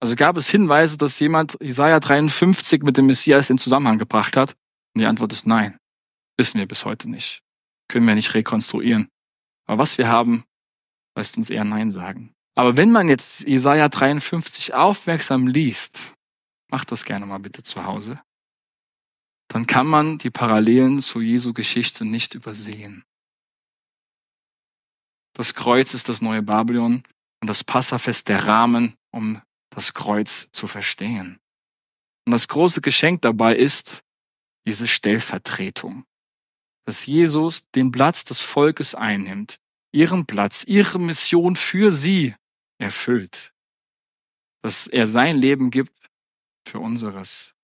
Also 0.00 0.16
gab 0.16 0.36
es 0.36 0.48
Hinweise, 0.48 0.98
dass 0.98 1.20
jemand 1.20 1.56
Jesaja 1.60 2.00
53 2.00 2.82
mit 2.82 2.96
dem 2.96 3.06
Messias 3.06 3.50
in 3.50 3.58
Zusammenhang 3.58 3.98
gebracht 3.98 4.36
hat? 4.36 4.56
Und 4.94 5.00
die 5.00 5.06
Antwort 5.06 5.32
ist 5.32 5.46
nein. 5.46 5.78
Wissen 6.36 6.58
wir 6.58 6.66
bis 6.66 6.84
heute 6.84 7.08
nicht. 7.08 7.40
Können 7.88 8.06
wir 8.06 8.14
nicht 8.14 8.34
rekonstruieren. 8.34 9.08
Aber 9.66 9.78
was 9.78 9.98
wir 9.98 10.08
haben, 10.08 10.44
lässt 11.16 11.36
uns 11.36 11.50
eher 11.50 11.64
Nein 11.64 11.90
sagen. 11.90 12.34
Aber 12.54 12.76
wenn 12.76 12.90
man 12.90 13.08
jetzt 13.08 13.40
Jesaja 13.46 13.88
53 13.88 14.74
aufmerksam 14.74 15.46
liest, 15.46 16.14
macht 16.70 16.90
das 16.90 17.04
gerne 17.04 17.26
mal 17.26 17.38
bitte 17.38 17.62
zu 17.62 17.84
Hause, 17.84 18.16
dann 19.52 19.66
kann 19.66 19.86
man 19.86 20.16
die 20.16 20.30
Parallelen 20.30 21.02
zu 21.02 21.20
Jesu 21.20 21.52
Geschichte 21.52 22.06
nicht 22.06 22.34
übersehen. 22.34 23.04
Das 25.34 25.52
Kreuz 25.52 25.92
ist 25.92 26.08
das 26.08 26.22
neue 26.22 26.40
Babylon 26.40 27.02
und 27.42 27.48
das 27.48 27.62
Passafest 27.62 28.28
der 28.28 28.46
Rahmen, 28.46 28.96
um 29.10 29.42
das 29.68 29.92
Kreuz 29.92 30.48
zu 30.52 30.66
verstehen. 30.66 31.38
Und 32.24 32.32
das 32.32 32.48
große 32.48 32.80
Geschenk 32.80 33.20
dabei 33.20 33.54
ist 33.54 34.02
diese 34.66 34.88
Stellvertretung, 34.88 36.06
dass 36.86 37.04
Jesus 37.04 37.68
den 37.72 37.92
Platz 37.92 38.24
des 38.24 38.40
Volkes 38.40 38.94
einnimmt, 38.94 39.58
ihren 39.92 40.24
Platz, 40.24 40.64
ihre 40.64 40.98
Mission 40.98 41.56
für 41.56 41.90
sie 41.90 42.34
erfüllt. 42.78 43.52
Dass 44.62 44.86
er 44.86 45.06
sein 45.06 45.36
Leben 45.36 45.70
gibt 45.70 46.10
für 46.66 46.78
unseres. 46.78 47.54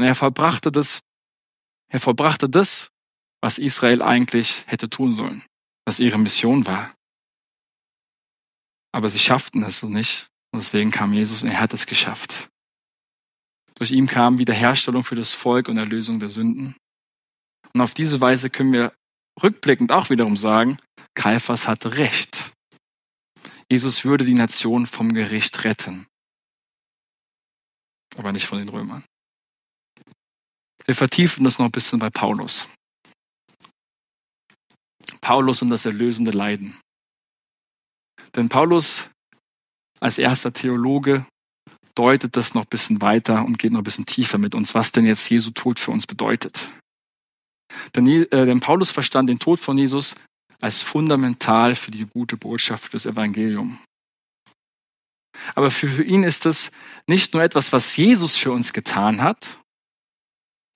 Und 0.00 0.06
er 0.06 0.14
verbrachte 0.14 0.72
das, 0.72 1.02
er 1.92 2.00
verbrachte 2.00 2.48
das, 2.48 2.90
was 3.42 3.58
Israel 3.58 4.00
eigentlich 4.00 4.64
hätte 4.66 4.88
tun 4.88 5.14
sollen, 5.14 5.44
was 5.84 6.00
ihre 6.00 6.18
Mission 6.18 6.64
war. 6.64 6.94
Aber 8.92 9.10
sie 9.10 9.18
schafften 9.18 9.62
es 9.62 9.80
so 9.80 9.90
nicht. 9.90 10.30
Und 10.52 10.62
deswegen 10.62 10.90
kam 10.90 11.12
Jesus 11.12 11.42
und 11.42 11.50
er 11.50 11.60
hat 11.60 11.74
es 11.74 11.84
geschafft. 11.84 12.48
Durch 13.74 13.90
ihn 13.90 14.06
kam 14.06 14.38
Wiederherstellung 14.38 15.04
für 15.04 15.16
das 15.16 15.34
Volk 15.34 15.68
und 15.68 15.76
Erlösung 15.76 16.18
der 16.18 16.30
Sünden. 16.30 16.76
Und 17.74 17.82
auf 17.82 17.92
diese 17.92 18.22
Weise 18.22 18.48
können 18.48 18.72
wir 18.72 18.94
rückblickend 19.42 19.92
auch 19.92 20.08
wiederum 20.08 20.38
sagen, 20.38 20.78
Kaiphas 21.12 21.68
hatte 21.68 21.98
recht. 21.98 22.52
Jesus 23.70 24.06
würde 24.06 24.24
die 24.24 24.32
Nation 24.32 24.86
vom 24.86 25.12
Gericht 25.12 25.62
retten. 25.64 26.06
aber 28.16 28.32
nicht 28.32 28.46
von 28.46 28.56
den 28.56 28.70
Römern. 28.70 29.04
Wir 30.90 30.96
vertiefen 30.96 31.44
das 31.44 31.60
noch 31.60 31.66
ein 31.66 31.70
bisschen 31.70 32.00
bei 32.00 32.10
Paulus. 32.10 32.68
Paulus 35.20 35.62
und 35.62 35.70
das 35.70 35.86
erlösende 35.86 36.32
Leiden. 36.32 36.80
Denn 38.34 38.48
Paulus 38.48 39.08
als 40.00 40.18
erster 40.18 40.52
Theologe 40.52 41.24
deutet 41.94 42.36
das 42.36 42.54
noch 42.54 42.62
ein 42.62 42.70
bisschen 42.70 43.00
weiter 43.00 43.44
und 43.44 43.56
geht 43.56 43.70
noch 43.70 43.82
ein 43.82 43.84
bisschen 43.84 44.04
tiefer 44.04 44.38
mit 44.38 44.56
uns, 44.56 44.74
was 44.74 44.90
denn 44.90 45.06
jetzt 45.06 45.30
Jesu 45.30 45.52
Tod 45.52 45.78
für 45.78 45.92
uns 45.92 46.08
bedeutet. 46.08 46.72
Denn, 47.94 48.08
äh, 48.08 48.26
denn 48.28 48.58
Paulus 48.58 48.90
verstand 48.90 49.30
den 49.30 49.38
Tod 49.38 49.60
von 49.60 49.78
Jesus 49.78 50.16
als 50.60 50.82
fundamental 50.82 51.76
für 51.76 51.92
die 51.92 52.06
gute 52.06 52.36
Botschaft 52.36 52.94
des 52.94 53.06
Evangeliums. 53.06 53.78
Aber 55.54 55.70
für, 55.70 55.86
für 55.86 56.02
ihn 56.02 56.24
ist 56.24 56.46
es 56.46 56.72
nicht 57.06 57.32
nur 57.32 57.44
etwas, 57.44 57.72
was 57.72 57.96
Jesus 57.96 58.36
für 58.36 58.50
uns 58.50 58.72
getan 58.72 59.22
hat, 59.22 59.59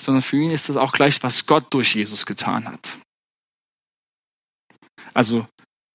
sondern 0.01 0.23
für 0.23 0.37
ihn 0.37 0.51
ist 0.51 0.69
es 0.69 0.77
auch 0.77 0.93
gleich, 0.93 1.23
was 1.23 1.47
Gott 1.47 1.73
durch 1.73 1.95
Jesus 1.95 2.27
getan 2.27 2.69
hat. 2.69 2.99
Also 5.13 5.47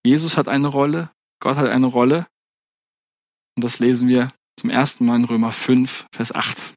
Jesus 0.05 0.37
hat 0.37 0.47
eine 0.47 0.67
Rolle, 0.67 1.11
Gott 1.41 1.57
hat 1.57 1.67
eine 1.67 1.87
Rolle. 1.87 2.25
Und 3.55 3.63
das 3.63 3.79
lesen 3.79 4.07
wir 4.07 4.31
zum 4.59 4.69
ersten 4.69 5.05
Mal 5.05 5.17
in 5.17 5.25
Römer 5.25 5.51
5, 5.51 6.05
Vers 6.13 6.33
8. 6.33 6.73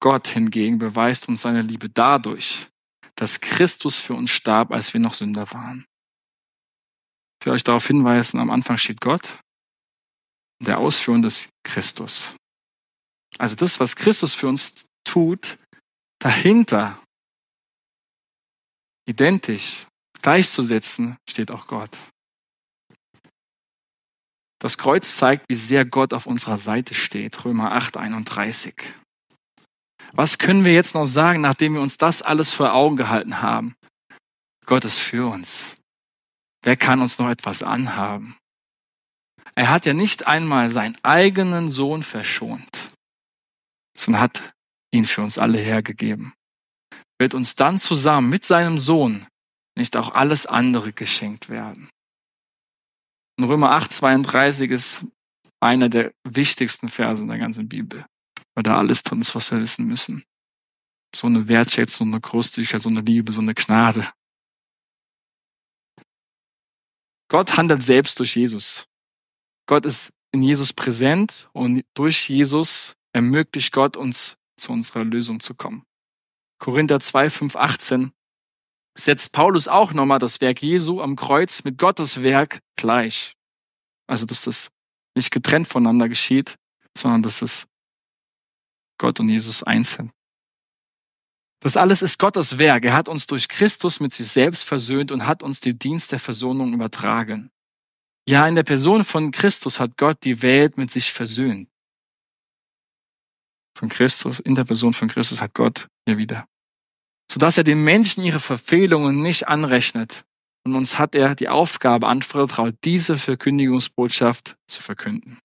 Gott 0.00 0.28
hingegen 0.28 0.78
beweist 0.78 1.28
uns 1.28 1.42
seine 1.42 1.62
Liebe 1.62 1.88
dadurch, 1.88 2.68
dass 3.16 3.40
Christus 3.40 3.98
für 3.98 4.14
uns 4.14 4.30
starb, 4.30 4.70
als 4.70 4.94
wir 4.94 5.00
noch 5.00 5.14
Sünder 5.14 5.50
waren. 5.52 5.84
Ich 7.40 7.46
will 7.46 7.52
euch 7.52 7.64
darauf 7.64 7.86
hinweisen, 7.86 8.38
am 8.40 8.50
Anfang 8.50 8.78
steht 8.78 9.00
Gott, 9.00 9.40
der 10.60 10.78
Ausführung 10.78 11.22
des 11.22 11.48
Christus. 11.64 12.34
Also 13.38 13.54
das, 13.54 13.80
was 13.80 13.96
Christus 13.96 14.34
für 14.34 14.48
uns 14.48 14.84
tut, 15.04 15.58
dahinter, 16.18 17.00
identisch, 19.08 19.86
gleichzusetzen, 20.20 21.16
steht 21.28 21.50
auch 21.50 21.66
Gott. 21.66 21.96
Das 24.60 24.76
Kreuz 24.76 25.16
zeigt, 25.16 25.48
wie 25.48 25.54
sehr 25.54 25.84
Gott 25.84 26.12
auf 26.12 26.26
unserer 26.26 26.58
Seite 26.58 26.94
steht. 26.94 27.44
Römer 27.44 27.72
8, 27.72 27.96
31. 27.96 28.74
Was 30.12 30.38
können 30.38 30.64
wir 30.64 30.72
jetzt 30.72 30.94
noch 30.94 31.06
sagen, 31.06 31.40
nachdem 31.40 31.74
wir 31.74 31.80
uns 31.80 31.96
das 31.96 32.22
alles 32.22 32.52
vor 32.52 32.72
Augen 32.72 32.96
gehalten 32.96 33.40
haben? 33.40 33.74
Gott 34.66 34.84
ist 34.84 34.98
für 34.98 35.30
uns. 35.30 35.76
Wer 36.62 36.76
kann 36.76 37.00
uns 37.00 37.18
noch 37.18 37.30
etwas 37.30 37.62
anhaben? 37.62 38.36
Er 39.54 39.70
hat 39.70 39.86
ja 39.86 39.94
nicht 39.94 40.26
einmal 40.26 40.70
seinen 40.70 40.96
eigenen 41.02 41.68
Sohn 41.68 42.02
verschont, 42.02 42.87
sondern 43.98 44.22
hat 44.22 44.54
ihn 44.92 45.04
für 45.04 45.22
uns 45.22 45.38
alle 45.38 45.58
hergegeben. 45.58 46.32
Wird 47.18 47.34
uns 47.34 47.56
dann 47.56 47.78
zusammen 47.78 48.30
mit 48.30 48.44
seinem 48.44 48.78
Sohn 48.78 49.26
nicht 49.76 49.96
auch 49.96 50.14
alles 50.14 50.46
andere 50.46 50.92
geschenkt 50.92 51.48
werden? 51.48 51.90
In 53.38 53.44
Römer 53.44 53.72
8, 53.72 53.92
32 53.92 54.70
ist 54.70 55.04
einer 55.60 55.88
der 55.88 56.12
wichtigsten 56.24 56.88
Verse 56.88 57.22
in 57.22 57.28
der 57.28 57.38
ganzen 57.38 57.68
Bibel, 57.68 58.06
weil 58.54 58.62
da 58.62 58.78
alles 58.78 59.02
drin 59.02 59.20
ist, 59.20 59.34
was 59.34 59.50
wir 59.50 59.60
wissen 59.60 59.86
müssen. 59.86 60.22
So 61.14 61.26
eine 61.26 61.48
Wertschätzung, 61.48 62.08
so 62.08 62.12
eine 62.12 62.20
Großzügigkeit, 62.20 62.80
so 62.80 62.88
eine 62.88 63.00
Liebe, 63.00 63.32
so 63.32 63.40
eine 63.40 63.54
Gnade. 63.54 64.08
Gott 67.30 67.56
handelt 67.56 67.82
selbst 67.82 68.18
durch 68.20 68.36
Jesus. 68.36 68.86
Gott 69.66 69.84
ist 69.84 70.10
in 70.32 70.42
Jesus 70.42 70.72
präsent 70.72 71.48
und 71.52 71.84
durch 71.94 72.28
Jesus 72.28 72.97
ermöglicht 73.18 73.72
Gott 73.72 73.96
uns 73.96 74.36
zu 74.56 74.72
unserer 74.72 75.04
Lösung 75.04 75.40
zu 75.40 75.54
kommen. 75.54 75.84
Korinther 76.58 77.00
2, 77.00 77.30
5, 77.30 77.56
18 77.56 78.12
setzt 78.96 79.32
Paulus 79.32 79.68
auch 79.68 79.92
nochmal 79.92 80.18
das 80.18 80.40
Werk 80.40 80.62
Jesu 80.62 81.00
am 81.00 81.16
Kreuz 81.16 81.64
mit 81.64 81.78
Gottes 81.78 82.22
Werk 82.22 82.60
gleich. 82.76 83.34
Also, 84.06 84.24
dass 84.24 84.42
das 84.42 84.70
nicht 85.16 85.30
getrennt 85.30 85.68
voneinander 85.68 86.08
geschieht, 86.08 86.56
sondern 86.96 87.22
dass 87.22 87.42
es 87.42 87.66
Gott 88.98 89.20
und 89.20 89.28
Jesus 89.28 89.62
einzeln. 89.62 90.12
Das 91.60 91.76
alles 91.76 92.02
ist 92.02 92.18
Gottes 92.18 92.58
Werk. 92.58 92.84
Er 92.84 92.94
hat 92.94 93.08
uns 93.08 93.26
durch 93.26 93.48
Christus 93.48 93.98
mit 93.98 94.12
sich 94.12 94.28
selbst 94.28 94.64
versöhnt 94.64 95.10
und 95.10 95.26
hat 95.26 95.42
uns 95.42 95.60
den 95.60 95.78
Dienst 95.78 96.12
der 96.12 96.20
Versöhnung 96.20 96.72
übertragen. 96.72 97.50
Ja, 98.28 98.46
in 98.46 98.54
der 98.54 98.62
Person 98.62 99.04
von 99.04 99.32
Christus 99.32 99.80
hat 99.80 99.96
Gott 99.96 100.22
die 100.22 100.42
Welt 100.42 100.76
mit 100.76 100.90
sich 100.90 101.12
versöhnt. 101.12 101.68
Von 103.78 103.88
Christus, 103.88 104.40
in 104.40 104.54
der 104.54 104.64
Person 104.64 104.92
von 104.92 105.08
Christus 105.08 105.40
hat 105.40 105.54
Gott 105.54 105.86
hier 106.06 106.18
wieder 106.18 106.46
sodass 107.30 107.58
er 107.58 107.64
den 107.64 107.84
Menschen 107.84 108.24
ihre 108.24 108.40
Verfehlungen 108.40 109.22
nicht 109.22 109.48
anrechnet. 109.48 110.24
Und 110.64 110.74
uns 110.74 110.98
hat 110.98 111.14
er 111.14 111.34
die 111.34 111.48
Aufgabe 111.48 112.06
anvertraut, 112.08 112.74
diese 112.84 113.16
Verkündigungsbotschaft 113.16 114.56
zu 114.66 114.82
verkünden. 114.82 115.38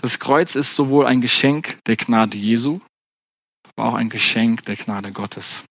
Das 0.00 0.18
Kreuz 0.18 0.54
ist 0.54 0.74
sowohl 0.74 1.06
ein 1.06 1.20
Geschenk 1.20 1.78
der 1.86 1.96
Gnade 1.96 2.36
Jesu, 2.36 2.80
aber 3.68 3.88
auch 3.88 3.94
ein 3.94 4.08
Geschenk 4.08 4.64
der 4.64 4.76
Gnade 4.76 5.12
Gottes. 5.12 5.64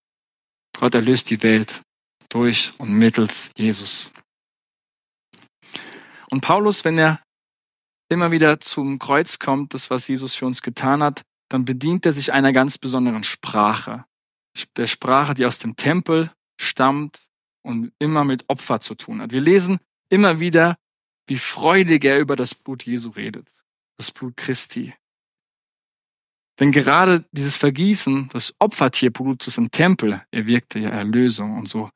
Gott 0.77 0.95
erlöst 0.95 1.29
die 1.29 1.43
Welt 1.43 1.81
durch 2.29 2.71
und 2.77 2.93
mittels 2.93 3.51
Jesus. 3.57 4.11
Und 6.29 6.41
Paulus, 6.41 6.85
wenn 6.85 6.97
er 6.97 7.21
immer 8.11 8.31
wieder 8.31 8.59
zum 8.59 8.99
Kreuz 8.99 9.39
kommt, 9.39 9.73
das, 9.73 9.89
was 9.89 10.07
Jesus 10.07 10.35
für 10.35 10.45
uns 10.45 10.61
getan 10.61 11.01
hat, 11.01 11.23
dann 11.49 11.65
bedient 11.65 12.05
er 12.05 12.13
sich 12.13 12.31
einer 12.33 12.53
ganz 12.53 12.77
besonderen 12.77 13.23
Sprache 13.23 14.05
der 14.75 14.87
Sprache, 14.87 15.33
die 15.33 15.45
aus 15.45 15.57
dem 15.57 15.75
Tempel 15.75 16.31
stammt 16.59 17.19
und 17.63 17.93
immer 17.99 18.23
mit 18.23 18.49
Opfer 18.49 18.79
zu 18.79 18.95
tun 18.95 19.21
hat. 19.21 19.31
Wir 19.31 19.41
lesen 19.41 19.79
immer 20.09 20.39
wieder, 20.39 20.77
wie 21.27 21.37
freudig 21.37 22.03
er 22.03 22.19
über 22.19 22.35
das 22.35 22.55
Blut 22.55 22.83
Jesu 22.83 23.09
redet, 23.09 23.47
das 23.97 24.11
Blut 24.11 24.35
Christi. 24.37 24.93
Denn 26.59 26.71
gerade 26.71 27.25
dieses 27.31 27.57
Vergießen 27.57 28.29
des 28.29 28.53
Opfertierblutes 28.59 29.57
im 29.57 29.71
Tempel 29.71 30.21
erwirkte 30.31 30.79
ja 30.79 30.89
Erlösung 30.89 31.57
und 31.57 31.67
so. 31.67 31.89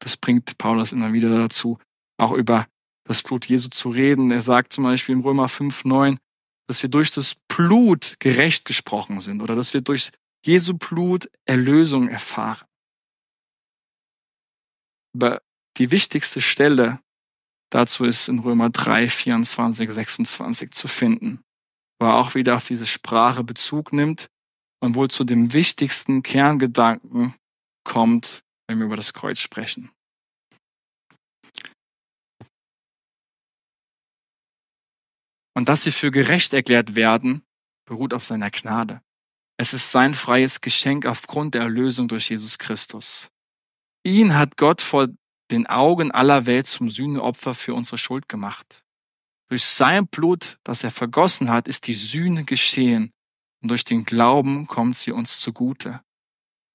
Das 0.00 0.16
bringt 0.16 0.58
Paulus 0.58 0.92
immer 0.92 1.12
wieder 1.12 1.30
dazu, 1.30 1.78
auch 2.18 2.32
über 2.32 2.66
das 3.04 3.22
Blut 3.22 3.46
Jesu 3.46 3.68
zu 3.68 3.90
reden. 3.90 4.30
Er 4.30 4.42
sagt 4.42 4.72
zum 4.72 4.84
Beispiel 4.84 5.14
im 5.14 5.22
Römer 5.22 5.48
5, 5.48 5.84
9, 5.84 6.18
dass 6.68 6.82
wir 6.82 6.90
durch 6.90 7.10
das 7.10 7.34
Blut 7.48 8.16
gerecht 8.18 8.64
gesprochen 8.64 9.20
sind 9.20 9.42
oder 9.42 9.56
dass 9.56 9.74
wir 9.74 9.80
durch 9.80 10.10
Jesu 10.44 10.74
Blut 10.74 11.30
Erlösung 11.44 12.08
erfahren. 12.08 12.66
Aber 15.14 15.42
die 15.76 15.90
wichtigste 15.90 16.40
Stelle 16.40 17.00
dazu 17.70 18.04
ist 18.04 18.28
in 18.28 18.38
Römer 18.38 18.70
3, 18.70 19.08
24, 19.08 19.90
26 19.90 20.70
zu 20.72 20.88
finden, 20.88 21.42
wo 21.98 22.06
er 22.06 22.14
auch 22.14 22.34
wieder 22.34 22.56
auf 22.56 22.66
diese 22.66 22.86
Sprache 22.86 23.44
Bezug 23.44 23.92
nimmt 23.92 24.28
und 24.80 24.94
wohl 24.94 25.08
zu 25.08 25.24
dem 25.24 25.52
wichtigsten 25.52 26.22
Kerngedanken 26.22 27.34
kommt, 27.84 28.42
wenn 28.66 28.78
wir 28.78 28.86
über 28.86 28.96
das 28.96 29.12
Kreuz 29.12 29.38
sprechen. 29.38 29.90
Und 35.54 35.68
dass 35.68 35.82
sie 35.82 35.92
für 35.92 36.10
gerecht 36.10 36.52
erklärt 36.52 36.94
werden, 36.94 37.42
beruht 37.84 38.14
auf 38.14 38.24
seiner 38.24 38.50
Gnade. 38.50 39.02
Es 39.58 39.74
ist 39.74 39.90
sein 39.92 40.14
freies 40.14 40.60
Geschenk 40.60 41.06
aufgrund 41.06 41.54
der 41.54 41.62
Erlösung 41.62 42.08
durch 42.08 42.30
Jesus 42.30 42.58
Christus. 42.58 43.30
Ihn 44.02 44.34
hat 44.34 44.56
Gott 44.56 44.80
vor 44.80 45.08
den 45.50 45.66
Augen 45.66 46.10
aller 46.10 46.46
Welt 46.46 46.66
zum 46.66 46.90
Sühneopfer 46.90 47.54
für 47.54 47.74
unsere 47.74 47.98
Schuld 47.98 48.28
gemacht. 48.28 48.82
Durch 49.48 49.64
sein 49.64 50.06
Blut, 50.06 50.58
das 50.64 50.82
er 50.82 50.90
vergossen 50.90 51.50
hat, 51.50 51.68
ist 51.68 51.86
die 51.86 51.94
Sühne 51.94 52.44
geschehen 52.44 53.12
und 53.62 53.68
durch 53.68 53.84
den 53.84 54.04
Glauben 54.04 54.66
kommt 54.66 54.96
sie 54.96 55.12
uns 55.12 55.40
zugute. 55.40 56.00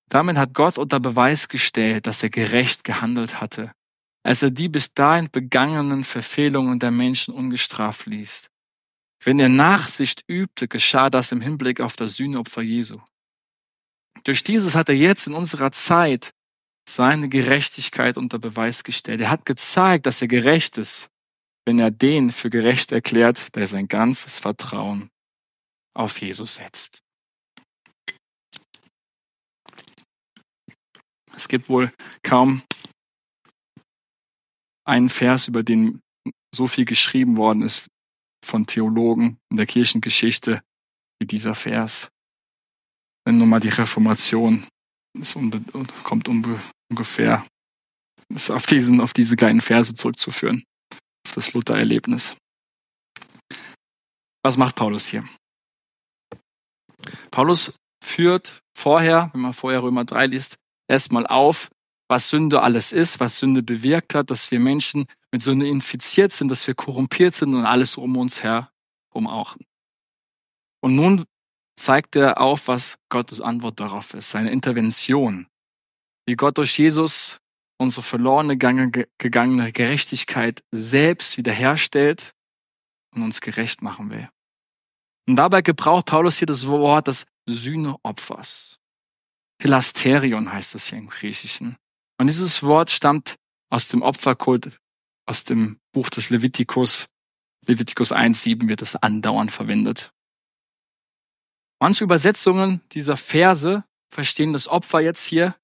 Damit 0.10 0.38
hat 0.38 0.54
Gott 0.54 0.78
unter 0.78 1.00
Beweis 1.00 1.50
gestellt, 1.50 2.08
dass 2.08 2.24
er 2.24 2.30
gerecht 2.30 2.84
gehandelt 2.84 3.42
hatte, 3.42 3.74
als 4.24 4.42
er 4.42 4.52
die 4.52 4.70
bis 4.70 4.94
dahin 4.94 5.30
begangenen 5.32 6.04
Verfehlungen 6.04 6.80
der 6.80 6.92
Menschen 6.92 7.34
ungestraft 7.34 8.06
ließ. 8.06 8.50
Wenn 9.28 9.40
er 9.40 9.50
Nachsicht 9.50 10.24
übte, 10.30 10.70
geschah 10.70 11.10
das 11.10 11.34
im 11.34 11.42
Hinblick 11.42 11.82
auf 11.82 11.98
das 11.98 12.16
Sühnopfer 12.16 12.62
Jesu. 12.62 13.02
Durch 14.24 14.42
dieses 14.42 14.74
hat 14.74 14.88
er 14.88 14.96
jetzt 14.96 15.28
in 15.28 15.34
unserer 15.34 15.70
Zeit 15.72 16.32
seine 16.88 17.28
Gerechtigkeit 17.28 18.18
unter 18.18 18.40
Beweis 18.40 18.86
gestellt. 18.86 19.20
Er 19.20 19.30
hat 19.30 19.46
gezeigt, 19.46 20.06
dass 20.06 20.22
er 20.22 20.30
gerecht 20.30 20.78
ist, 20.78 21.10
wenn 21.66 21.78
er 21.78 21.92
den 21.92 22.32
für 22.32 22.50
gerecht 22.50 22.94
erklärt, 22.94 23.54
der 23.54 23.68
sein 23.68 23.90
ganzes 23.90 24.40
Vertrauen 24.40 25.10
auf 25.94 26.22
Jesus 26.22 26.56
setzt. 26.56 27.00
Es 31.36 31.50
gibt 31.50 31.68
wohl 31.68 31.92
kaum 32.24 32.64
einen 34.86 35.10
Vers, 35.10 35.50
über 35.50 35.64
den 35.64 36.00
so 36.56 36.68
viel 36.68 36.86
geschrieben 36.86 37.36
worden 37.36 37.64
ist 37.64 37.90
von 38.48 38.66
Theologen 38.66 39.38
in 39.50 39.58
der 39.58 39.66
Kirchengeschichte 39.66 40.62
wie 41.20 41.28
dieser 41.28 41.56
Vers. 41.56 42.10
Wenn 43.26 43.38
nur 43.38 43.48
mal 43.48 43.60
die 43.60 43.70
Reformation 43.70 44.66
das 45.20 45.36
kommt 46.04 46.28
unbe 46.28 46.60
ungefähr 46.90 47.46
ist 48.30 48.52
auf 48.52 48.66
diesen, 48.66 49.02
auf 49.02 49.14
diese 49.14 49.36
kleinen 49.36 49.62
Verse 49.62 49.94
zurückzuführen, 49.94 50.64
auf 51.26 51.34
das 51.34 51.54
Luther-Erlebnis. 51.54 52.36
Was 54.44 54.58
macht 54.58 54.76
Paulus 54.76 55.08
hier? 55.08 55.28
Paulus 57.32 57.74
führt 58.04 58.62
vorher, 58.78 59.30
wenn 59.34 59.42
man 59.42 59.54
vorher 59.54 59.82
Römer 59.82 60.06
3 60.06 60.28
liest, 60.28 60.58
erstmal 60.90 61.26
auf, 61.26 61.70
was 62.10 62.30
Sünde 62.30 62.62
alles 62.62 62.92
ist, 62.92 63.20
was 63.20 63.40
Sünde 63.40 63.64
bewirkt 63.64 64.14
hat, 64.14 64.30
dass 64.30 64.52
wir 64.52 64.60
Menschen 64.60 65.08
mit 65.32 65.42
Sünde 65.42 65.68
infiziert 65.68 66.32
sind, 66.32 66.50
dass 66.50 66.68
wir 66.68 66.76
korrumpiert 66.76 67.36
sind 67.36 67.54
und 67.54 67.66
alles 67.66 67.98
um 67.98 68.16
uns 68.18 68.44
herum 68.44 69.28
auch. 69.28 69.58
Und 70.82 70.96
nun 70.96 71.26
zeigt 71.76 72.16
er 72.16 72.40
auf, 72.40 72.68
was 72.68 72.98
Gottes 73.10 73.42
Antwort 73.42 73.80
darauf 73.80 74.14
ist, 74.14 74.32
seine 74.32 74.52
Intervention. 74.52 75.48
Wie 76.26 76.36
Gott 76.36 76.58
durch 76.58 76.78
Jesus 76.78 77.40
unsere 77.80 78.02
verlorene 78.02 78.58
gegangene 78.58 79.72
Gerechtigkeit 79.72 80.64
selbst 80.72 81.38
wiederherstellt 81.38 82.34
und 83.16 83.24
uns 83.24 83.40
gerecht 83.40 83.82
machen 83.82 84.10
will. 84.10 84.30
Und 85.28 85.36
dabei 85.36 85.62
gebraucht 85.62 86.06
Paulus 86.08 86.38
hier 86.38 86.48
das 86.48 86.68
Wort 86.68 87.08
des 87.08 87.26
Sühneopfers. 87.48 88.80
Hilasterion 89.62 90.52
heißt 90.52 90.76
es 90.76 90.88
hier 90.88 90.98
im 90.98 91.10
Griechischen. 91.10 91.78
Und 92.20 92.28
dieses 92.28 92.64
Wort 92.64 92.90
stammt 92.90 93.36
aus 93.70 93.88
dem 93.88 94.02
Opferkult, 94.02 94.80
aus 95.28 95.44
dem 95.44 95.80
Buch 95.92 96.10
des 96.10 96.30
Levitikus. 96.30 97.08
Levitikus 97.66 98.12
1,7 98.12 98.68
wird 98.68 98.82
es 98.82 98.96
andauernd 98.96 99.52
verwendet. 99.52 100.12
Manche 101.80 102.06
Übersetzungen 102.06 102.82
dieser 102.94 103.18
Verse 103.18 103.84
verstehen 104.10 104.54
das 104.54 104.68
Opfer 104.68 105.02
jetzt 105.02 105.26
hier 105.26 105.56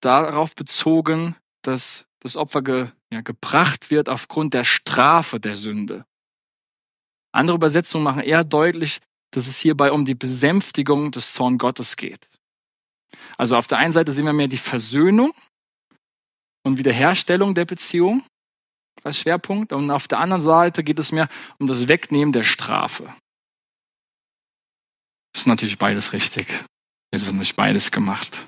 darauf 0.00 0.54
bezogen, 0.54 1.36
dass 1.62 2.06
das 2.20 2.36
Opfer 2.36 2.62
ge, 2.62 2.90
ja, 3.12 3.20
gebracht 3.20 3.90
wird 3.90 4.08
aufgrund 4.08 4.54
der 4.54 4.64
Strafe 4.64 5.40
der 5.40 5.56
Sünde. 5.56 6.06
Andere 7.32 7.56
Übersetzungen 7.56 8.04
machen 8.04 8.22
eher 8.22 8.44
deutlich, 8.44 9.00
dass 9.32 9.46
es 9.46 9.58
hierbei 9.58 9.92
um 9.92 10.04
die 10.04 10.14
Besänftigung 10.14 11.10
des 11.10 11.32
Zorn 11.32 11.58
Gottes 11.58 11.96
geht. 11.96 12.28
Also 13.36 13.56
auf 13.56 13.66
der 13.66 13.78
einen 13.78 13.92
Seite 13.92 14.12
sehen 14.12 14.26
wir 14.26 14.32
mehr 14.32 14.48
die 14.48 14.58
Versöhnung 14.58 15.34
und 16.62 16.78
Wiederherstellung 16.78 17.54
der 17.54 17.64
Beziehung 17.64 18.24
als 19.02 19.18
Schwerpunkt 19.18 19.72
und 19.72 19.90
auf 19.90 20.06
der 20.06 20.20
anderen 20.20 20.42
Seite 20.42 20.84
geht 20.84 20.98
es 20.98 21.12
mehr 21.12 21.28
um 21.58 21.66
das 21.66 21.88
Wegnehmen 21.88 22.32
der 22.32 22.44
Strafe. 22.44 23.04
Das 25.32 25.42
ist 25.42 25.46
natürlich 25.46 25.78
beides 25.78 26.12
richtig. 26.12 26.46
Es 27.10 27.22
ist 27.22 27.32
nicht 27.32 27.56
beides 27.56 27.90
gemacht. 27.90 28.46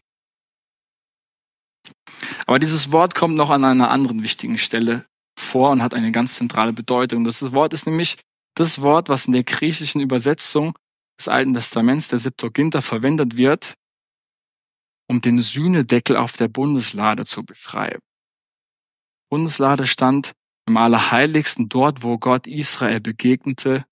Aber 2.46 2.58
dieses 2.58 2.92
Wort 2.92 3.14
kommt 3.14 3.36
noch 3.36 3.50
an 3.50 3.64
einer 3.64 3.90
anderen 3.90 4.22
wichtigen 4.22 4.58
Stelle 4.58 5.06
vor 5.38 5.70
und 5.70 5.82
hat 5.82 5.94
eine 5.94 6.12
ganz 6.12 6.36
zentrale 6.36 6.72
Bedeutung. 6.72 7.24
Das 7.24 7.52
Wort 7.52 7.72
ist 7.72 7.86
nämlich 7.86 8.18
das 8.54 8.80
Wort, 8.80 9.08
was 9.08 9.26
in 9.26 9.32
der 9.32 9.44
griechischen 9.44 10.00
Übersetzung 10.00 10.76
des 11.18 11.28
Alten 11.28 11.54
Testaments, 11.54 12.08
der 12.08 12.18
Septuaginta, 12.18 12.80
verwendet 12.80 13.36
wird, 13.36 13.74
um 15.08 15.20
den 15.20 15.40
Sühnedeckel 15.40 16.16
auf 16.16 16.32
der 16.32 16.48
Bundeslade 16.48 17.24
zu 17.24 17.44
beschreiben. 17.44 18.00
Bundeslade 19.30 19.86
stand 19.86 20.32
im 20.66 20.76
Allerheiligsten 20.76 21.68
dort, 21.68 22.02
wo 22.02 22.18
Gott 22.18 22.46
Israel 22.46 23.00
begegnete 23.00 23.84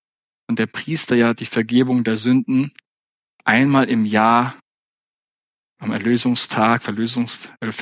und 0.49 0.59
der 0.59 0.67
Priester 0.67 1.17
ja 1.17 1.35
die 1.35 1.47
Vergebung 1.47 2.05
der 2.05 2.17
Sünden 2.17 2.73
einmal 3.45 3.89
im 3.89 4.05
Jahr 4.05 4.59
am 5.79 5.93
Erlösungstag, 5.93 6.83
Verlösungs, 6.83 7.49
äh, 7.61 7.73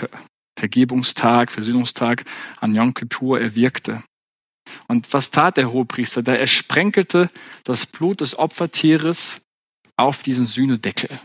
Vergebungstag, 0.58 1.50
Versöhnungstag 1.50 2.24
an 2.60 2.74
Yom 2.74 2.94
Kippur 2.94 3.40
erwirkte. 3.40 4.02
Und 4.88 5.12
was 5.12 5.30
tat 5.30 5.56
der 5.56 5.72
Hohepriester? 5.72 6.22
Da 6.22 6.34
er 6.34 6.46
sprenkelte 6.46 7.30
das 7.64 7.86
Blut 7.86 8.20
des 8.20 8.38
Opfertieres 8.38 9.40
auf 9.96 10.22
diesen 10.22 10.46
Sühnedeckel. 10.46 11.20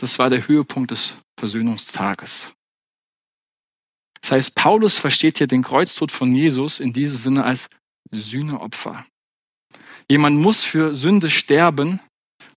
Das 0.00 0.18
war 0.18 0.30
der 0.30 0.48
Höhepunkt 0.48 0.92
des 0.92 1.18
Versöhnungstages. 1.38 2.54
Das 4.22 4.32
heißt, 4.32 4.54
Paulus 4.54 4.96
versteht 4.96 5.38
hier 5.38 5.46
den 5.46 5.62
Kreuztod 5.62 6.10
von 6.10 6.34
Jesus 6.34 6.80
in 6.80 6.94
diesem 6.94 7.18
Sinne 7.18 7.44
als 7.44 7.68
Sühneopfer. 8.10 9.06
Jemand 10.10 10.38
muss 10.38 10.64
für 10.64 10.94
Sünde 10.94 11.28
sterben 11.28 12.00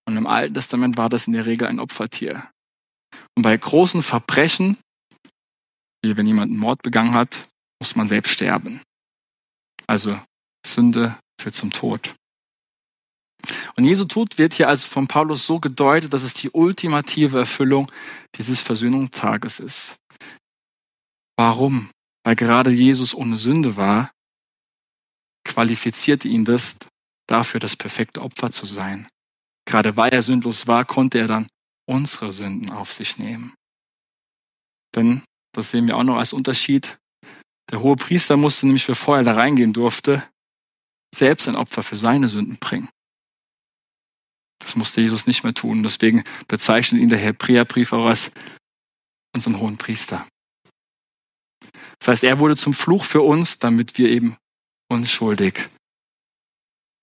und 0.06 0.16
im 0.16 0.26
Alten 0.26 0.54
Testament 0.54 0.96
war 0.96 1.10
das 1.10 1.26
in 1.26 1.34
der 1.34 1.44
Regel 1.44 1.68
ein 1.68 1.80
Opfertier. 1.80 2.50
Und 3.36 3.42
bei 3.42 3.56
großen 3.56 4.02
Verbrechen, 4.02 4.78
wie 6.02 6.16
wenn 6.16 6.26
jemand 6.26 6.50
einen 6.50 6.60
Mord 6.60 6.82
begangen 6.82 7.14
hat, 7.14 7.48
muss 7.78 7.94
man 7.94 8.08
selbst 8.08 8.32
sterben. 8.32 8.80
Also 9.86 10.18
Sünde 10.66 11.18
führt 11.38 11.54
zum 11.54 11.70
Tod. 11.70 12.14
Und 13.76 13.84
Jesu 13.84 14.04
Tod 14.04 14.38
wird 14.38 14.54
hier 14.54 14.68
also 14.68 14.88
von 14.88 15.06
Paulus 15.06 15.46
so 15.46 15.60
gedeutet, 15.60 16.12
dass 16.12 16.22
es 16.22 16.34
die 16.34 16.50
ultimative 16.50 17.38
Erfüllung 17.38 17.90
dieses 18.36 18.60
Versöhnungstages 18.60 19.60
ist. 19.60 19.96
Warum? 21.36 21.90
Weil 22.24 22.36
gerade 22.36 22.70
Jesus 22.70 23.14
ohne 23.14 23.36
Sünde 23.36 23.76
war, 23.76 24.10
qualifizierte 25.44 26.28
ihn 26.28 26.44
das 26.44 26.76
dafür, 27.28 27.60
das 27.60 27.76
perfekte 27.76 28.22
Opfer 28.22 28.50
zu 28.50 28.66
sein. 28.66 29.08
Gerade 29.66 29.96
weil 29.96 30.12
er 30.12 30.22
sündlos 30.22 30.66
war, 30.66 30.84
konnte 30.84 31.18
er 31.18 31.26
dann 31.26 31.46
unsere 31.86 32.32
Sünden 32.32 32.70
auf 32.70 32.92
sich 32.92 33.18
nehmen. 33.18 33.54
Denn, 34.94 35.22
das 35.54 35.70
sehen 35.70 35.86
wir 35.86 35.96
auch 35.96 36.04
noch 36.04 36.16
als 36.16 36.32
Unterschied, 36.32 36.98
der 37.70 37.80
hohe 37.80 37.96
Priester 37.96 38.36
musste 38.36 38.66
nämlich, 38.66 38.86
bevor 38.86 39.16
er 39.16 39.24
da 39.24 39.34
reingehen 39.34 39.72
durfte, 39.72 40.22
selbst 41.14 41.48
ein 41.48 41.56
Opfer 41.56 41.82
für 41.82 41.96
seine 41.96 42.28
Sünden 42.28 42.58
bringen. 42.58 42.88
Das 44.64 44.76
musste 44.76 45.02
Jesus 45.02 45.26
nicht 45.26 45.44
mehr 45.44 45.54
tun. 45.54 45.82
Deswegen 45.82 46.24
bezeichnet 46.48 47.00
ihn 47.00 47.10
der 47.10 47.18
Hebräerbrief 47.18 47.92
auch 47.92 48.06
als 48.06 48.30
unseren 49.34 49.60
hohen 49.60 49.76
Priester. 49.76 50.26
Das 51.98 52.08
heißt, 52.08 52.24
er 52.24 52.38
wurde 52.38 52.56
zum 52.56 52.74
Fluch 52.74 53.04
für 53.04 53.22
uns, 53.22 53.58
damit 53.58 53.98
wir 53.98 54.08
eben 54.08 54.36
unschuldig, 54.90 55.68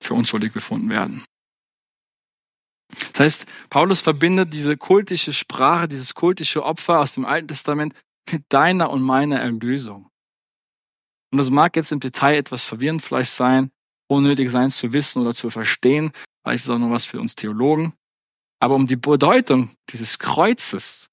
für 0.04 0.16
unschuldig 0.16 0.52
befunden 0.52 0.90
werden. 0.90 1.24
Das 3.14 3.20
heißt, 3.20 3.46
Paulus 3.70 4.02
verbindet 4.02 4.54
diese 4.54 4.76
kultische 4.76 5.34
Sprache, 5.34 5.88
dieses 5.88 6.14
kultische 6.14 6.64
Opfer 6.64 7.00
aus 7.00 7.14
dem 7.14 7.26
Alten 7.26 7.48
Testament 7.48 7.94
mit 8.30 8.44
deiner 8.50 8.90
und 8.90 9.02
meiner 9.02 9.40
Erlösung. 9.40 10.10
Und 11.32 11.38
das 11.38 11.50
mag 11.50 11.76
jetzt 11.76 11.92
im 11.92 12.00
Detail 12.00 12.36
etwas 12.36 12.66
verwirrend 12.66 13.02
vielleicht 13.02 13.32
sein, 13.32 13.72
unnötig 14.10 14.52
sein 14.52 14.70
zu 14.70 14.92
wissen 14.92 15.22
oder 15.22 15.34
zu 15.34 15.50
verstehen, 15.50 16.12
vielleicht 16.44 16.66
ist 16.66 16.70
auch 16.70 16.78
noch 16.78 16.92
was 16.92 17.06
für 17.06 17.20
uns 17.20 17.36
Theologen. 17.36 17.94
Aber 18.60 18.76
um 18.76 18.88
die 18.88 18.96
Bedeutung 18.96 19.72
dieses 19.90 20.20
Kreuzes 20.20 21.10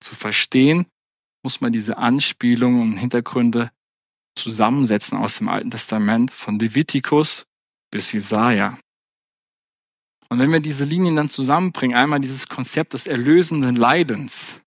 zu 0.00 0.14
verstehen, 0.14 0.86
muss 1.42 1.60
man 1.60 1.72
diese 1.72 1.96
Anspielungen 1.96 2.82
und 2.82 2.96
Hintergründe 2.96 3.70
zusammensetzen 4.36 5.18
aus 5.18 5.38
dem 5.38 5.48
Alten 5.48 5.70
Testament 5.70 6.30
von 6.30 6.58
Levitikus 6.58 7.44
bis 7.90 8.12
Jesaja. 8.12 8.78
Und 10.28 10.38
wenn 10.38 10.52
wir 10.52 10.60
diese 10.60 10.84
Linien 10.84 11.16
dann 11.16 11.28
zusammenbringen, 11.28 11.96
einmal 11.96 12.20
dieses 12.20 12.48
Konzept 12.48 12.92
des 12.92 13.06
erlösenden 13.06 13.74
Leidens 13.74 14.60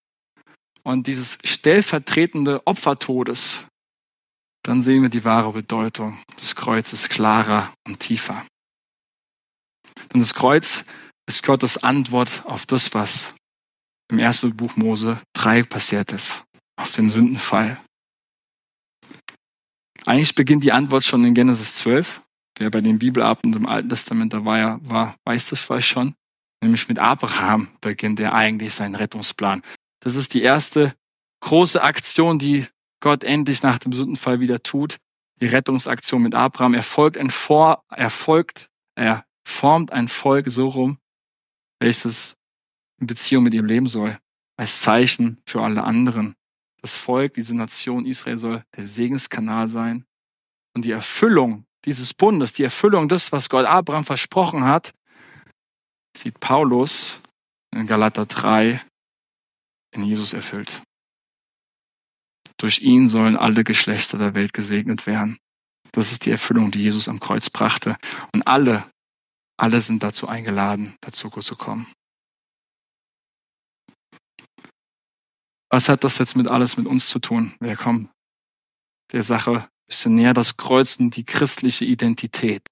und 0.84 1.07
dieses 1.07 1.38
stellvertretende 1.43 2.66
Opfertodes, 2.68 3.66
dann 4.64 4.82
sehen 4.82 5.03
wir 5.03 5.09
die 5.09 5.24
wahre 5.24 5.53
Bedeutung 5.53 6.18
des 6.39 6.55
Kreuzes 6.55 7.07
klarer 7.07 7.74
und 7.88 7.99
tiefer. 7.99 8.45
Denn 10.14 10.22
das 10.22 10.34
Kreuz 10.34 10.86
ist 11.28 11.43
Gottes 11.43 11.84
Antwort 11.84 12.45
auf 12.45 12.66
das, 12.66 12.93
was 12.93 13.36
im 14.11 14.20
ersten 14.20 14.55
Buch 14.55 14.76
Mose 14.76 15.22
3 15.34 15.64
passiert 15.64 16.11
ist, 16.11 16.43
auf 16.76 16.91
den 16.93 17.09
Sündenfall. 17.09 17.80
Eigentlich 20.05 20.36
beginnt 20.36 20.64
die 20.64 20.72
Antwort 20.72 21.03
schon 21.03 21.24
in 21.26 21.34
Genesis 21.34 21.76
12. 21.76 22.22
Wer 22.59 22.70
bei 22.70 22.82
den 22.82 22.99
Bibelabenden 22.99 23.64
im 23.64 23.68
Alten 23.68 23.89
Testament 23.89 24.34
dabei 24.34 24.78
war, 24.82 25.16
weiß 25.26 25.49
das 25.49 25.61
vielleicht 25.61 25.88
schon. 25.88 26.14
Nämlich 26.61 26.88
mit 26.88 26.99
Abraham 26.99 27.70
beginnt 27.82 28.20
er 28.20 28.34
eigentlich 28.34 28.74
seinen 28.74 28.95
Rettungsplan. 28.95 29.64
Das 30.01 30.16
ist 30.16 30.34
die 30.34 30.41
erste 30.41 30.93
große 31.41 31.82
Aktion, 31.82 32.38
die 32.38 32.68
Gott 33.01 33.24
endlich 33.24 33.64
nach 33.64 33.80
dem 33.80 33.93
Sündenfall 33.93 34.39
wieder 34.39 34.61
tut. 34.61 34.97
Die 35.41 35.47
Rettungsaktion 35.47 36.22
mit 36.22 36.36
Abraham. 36.36 36.74
Er 36.74 36.84
folgt 36.84 37.18
ein 37.18 37.32
Vor, 37.32 37.84
er 37.89 38.09
folgt, 38.09 38.70
er 38.95 39.26
formt 39.46 39.91
ein 39.91 40.08
Volk 40.08 40.50
so 40.50 40.68
rum, 40.68 40.98
welches 41.80 42.36
in 43.00 43.08
Beziehung 43.08 43.44
mit 43.44 43.54
ihm 43.54 43.66
leben 43.66 43.88
soll. 43.88 44.18
Als 44.56 44.82
Zeichen 44.82 45.41
für 45.46 45.62
alle 45.62 45.84
anderen. 45.84 46.36
Das 46.82 46.96
Volk, 46.96 47.34
diese 47.34 47.56
Nation 47.56 48.06
Israel 48.06 48.38
soll 48.38 48.64
der 48.76 48.86
Segenskanal 48.86 49.68
sein. 49.68 50.06
Und 50.76 50.86
die 50.86 50.91
Erfüllung 50.91 51.66
dieses 51.86 52.14
Bundes, 52.14 52.54
die 52.54 52.64
Erfüllung 52.64 53.10
des, 53.10 53.32
was 53.32 53.50
Gott 53.50 53.66
Abraham 53.66 54.04
versprochen 54.04 54.64
hat, 54.64 54.94
sieht 56.16 56.39
Paulus 56.39 57.22
in 57.76 57.88
Galater 57.88 58.26
3 58.26 58.82
in 59.91 60.04
Jesus 60.04 60.34
erfüllt. 60.34 60.82
Durch 62.58 62.80
ihn 62.82 63.10
sollen 63.10 63.36
alle 63.36 63.64
Geschlechter 63.64 64.18
der 64.18 64.36
Welt 64.36 64.54
gesegnet 64.54 65.08
werden. 65.08 65.38
Das 65.91 66.12
ist 66.12 66.26
die 66.26 66.32
Erfüllung, 66.32 66.72
die 66.72 66.82
Jesus 66.82 67.10
am 67.10 67.20
Kreuz 67.20 67.50
brachte. 67.50 67.98
Und 68.34 68.48
alle, 68.48 68.86
alle 69.64 69.80
sind 69.80 70.03
dazu 70.03 70.28
eingeladen, 70.28 70.97
dazu 70.99 71.30
zu 71.30 71.55
kommen. 71.55 71.88
Was 75.70 75.88
hat 75.88 76.03
das 76.03 76.18
jetzt 76.18 76.36
mit 76.36 76.49
alles 76.49 76.76
mit 76.76 76.86
uns 76.86 77.07
zu 77.07 77.20
tun? 77.20 77.55
Wir 77.61 77.78
kommen 77.78 78.09
der 79.14 79.24
Sache 79.24 79.51
ein 79.51 79.70
bisschen 79.88 80.16
näher, 80.16 80.34
das 80.34 80.57
Kreuz 80.57 80.97
und 80.97 81.16
die 81.16 81.24
christliche 81.24 81.86
Identität. 81.86 82.68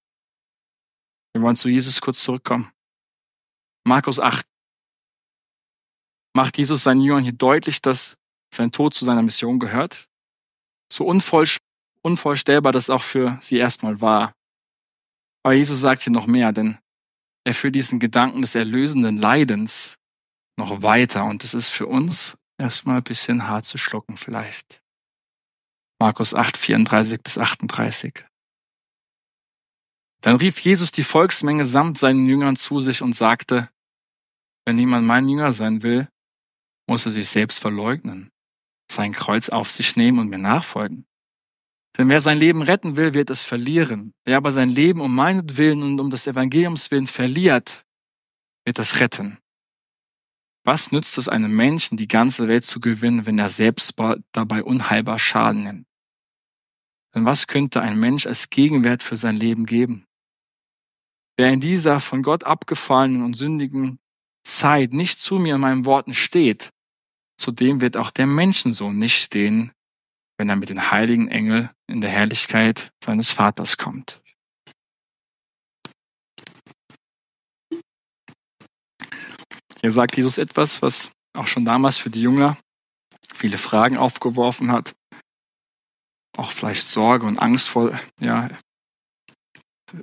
Wir 1.32 1.42
wollen 1.42 1.56
zu 1.56 1.70
Jesus 1.70 2.02
kurz 2.02 2.22
zurückkommen. 2.22 2.70
Markus 3.88 4.20
8 4.20 4.46
macht 6.36 6.58
Jesus 6.58 6.84
seinen 6.84 7.00
Jüngern 7.00 7.24
hier 7.24 7.32
deutlich, 7.32 7.82
dass 7.82 8.18
sein 8.54 8.74
Tod 8.74 8.94
zu 8.94 9.06
seiner 9.06 9.22
Mission 9.22 9.60
gehört. 9.60 10.10
So 10.92 11.06
unvorstellbar 11.06 12.74
das 12.74 12.90
auch 12.90 13.04
für 13.04 13.38
sie 13.40 13.56
erstmal 13.56 14.02
war. 14.02 14.34
Aber 15.44 15.54
Jesus 15.54 15.80
sagt 15.80 16.04
hier 16.04 16.14
noch 16.14 16.28
mehr, 16.28 16.52
denn 16.52 16.78
er 17.44 17.54
führt 17.54 17.76
diesen 17.76 18.00
Gedanken 18.00 18.42
des 18.42 18.56
erlösenden 18.56 19.18
Leidens 19.18 19.98
noch 20.58 20.84
weiter 20.84 21.26
und 21.26 21.44
es 21.44 21.54
ist 21.54 21.70
für 21.70 21.88
uns 21.88 22.38
erstmal 22.58 22.98
ein 22.98 23.04
bisschen 23.04 23.48
hart 23.48 23.66
zu 23.66 23.78
schlucken 23.78 24.18
vielleicht. 24.18 24.84
Markus 26.00 26.34
8, 26.34 26.58
34 26.58 27.22
bis 27.22 27.38
38. 27.38 28.26
Dann 30.22 30.36
rief 30.36 30.60
Jesus 30.60 30.92
die 30.92 31.04
Volksmenge 31.04 31.66
samt 31.66 31.98
seinen 31.98 32.28
Jüngern 32.28 32.56
zu 32.56 32.80
sich 32.80 33.02
und 33.02 33.14
sagte, 33.14 33.70
wenn 34.66 34.78
jemand 34.78 35.08
mein 35.08 35.28
Jünger 35.28 35.52
sein 35.52 35.82
will, 35.82 36.08
muss 36.88 37.06
er 37.06 37.12
sich 37.12 37.28
selbst 37.28 37.60
verleugnen, 37.60 38.32
sein 38.92 39.14
Kreuz 39.14 39.50
auf 39.50 39.72
sich 39.72 39.96
nehmen 39.96 40.20
und 40.20 40.30
mir 40.30 40.38
nachfolgen. 40.38 41.06
Denn 41.98 42.08
wer 42.10 42.22
sein 42.22 42.38
Leben 42.38 42.62
retten 42.62 42.96
will, 42.96 43.14
wird 43.14 43.30
es 43.30 43.44
verlieren. 43.44 44.14
Wer 44.24 44.38
aber 44.38 44.52
sein 44.52 44.70
Leben 44.70 45.02
um 45.02 45.14
meinetwillen 45.14 45.84
und 45.84 46.00
um 46.00 46.10
des 46.10 46.26
Evangeliums 46.26 46.90
willen 46.90 47.08
verliert, 47.08 47.86
wird 48.66 48.80
es 48.80 49.00
retten. 49.00 49.38
Was 50.64 50.92
nützt 50.92 51.18
es 51.18 51.28
einem 51.28 51.56
Menschen, 51.56 51.98
die 51.98 52.08
ganze 52.08 52.48
Welt 52.48 52.64
zu 52.64 52.80
gewinnen, 52.80 53.26
wenn 53.26 53.40
er 53.40 53.50
selbst 53.50 53.96
dabei 54.32 54.64
unheilbar 54.64 55.20
Schaden 55.20 55.64
nimmt? 55.64 55.88
Denn 57.14 57.26
was 57.26 57.48
könnte 57.48 57.82
ein 57.82 58.00
Mensch 58.00 58.26
als 58.26 58.50
Gegenwert 58.50 59.04
für 59.04 59.18
sein 59.18 59.36
Leben 59.36 59.66
geben? 59.66 60.06
Wer 61.36 61.52
in 61.52 61.60
dieser 61.60 62.00
von 62.00 62.24
Gott 62.24 62.44
abgefallenen 62.44 63.24
und 63.24 63.34
sündigen 63.34 64.00
Zeit 64.44 64.94
nicht 64.94 65.20
zu 65.20 65.40
mir 65.40 65.56
in 65.56 65.62
meinen 65.62 65.86
Worten 65.86 66.14
steht, 66.14 66.72
zu 67.38 67.52
dem 67.52 67.82
wird 67.82 67.98
auch 67.98 68.12
der 68.12 68.28
Menschensohn 68.28 68.98
nicht 68.98 69.18
stehen, 69.18 69.72
wenn 70.42 70.50
er 70.50 70.56
mit 70.56 70.70
den 70.70 70.90
heiligen 70.90 71.28
Engel 71.28 71.70
in 71.86 72.02
der 72.02 72.10
Herrlichkeit 72.10 72.92
seines 73.06 73.32
Vaters 73.32 73.78
kommt. 73.78 74.24
Hier 79.82 79.92
sagt 79.92 80.18
Jesus 80.18 80.40
etwas, 80.40 80.82
was 80.82 81.12
auch 81.38 81.46
schon 81.46 81.64
damals 81.64 82.00
für 82.00 82.10
die 82.10 82.22
Jünger 82.22 82.58
viele 83.32 83.60
Fragen 83.60 83.98
aufgeworfen 83.98 84.72
hat, 84.72 84.96
auch 86.36 86.50
vielleicht 86.50 86.86
Sorge 86.86 87.28
und 87.28 87.38
Angst 87.38 87.70
vor, 87.70 88.00
ja, 88.20 88.50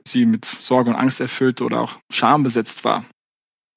sie 0.06 0.24
mit 0.24 0.44
Sorge 0.44 0.90
und 0.90 0.96
Angst 0.96 1.18
erfüllt 1.18 1.60
oder 1.62 1.80
auch 1.80 1.98
Scham 2.12 2.44
besetzt 2.44 2.84
war. 2.84 3.04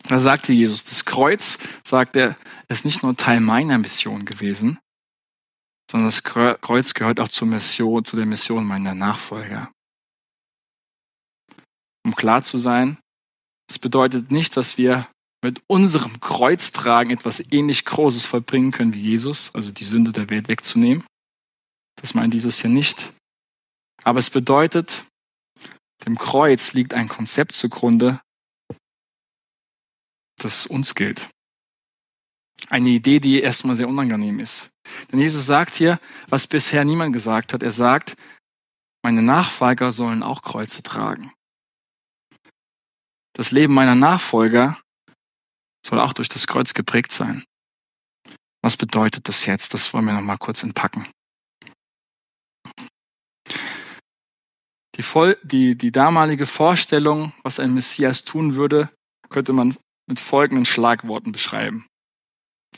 Da 0.07 0.19
sagte 0.19 0.53
Jesus, 0.53 0.83
das 0.83 1.05
Kreuz, 1.05 1.57
sagt 1.83 2.15
er, 2.15 2.35
ist 2.67 2.85
nicht 2.85 3.01
nur 3.01 3.17
Teil 3.17 3.41
meiner 3.41 3.79
Mission 3.79 4.25
gewesen, 4.25 4.77
sondern 5.91 6.07
das 6.07 6.23
Kreuz 6.23 6.93
gehört 6.93 7.19
auch 7.19 7.27
zur 7.27 7.49
Mission, 7.49 8.05
zu 8.05 8.15
der 8.15 8.25
Mission 8.25 8.65
meiner 8.65 8.95
Nachfolger. 8.95 9.69
Um 12.05 12.15
klar 12.15 12.43
zu 12.43 12.57
sein, 12.57 12.97
es 13.69 13.77
bedeutet 13.77 14.31
nicht, 14.31 14.55
dass 14.55 14.77
wir 14.77 15.09
mit 15.43 15.61
unserem 15.67 16.21
Kreuztragen 16.21 17.11
etwas 17.11 17.41
ähnlich 17.51 17.83
Großes 17.83 18.25
vollbringen 18.25 18.71
können 18.71 18.93
wie 18.93 19.01
Jesus, 19.01 19.53
also 19.53 19.73
die 19.73 19.83
Sünde 19.83 20.13
der 20.13 20.29
Welt 20.29 20.47
wegzunehmen. 20.47 21.03
Das 22.01 22.13
meint 22.13 22.33
Jesus 22.33 22.61
hier 22.61 22.69
nicht. 22.69 23.11
Aber 24.03 24.19
es 24.19 24.29
bedeutet, 24.29 25.03
dem 26.05 26.17
Kreuz 26.17 26.71
liegt 26.71 26.93
ein 26.93 27.09
Konzept 27.09 27.51
zugrunde, 27.51 28.21
das 30.37 30.65
uns 30.67 30.95
gilt. 30.95 31.29
Eine 32.69 32.89
Idee, 32.89 33.19
die 33.19 33.41
erstmal 33.41 33.75
sehr 33.75 33.89
unangenehm 33.89 34.39
ist. 34.39 34.70
Denn 35.11 35.19
Jesus 35.19 35.45
sagt 35.45 35.75
hier, 35.75 35.99
was 36.27 36.47
bisher 36.47 36.85
niemand 36.85 37.13
gesagt 37.13 37.53
hat. 37.53 37.63
Er 37.63 37.71
sagt, 37.71 38.15
meine 39.03 39.21
Nachfolger 39.21 39.91
sollen 39.91 40.23
auch 40.23 40.41
Kreuze 40.41 40.83
tragen. 40.83 41.31
Das 43.33 43.51
Leben 43.51 43.73
meiner 43.73 43.95
Nachfolger 43.95 44.79
soll 45.85 45.99
auch 45.99 46.13
durch 46.13 46.29
das 46.29 46.47
Kreuz 46.47 46.73
geprägt 46.73 47.11
sein. 47.11 47.43
Was 48.61 48.77
bedeutet 48.77 49.27
das 49.27 49.45
jetzt? 49.45 49.73
Das 49.73 49.93
wollen 49.93 50.05
wir 50.05 50.13
noch 50.13 50.21
mal 50.21 50.37
kurz 50.37 50.63
entpacken. 50.63 51.07
Die, 54.95 55.03
voll, 55.03 55.37
die, 55.41 55.75
die 55.75 55.91
damalige 55.91 56.45
Vorstellung, 56.45 57.33
was 57.43 57.59
ein 57.59 57.73
Messias 57.73 58.23
tun 58.23 58.55
würde, 58.55 58.89
könnte 59.29 59.53
man 59.53 59.75
mit 60.07 60.19
folgenden 60.19 60.65
Schlagworten 60.65 61.31
beschreiben. 61.31 61.87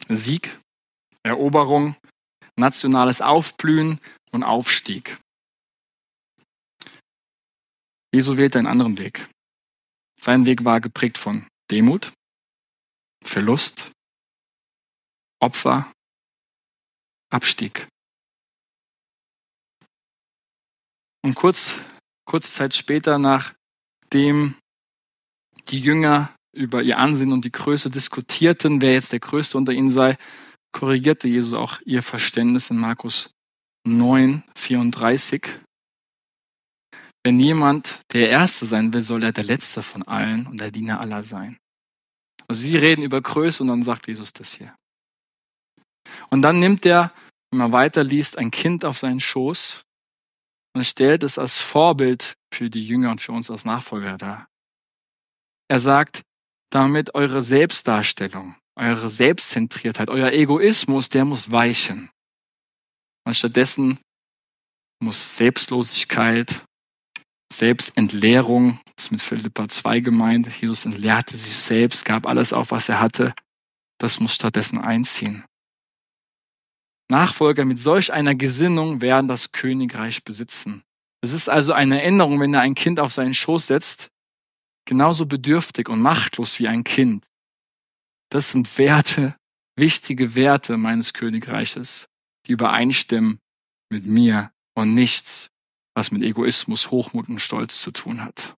Sieg, 0.08 0.60
Eroberung, 1.24 1.96
nationales 2.56 3.22
Aufblühen 3.22 4.00
und 4.32 4.44
Aufstieg. 4.44 5.20
Jesu 8.14 8.38
wählte 8.38 8.60
einen 8.60 8.68
anderen 8.68 8.98
Weg. 8.98 9.28
Sein 10.22 10.46
Weg 10.46 10.64
war 10.64 10.80
geprägt 10.80 11.18
von 11.18 11.48
Demut, 11.72 12.14
Verlust, 13.24 13.92
Opfer, 15.40 15.92
Abstieg. 17.32 17.88
Und 21.26 21.36
kurz, 21.36 21.80
kurze 22.26 22.52
Zeit 22.52 22.74
später, 22.76 23.18
nachdem 23.18 24.56
die 25.70 25.80
Jünger 25.80 26.36
über 26.54 26.84
ihr 26.84 27.00
Ansehen 27.00 27.32
und 27.34 27.46
die 27.46 27.52
Größe 27.52 27.90
diskutierten, 27.90 28.82
wer 28.82 28.94
jetzt 28.94 29.12
der 29.12 29.20
Größte 29.20 29.58
unter 29.58 29.72
ihnen 29.72 29.90
sei, 29.90 30.18
korrigierte 30.74 31.28
Jesus 31.28 31.54
auch 31.54 31.80
ihr 31.86 32.04
Verständnis 32.04 32.70
in 32.70 32.78
Markus 32.78 33.34
9, 33.86 34.44
34. 34.56 35.48
Wenn 37.24 37.40
jemand 37.40 38.02
der 38.12 38.30
Erste 38.30 38.66
sein 38.66 38.94
will, 38.94 39.02
soll 39.02 39.24
er 39.24 39.32
der 39.32 39.46
Letzte 39.46 39.82
von 39.82 40.04
allen 40.04 40.48
und 40.48 40.60
der 40.60 40.72
Diener 40.72 41.00
aller 41.00 41.24
sein. 41.24 41.58
Also 42.48 42.64
sie 42.64 42.76
reden 42.76 43.04
über 43.04 43.22
Größe 43.22 43.64
und 43.64 43.70
dann 43.70 43.84
sagt 43.84 44.08
Jesus 44.08 44.34
das 44.34 44.54
hier. 44.54 44.76
Und 46.30 46.42
dann 46.42 46.60
nimmt 46.60 46.86
er, 46.86 47.14
wenn 47.52 47.60
man 47.60 47.72
weiterliest, 47.72 48.38
ein 48.38 48.52
Kind 48.52 48.84
auf 48.84 48.98
seinen 48.98 49.22
Schoß 49.22 49.86
und 50.76 50.86
stellt 50.86 51.24
es 51.24 51.38
als 51.38 51.60
Vorbild 51.60 52.34
für 52.54 52.70
die 52.70 52.86
Jünger 52.86 53.12
und 53.12 53.22
für 53.22 53.32
uns 53.32 53.50
als 53.50 53.64
Nachfolger 53.64 54.18
dar. 54.18 54.48
Er 55.70 55.80
sagt, 55.80 56.24
damit 56.72 57.16
eure 57.16 57.42
Selbstdarstellung, 57.42 58.56
eure 58.76 59.10
Selbstzentriertheit, 59.10 60.10
euer 60.10 60.32
Egoismus, 60.32 61.10
der 61.10 61.26
muss 61.26 61.52
weichen. 61.52 62.10
Und 63.26 63.36
stattdessen 63.36 64.00
muss 65.00 65.38
Selbstlosigkeit, 65.38 66.66
Selbstentleerung, 67.52 68.80
das 68.96 69.06
ist 69.06 69.12
mit 69.12 69.22
Philippa 69.22 69.68
2 69.68 70.00
gemeint, 70.00 70.50
Jesus 70.60 70.86
entleerte 70.86 71.38
sich 71.38 71.56
selbst, 71.56 72.06
gab 72.06 72.26
alles 72.26 72.52
auf, 72.52 72.72
was 72.72 72.90
er 72.90 73.00
hatte, 73.00 73.34
das 74.00 74.20
muss 74.20 74.36
stattdessen 74.36 74.80
einziehen. 74.80 75.46
Nachfolger 77.10 77.66
mit 77.66 77.78
solch 77.78 78.12
einer 78.12 78.34
Gesinnung 78.34 79.02
werden 79.02 79.28
das 79.28 79.52
Königreich 79.52 80.24
besitzen. 80.24 80.84
Es 81.22 81.32
ist 81.32 81.48
also 81.48 81.74
eine 81.74 82.02
Änderung, 82.02 82.40
wenn 82.40 82.54
er 82.54 82.62
ein 82.62 82.76
Kind 82.76 83.00
auf 83.00 83.14
seinen 83.14 83.34
Schoß 83.34 83.68
setzt, 83.68 84.10
genauso 84.86 85.26
bedürftig 85.26 85.90
und 85.90 86.02
machtlos 86.02 86.60
wie 86.60 86.68
ein 86.68 86.84
Kind. 86.84 87.28
Das 88.34 88.50
sind 88.50 88.80
Werte, 88.80 89.38
wichtige 89.76 90.34
Werte 90.34 90.78
meines 90.78 91.14
Königreiches, 91.14 92.08
die 92.48 92.54
übereinstimmen 92.54 93.38
mit 93.92 94.08
mir 94.08 94.52
und 94.76 94.96
nichts, 94.96 95.52
was 95.96 96.10
mit 96.10 96.24
Egoismus, 96.24 96.90
Hochmut 96.90 97.30
und 97.30 97.40
Stolz 97.40 97.80
zu 97.80 97.92
tun 97.92 98.24
hat. 98.24 98.56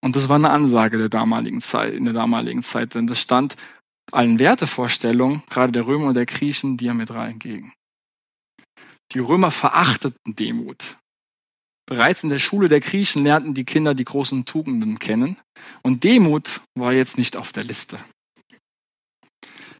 Und 0.00 0.14
das 0.14 0.28
war 0.28 0.36
eine 0.36 0.50
Ansage 0.50 0.96
der 0.96 1.08
damaligen 1.08 1.60
Zeit, 1.60 1.92
in 1.94 2.04
der 2.04 2.14
damaligen 2.14 2.62
Zeit, 2.62 2.94
denn 2.94 3.08
das 3.08 3.20
stand 3.20 3.56
allen 4.12 4.38
Wertevorstellungen, 4.38 5.42
gerade 5.50 5.72
der 5.72 5.88
Römer 5.88 6.06
und 6.06 6.14
der 6.14 6.26
Griechen, 6.26 6.76
diametral 6.76 7.30
entgegen. 7.30 7.72
Die 9.10 9.18
Römer 9.18 9.50
verachteten 9.50 10.36
Demut. 10.36 10.98
Bereits 11.88 12.22
in 12.22 12.28
der 12.28 12.38
Schule 12.38 12.68
der 12.68 12.80
Griechen 12.80 13.24
lernten 13.24 13.54
die 13.54 13.64
Kinder 13.64 13.94
die 13.94 14.04
großen 14.04 14.44
Tugenden 14.44 14.98
kennen 14.98 15.38
und 15.80 16.04
Demut 16.04 16.60
war 16.74 16.92
jetzt 16.92 17.16
nicht 17.16 17.34
auf 17.34 17.50
der 17.50 17.64
Liste. 17.64 17.98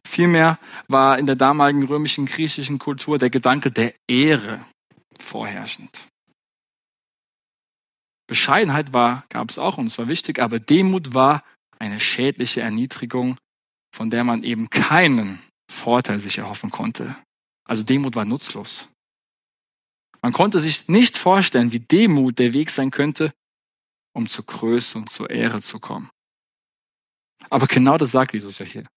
Vielmehr 0.03 0.57
war 0.87 1.19
in 1.19 1.27
der 1.27 1.35
damaligen 1.35 1.83
römischen 1.83 2.25
griechischen 2.25 2.79
Kultur 2.79 3.19
der 3.19 3.29
Gedanke 3.29 3.69
der 3.69 3.93
Ehre 4.07 4.65
vorherrschend. 5.19 6.07
Bescheidenheit 8.27 8.91
war, 8.91 9.23
gab 9.29 9.51
es 9.51 9.59
auch 9.59 9.77
und 9.77 9.85
es 9.85 9.99
war 9.99 10.07
wichtig, 10.07 10.39
aber 10.39 10.59
Demut 10.59 11.13
war 11.13 11.43
eine 11.77 11.99
schädliche 11.99 12.61
Erniedrigung, 12.61 13.35
von 13.95 14.09
der 14.09 14.23
man 14.23 14.41
eben 14.41 14.71
keinen 14.71 15.39
Vorteil 15.71 16.19
sich 16.19 16.39
erhoffen 16.39 16.71
konnte. 16.71 17.15
Also 17.65 17.83
Demut 17.83 18.15
war 18.15 18.25
nutzlos. 18.25 18.88
Man 20.21 20.33
konnte 20.33 20.59
sich 20.59 20.87
nicht 20.87 21.17
vorstellen, 21.17 21.71
wie 21.71 21.79
Demut 21.79 22.39
der 22.39 22.53
Weg 22.53 22.69
sein 22.69 22.91
könnte, 22.91 23.33
um 24.13 24.27
zur 24.27 24.45
Größe 24.45 24.97
und 24.97 25.09
zur 25.09 25.29
Ehre 25.29 25.61
zu 25.61 25.79
kommen. 25.79 26.09
Aber 27.49 27.67
genau 27.67 27.97
das 27.97 28.11
sagt 28.11 28.33
Jesus 28.33 28.59
ja 28.59 28.65
hier. 28.65 28.87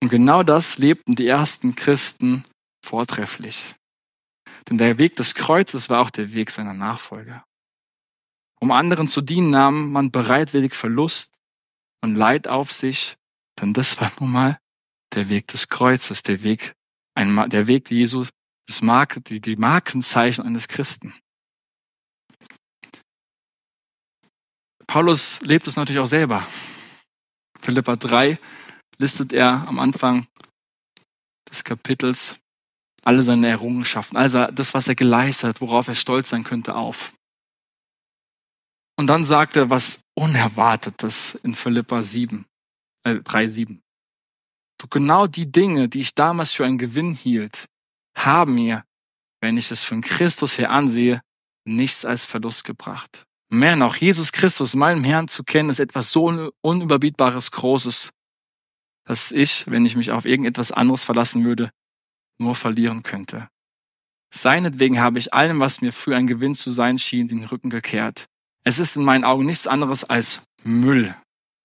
Und 0.00 0.08
genau 0.08 0.42
das 0.42 0.78
lebten 0.78 1.16
die 1.16 1.26
ersten 1.26 1.74
Christen 1.74 2.44
vortrefflich. 2.84 3.74
Denn 4.68 4.78
der 4.78 4.98
Weg 4.98 5.16
des 5.16 5.34
Kreuzes 5.34 5.90
war 5.90 6.00
auch 6.00 6.10
der 6.10 6.32
Weg 6.32 6.50
seiner 6.50 6.74
Nachfolger. 6.74 7.44
Um 8.60 8.70
anderen 8.72 9.06
zu 9.06 9.20
dienen, 9.20 9.50
nahm 9.50 9.92
man 9.92 10.10
bereitwillig 10.10 10.74
Verlust 10.74 11.32
und 12.00 12.14
Leid 12.14 12.48
auf 12.48 12.72
sich, 12.72 13.16
denn 13.60 13.72
das 13.72 14.00
war 14.00 14.10
nun 14.20 14.32
mal 14.32 14.60
der 15.14 15.28
Weg 15.28 15.48
des 15.48 15.68
Kreuzes, 15.68 16.22
der 16.22 16.42
Weg, 16.42 16.74
der 17.16 17.66
Weg 17.66 17.90
Jesu, 17.90 18.26
das 18.68 18.82
Marke, 18.82 19.20
die, 19.20 19.40
die 19.40 19.56
Markenzeichen 19.56 20.44
eines 20.44 20.68
Christen. 20.68 21.14
Paulus 24.86 25.40
lebt 25.40 25.66
es 25.66 25.76
natürlich 25.76 26.00
auch 26.00 26.06
selber. 26.06 26.46
Philippa 27.60 27.96
3 27.96 28.38
listet 28.98 29.32
er 29.32 29.66
am 29.66 29.78
Anfang 29.78 30.26
des 31.50 31.64
Kapitels 31.64 32.38
alle 33.04 33.22
seine 33.22 33.48
Errungenschaften, 33.48 34.18
also 34.18 34.46
das, 34.48 34.74
was 34.74 34.88
er 34.88 34.94
geleistet 34.94 35.48
hat, 35.48 35.60
worauf 35.60 35.88
er 35.88 35.94
stolz 35.94 36.28
sein 36.28 36.44
könnte, 36.44 36.74
auf. 36.74 37.12
Und 38.98 39.06
dann 39.06 39.24
sagt 39.24 39.56
er 39.56 39.70
was 39.70 40.00
Unerwartetes 40.14 41.36
in 41.42 41.54
Philippa 41.54 42.02
7, 42.02 42.44
äh, 43.04 43.14
3, 43.16 43.48
7. 43.48 43.82
Genau 44.90 45.26
die 45.26 45.50
Dinge, 45.50 45.88
die 45.88 46.00
ich 46.00 46.14
damals 46.14 46.52
für 46.52 46.66
einen 46.66 46.78
Gewinn 46.78 47.14
hielt, 47.14 47.66
haben 48.14 48.54
mir, 48.54 48.84
wenn 49.40 49.56
ich 49.56 49.70
es 49.70 49.84
von 49.84 50.00
Christus 50.00 50.58
her 50.58 50.70
ansehe, 50.70 51.20
nichts 51.64 52.04
als 52.04 52.26
Verlust 52.26 52.64
gebracht. 52.64 53.24
Mehr 53.50 53.76
noch, 53.76 53.96
Jesus 53.96 54.32
Christus, 54.32 54.74
meinem 54.74 55.04
Herrn 55.04 55.28
zu 55.28 55.42
kennen, 55.42 55.70
ist 55.70 55.80
etwas 55.80 56.12
so 56.12 56.52
unüberbietbares 56.60 57.50
Großes, 57.50 58.10
dass 59.04 59.32
ich, 59.32 59.66
wenn 59.66 59.86
ich 59.86 59.96
mich 59.96 60.10
auf 60.10 60.26
irgendetwas 60.26 60.70
anderes 60.70 61.04
verlassen 61.04 61.44
würde, 61.44 61.70
nur 62.38 62.54
verlieren 62.54 63.02
könnte. 63.02 63.48
Seinetwegen 64.34 65.00
habe 65.00 65.18
ich 65.18 65.32
allem, 65.32 65.60
was 65.60 65.80
mir 65.80 65.92
für 65.92 66.14
ein 66.14 66.26
Gewinn 66.26 66.54
zu 66.54 66.70
sein 66.70 66.98
schien, 66.98 67.28
den 67.28 67.44
Rücken 67.44 67.70
gekehrt. 67.70 68.26
Es 68.64 68.78
ist 68.78 68.96
in 68.96 69.04
meinen 69.04 69.24
Augen 69.24 69.46
nichts 69.46 69.66
anderes 69.66 70.04
als 70.04 70.42
Müll. 70.62 71.14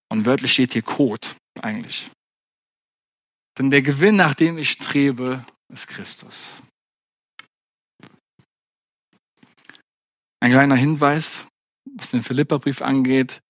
Und 0.09 0.25
wörtlich 0.25 0.53
steht 0.53 0.73
hier 0.73 0.83
Kot 0.83 1.35
eigentlich. 1.61 2.09
Denn 3.57 3.71
der 3.71 3.81
Gewinn, 3.81 4.15
nach 4.15 4.33
dem 4.33 4.57
ich 4.57 4.71
strebe, 4.71 5.43
ist 5.73 5.87
Christus. 5.87 6.61
Ein 10.39 10.51
kleiner 10.51 10.75
Hinweis, 10.75 11.47
was 11.97 12.11
den 12.11 12.23
Philipperbrief 12.23 12.81
angeht. 12.81 13.41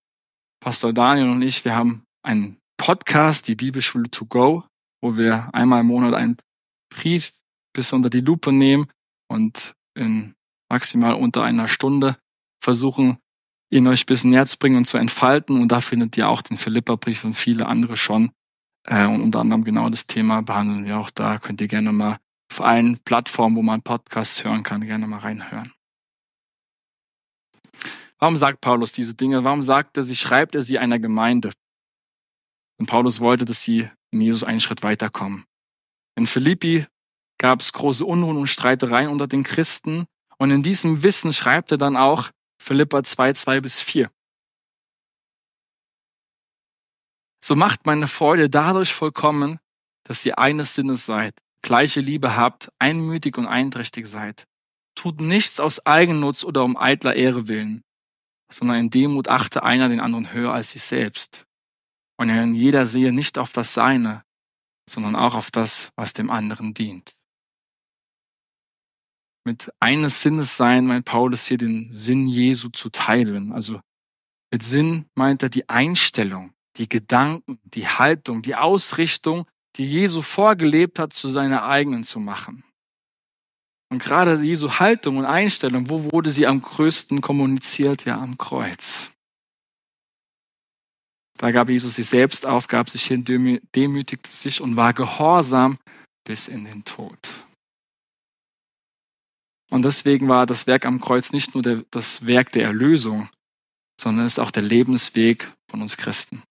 Pastor 0.64 0.94
Daniel 0.94 1.30
und 1.30 1.42
ich, 1.42 1.66
wir 1.66 1.76
haben 1.76 2.06
einen 2.24 2.58
Podcast, 2.78 3.48
die 3.48 3.56
Bibelschule 3.56 4.10
to 4.10 4.26
go, 4.26 4.64
wo 5.02 5.18
wir 5.18 5.50
einmal 5.54 5.82
im 5.82 5.88
Monat 5.88 6.14
einen 6.14 6.38
Brief 6.90 7.32
bis 7.74 7.92
unter 7.92 8.10
die 8.10 8.22
Lupe 8.22 8.52
nehmen 8.52 8.88
und 9.28 9.74
in 9.98 10.34
maximal 10.72 11.16
unter 11.16 11.44
einer 11.44 11.68
Stunde 11.68 12.18
versuchen, 12.64 13.18
ihn 13.72 13.88
euch 13.88 14.06
bisschen 14.06 14.30
näher 14.30 14.46
zu 14.46 14.58
bringen 14.58 14.78
und 14.78 14.86
zu 14.86 14.98
entfalten. 14.98 15.60
Und 15.62 15.70
da 15.70 15.82
findet 15.82 16.16
ihr 16.18 16.30
auch 16.30 16.42
den 16.42 16.58
Philipperbrief 16.58 17.26
und 17.26 17.34
viele 17.34 17.66
andere 17.66 17.98
schon. 17.98 18.32
Äh, 18.86 19.06
und 19.06 19.22
unter 19.22 19.40
anderem 19.40 19.64
genau 19.64 19.90
das 19.90 20.08
Thema 20.08 20.42
behandeln 20.42 20.86
wir 20.86 20.98
auch 20.98 21.10
da. 21.10 21.40
Könnt 21.40 21.62
ihr 21.62 21.68
gerne 21.68 21.92
mal 21.92 22.20
auf 22.52 22.62
allen 22.62 23.00
Plattformen, 23.00 23.56
wo 23.56 23.62
man 23.62 23.82
Podcasts 23.82 24.44
hören 24.44 24.64
kann, 24.64 24.86
gerne 24.86 25.08
mal 25.08 25.20
reinhören. 25.20 25.74
Warum 28.20 28.38
sagt 28.38 28.62
Paulus 28.62 28.92
diese 28.92 29.16
Dinge? 29.16 29.44
Warum 29.44 29.62
sagt 29.62 29.98
er 29.98 30.04
sie, 30.04 30.16
schreibt 30.16 30.56
er 30.56 30.62
sie 30.62 30.80
einer 30.80 31.00
Gemeinde? 31.00 31.52
Und 32.80 32.86
Paulus 32.86 33.20
wollte, 33.20 33.46
dass 33.46 33.64
sie 33.64 33.90
in 34.12 34.22
Jesus 34.22 34.44
einen 34.44 34.60
Schritt 34.60 34.84
weiterkommen. 34.84 35.46
In 36.16 36.28
Philippi 36.28 36.86
gab 37.38 37.62
es 37.62 37.74
große 37.74 38.06
Unruhen 38.06 38.38
und 38.38 38.48
Streitereien 38.48 39.10
unter 39.10 39.28
den 39.28 39.44
Christen. 39.44 40.06
Und 40.38 40.52
in 40.52 40.64
diesem 40.64 41.04
Wissen 41.04 41.34
schreibt 41.34 41.72
er 41.72 41.78
dann 41.78 41.98
auch 41.98 42.30
Philippa 42.62 43.04
2, 43.04 43.34
2 43.34 43.62
bis 43.62 43.82
4. 43.82 44.10
So 47.44 47.58
macht 47.58 47.86
meine 47.86 48.08
Freude 48.08 48.50
dadurch 48.50 48.94
vollkommen, 48.94 49.60
dass 50.06 50.26
ihr 50.26 50.40
eines 50.40 50.76
Sinnes 50.76 51.06
seid, 51.06 51.38
gleiche 51.62 52.00
Liebe 52.00 52.38
habt, 52.38 52.72
einmütig 52.80 53.38
und 53.38 53.48
einträchtig 53.48 54.08
seid. 54.08 54.48
Tut 54.96 55.20
nichts 55.20 55.60
aus 55.60 55.86
Eigennutz 55.86 56.46
oder 56.46 56.64
um 56.64 56.78
eitler 56.78 57.18
Ehre 57.18 57.50
willen, 57.50 57.84
sondern 58.50 58.78
in 58.78 58.90
Demut 58.92 59.28
achte 59.28 59.64
einer 59.64 59.90
den 59.90 60.00
anderen 60.00 60.32
höher 60.32 60.54
als 60.54 60.72
sich 60.72 60.84
selbst. 60.84 61.46
Und 62.18 62.30
in 62.30 62.56
jeder 62.56 62.86
sehe 62.86 63.12
nicht 63.12 63.38
auf 63.38 63.52
das 63.52 63.74
Seine, 63.74 64.24
sondern 64.90 65.18
auch 65.18 65.36
auf 65.36 65.52
das, 65.52 65.92
was 65.98 66.14
dem 66.14 66.30
anderen 66.30 66.74
dient. 66.74 67.16
Mit 69.46 69.70
eines 69.82 70.22
Sinnes 70.22 70.56
sein 70.56 70.88
meint 70.88 71.04
Paulus 71.04 71.46
hier 71.48 71.58
den 71.58 71.92
Sinn 71.92 72.30
Jesu 72.30 72.70
zu 72.70 72.90
teilen. 72.90 73.52
Also 73.52 73.82
mit 74.50 74.64
Sinn 74.64 75.10
meint 75.16 75.44
er 75.44 75.50
die 75.50 75.68
Einstellung, 75.68 76.53
die 76.78 76.90
Gedanken, 76.90 77.60
die 77.64 77.88
Haltung, 77.88 78.42
die 78.42 78.56
Ausrichtung, 78.56 79.46
die 79.76 79.90
Jesu 79.90 80.22
vorgelebt 80.22 81.00
hat, 81.00 81.14
zu 81.14 81.30
seiner 81.30 81.64
eigenen 81.64 82.04
zu 82.04 82.20
machen. 82.20 82.64
Und 83.90 84.00
gerade 84.00 84.42
Jesu 84.42 84.80
Haltung 84.80 85.18
und 85.18 85.26
Einstellung, 85.26 85.90
wo 85.90 86.12
wurde 86.12 86.32
sie 86.32 86.48
am 86.48 86.62
größten 86.62 87.22
kommuniziert? 87.22 88.06
Ja, 88.06 88.20
am 88.20 88.38
Kreuz. 88.38 89.12
Da 91.38 91.52
gab 91.52 91.70
Jesus 91.70 91.96
sich 91.96 92.08
selbst 92.08 92.46
auf, 92.46 92.68
gab 92.68 92.90
sich 92.90 93.06
hin, 93.06 93.24
demütigte 93.76 94.30
sich 94.30 94.62
und 94.62 94.76
war 94.76 94.94
gehorsam 94.94 95.78
bis 96.24 96.48
in 96.48 96.66
den 96.66 96.86
Tod. 96.86 97.20
Und 99.70 99.84
deswegen 99.84 100.28
war 100.28 100.46
das 100.46 100.68
Werk 100.68 100.86
am 100.86 101.00
Kreuz 101.00 101.32
nicht 101.32 101.54
nur 101.54 101.64
der, 101.64 101.84
das 101.92 102.26
Werk 102.26 102.52
der 102.52 102.66
Erlösung, 102.66 103.30
sondern 104.00 104.26
ist 104.26 104.40
auch 104.40 104.52
der 104.52 104.64
Lebensweg 104.64 105.52
von 105.70 105.82
uns 105.82 105.98
Christen. 105.98 106.44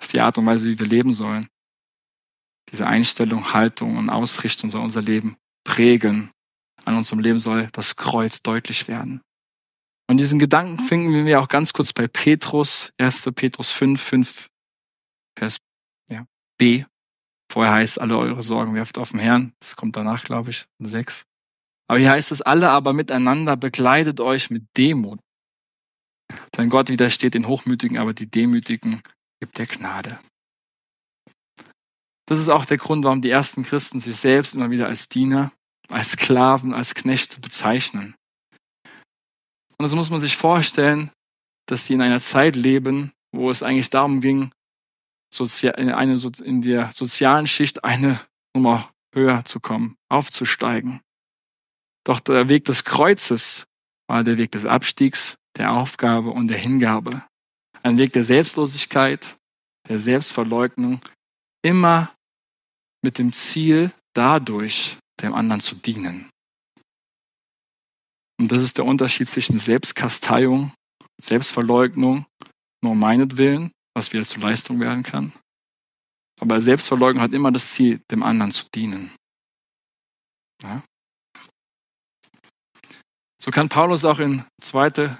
Das 0.00 0.08
ist 0.08 0.14
die 0.14 0.20
Art 0.20 0.38
und 0.38 0.46
Weise, 0.46 0.68
wie 0.68 0.78
wir 0.78 0.86
leben 0.86 1.12
sollen. 1.12 1.46
Diese 2.70 2.86
Einstellung, 2.86 3.52
Haltung 3.52 3.98
und 3.98 4.10
Ausrichtung 4.10 4.70
soll 4.70 4.80
unser 4.80 5.02
Leben 5.02 5.36
prägen. 5.64 6.30
An 6.84 6.96
unserem 6.96 7.20
Leben 7.20 7.38
soll 7.38 7.68
das 7.72 7.96
Kreuz 7.96 8.42
deutlich 8.42 8.88
werden. 8.88 9.20
Und 10.08 10.16
diesen 10.16 10.38
Gedanken 10.38 10.82
finden 10.82 11.26
wir 11.26 11.40
auch 11.40 11.48
ganz 11.48 11.72
kurz 11.72 11.92
bei 11.92 12.08
Petrus, 12.08 12.92
1. 12.98 13.30
Petrus 13.34 13.70
5, 13.70 14.00
5, 14.00 14.48
Vers 15.38 15.58
ja, 16.08 16.26
B. 16.58 16.84
Vorher 17.52 17.74
heißt, 17.74 18.00
alle 18.00 18.16
eure 18.16 18.42
Sorgen 18.42 18.74
werft 18.74 18.98
auf 18.98 19.10
den 19.10 19.20
Herrn. 19.20 19.52
Das 19.60 19.76
kommt 19.76 19.96
danach, 19.96 20.24
glaube 20.24 20.50
ich, 20.50 20.66
6. 20.78 21.26
Aber 21.88 21.98
hier 21.98 22.10
heißt 22.10 22.32
es, 22.32 22.42
alle 22.42 22.70
aber 22.70 22.92
miteinander 22.92 23.56
bekleidet 23.56 24.20
euch 24.20 24.50
mit 24.50 24.64
Demut. 24.76 25.20
Denn 26.56 26.70
Gott 26.70 26.88
widersteht 26.88 27.34
den 27.34 27.48
Hochmütigen, 27.48 27.98
aber 27.98 28.14
die 28.14 28.30
Demütigen 28.30 29.00
gibt 29.40 29.58
der 29.58 29.66
Gnade. 29.66 30.20
Das 32.26 32.38
ist 32.38 32.48
auch 32.48 32.64
der 32.64 32.76
Grund, 32.76 33.04
warum 33.04 33.22
die 33.22 33.30
ersten 33.30 33.64
Christen 33.64 33.98
sich 33.98 34.16
selbst 34.16 34.54
immer 34.54 34.70
wieder 34.70 34.86
als 34.86 35.08
Diener, 35.08 35.50
als 35.88 36.12
Sklaven, 36.12 36.72
als 36.72 36.94
Knechte 36.94 37.40
bezeichnen. 37.40 38.14
Und 39.78 39.88
so 39.88 39.96
muss 39.96 40.10
man 40.10 40.20
sich 40.20 40.36
vorstellen, 40.36 41.10
dass 41.66 41.86
sie 41.86 41.94
in 41.94 42.02
einer 42.02 42.20
Zeit 42.20 42.54
leben, 42.54 43.12
wo 43.32 43.50
es 43.50 43.62
eigentlich 43.62 43.90
darum 43.90 44.20
ging, 44.20 44.52
in 45.36 46.62
der 46.62 46.90
sozialen 46.92 47.46
Schicht 47.46 47.84
eine 47.84 48.20
Nummer 48.54 48.92
höher 49.14 49.44
zu 49.44 49.58
kommen, 49.60 49.96
aufzusteigen. 50.08 51.00
Doch 52.04 52.20
der 52.20 52.48
Weg 52.48 52.64
des 52.64 52.84
Kreuzes 52.84 53.66
war 54.08 54.24
der 54.24 54.38
Weg 54.38 54.52
des 54.52 54.66
Abstiegs, 54.66 55.36
der 55.56 55.72
Aufgabe 55.72 56.30
und 56.30 56.48
der 56.48 56.58
Hingabe. 56.58 57.24
Ein 57.82 57.98
Weg 57.98 58.12
der 58.12 58.24
Selbstlosigkeit, 58.24 59.36
der 59.88 59.98
Selbstverleugnung, 59.98 61.00
immer 61.62 62.14
mit 63.02 63.18
dem 63.18 63.32
Ziel, 63.32 63.92
dadurch 64.14 64.98
dem 65.22 65.34
anderen 65.34 65.60
zu 65.60 65.74
dienen. 65.76 66.30
Und 68.38 68.50
das 68.52 68.62
ist 68.62 68.78
der 68.78 68.84
Unterschied 68.84 69.28
zwischen 69.28 69.58
Selbstkasteiung, 69.58 70.72
Selbstverleugnung, 71.22 72.26
nur 72.82 72.94
meinetwillen, 72.94 73.70
was 73.94 74.12
wieder 74.12 74.24
zur 74.24 74.42
Leistung 74.42 74.80
werden 74.80 75.02
kann. 75.02 75.32
Aber 76.40 76.60
Selbstverleugnung 76.60 77.22
hat 77.22 77.32
immer 77.32 77.52
das 77.52 77.72
Ziel, 77.72 78.00
dem 78.10 78.22
anderen 78.22 78.50
zu 78.50 78.64
dienen. 78.74 79.14
Ja? 80.62 80.82
So 83.42 83.50
kann 83.50 83.68
Paulus 83.68 84.04
auch 84.04 84.18
in 84.18 84.44
2. 84.62 85.16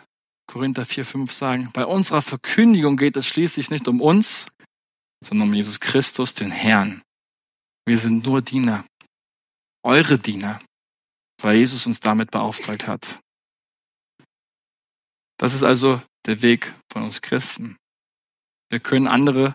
Korinther 0.51 0.85
4, 0.85 1.05
5 1.05 1.33
sagen, 1.33 1.71
bei 1.73 1.87
unserer 1.87 2.23
Verkündigung 2.23 2.97
geht 2.97 3.17
es 3.17 3.27
schließlich 3.27 3.71
nicht 3.71 3.87
um 3.87 4.01
uns, 4.01 4.47
sondern 5.25 5.49
um 5.49 5.55
Jesus 5.55 5.81
Christus, 5.81 6.35
den 6.35 6.51
Herrn. 6.51 7.03
Wir 7.87 7.99
sind 7.99 8.25
nur 8.25 8.43
Diener, 8.43 8.85
eure 9.85 10.19
Diener 10.19 10.61
weil 11.43 11.57
Jesus 11.57 11.87
uns 11.87 12.01
damit 12.01 12.31
beauftragt 12.31 12.87
hat. 12.87 13.19
Das 15.39 15.55
ist 15.55 15.63
also 15.63 16.03
der 16.27 16.43
Weg 16.43 16.75
von 16.93 17.03
uns 17.03 17.23
Christen. 17.23 17.77
Wir 18.69 18.81
können 18.81 19.09
andere, 19.09 19.55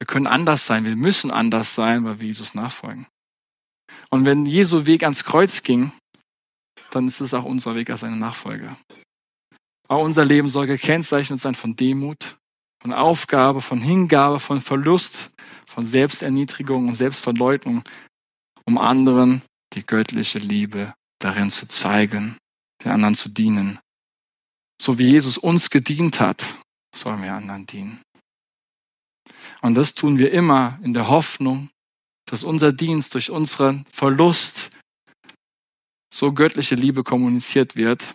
wir 0.00 0.06
können 0.06 0.26
anders 0.26 0.66
sein, 0.66 0.84
wir 0.84 0.96
müssen 0.96 1.30
anders 1.30 1.74
sein, 1.74 2.04
weil 2.04 2.18
wir 2.18 2.26
Jesus 2.26 2.54
nachfolgen. 2.54 3.06
Und 4.10 4.24
wenn 4.24 4.46
Jesu 4.46 4.86
Weg 4.86 5.02
ans 5.02 5.24
Kreuz 5.24 5.62
ging, 5.62 5.92
dann 6.90 7.06
ist 7.06 7.20
es 7.20 7.34
auch 7.34 7.44
unser 7.44 7.74
Weg 7.74 7.90
als 7.90 8.00
seine 8.00 8.16
Nachfolger. 8.16 8.76
Auch 9.92 10.02
unser 10.02 10.24
Leben 10.24 10.48
soll 10.48 10.66
gekennzeichnet 10.66 11.38
sein 11.38 11.54
von 11.54 11.76
Demut, 11.76 12.38
von 12.80 12.94
Aufgabe, 12.94 13.60
von 13.60 13.78
Hingabe, 13.78 14.40
von 14.40 14.62
Verlust, 14.62 15.28
von 15.66 15.84
Selbsterniedrigung 15.84 16.88
und 16.88 16.94
Selbstverleugnung, 16.94 17.84
um 18.64 18.78
anderen 18.78 19.42
die 19.74 19.84
göttliche 19.84 20.38
Liebe 20.38 20.94
darin 21.18 21.50
zu 21.50 21.68
zeigen, 21.68 22.38
den 22.82 22.92
anderen 22.92 23.14
zu 23.14 23.28
dienen. 23.28 23.80
So 24.80 24.96
wie 24.96 25.10
Jesus 25.10 25.36
uns 25.36 25.68
gedient 25.68 26.20
hat, 26.20 26.42
sollen 26.96 27.22
wir 27.22 27.34
anderen 27.34 27.66
dienen. 27.66 28.00
Und 29.60 29.74
das 29.74 29.92
tun 29.92 30.16
wir 30.16 30.32
immer 30.32 30.78
in 30.82 30.94
der 30.94 31.08
Hoffnung, 31.08 31.68
dass 32.24 32.44
unser 32.44 32.72
Dienst 32.72 33.12
durch 33.12 33.30
unseren 33.30 33.84
Verlust 33.90 34.70
so 36.14 36.32
göttliche 36.32 36.76
Liebe 36.76 37.04
kommuniziert 37.04 37.76
wird, 37.76 38.14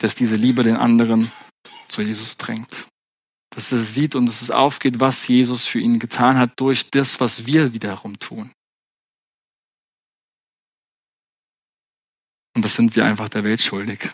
dass 0.00 0.14
diese 0.14 0.36
Liebe 0.36 0.62
den 0.62 0.76
anderen 0.76 1.30
zu 1.88 2.02
Jesus 2.02 2.36
drängt. 2.36 2.86
Dass 3.50 3.72
er 3.72 3.78
sieht 3.78 4.14
und 4.14 4.26
dass 4.26 4.42
es 4.42 4.50
aufgeht, 4.50 5.00
was 5.00 5.26
Jesus 5.28 5.66
für 5.66 5.78
ihn 5.78 5.98
getan 5.98 6.36
hat 6.38 6.58
durch 6.58 6.90
das, 6.90 7.20
was 7.20 7.46
wir 7.46 7.72
wiederum 7.72 8.18
tun. 8.18 8.52
Und 12.56 12.64
das 12.64 12.74
sind 12.76 12.94
wir 12.96 13.04
einfach 13.04 13.28
der 13.28 13.44
Welt 13.44 13.60
schuldig, 13.60 14.10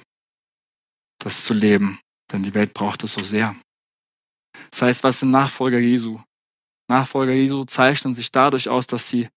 das 1.18 1.44
zu 1.44 1.52
leben, 1.54 2.00
denn 2.32 2.42
die 2.42 2.54
Welt 2.54 2.72
braucht 2.72 3.04
es 3.04 3.12
so 3.12 3.22
sehr. 3.22 3.54
Das 4.70 4.82
heißt, 4.82 5.04
was 5.04 5.20
sind 5.20 5.30
Nachfolger 5.30 5.78
Jesu? 5.78 6.20
Nachfolger 6.88 7.32
Jesu 7.32 7.64
zeichnen 7.64 8.14
sich 8.14 8.32
dadurch 8.32 8.68
aus, 8.68 8.86
dass 8.86 9.08
sie 9.08 9.28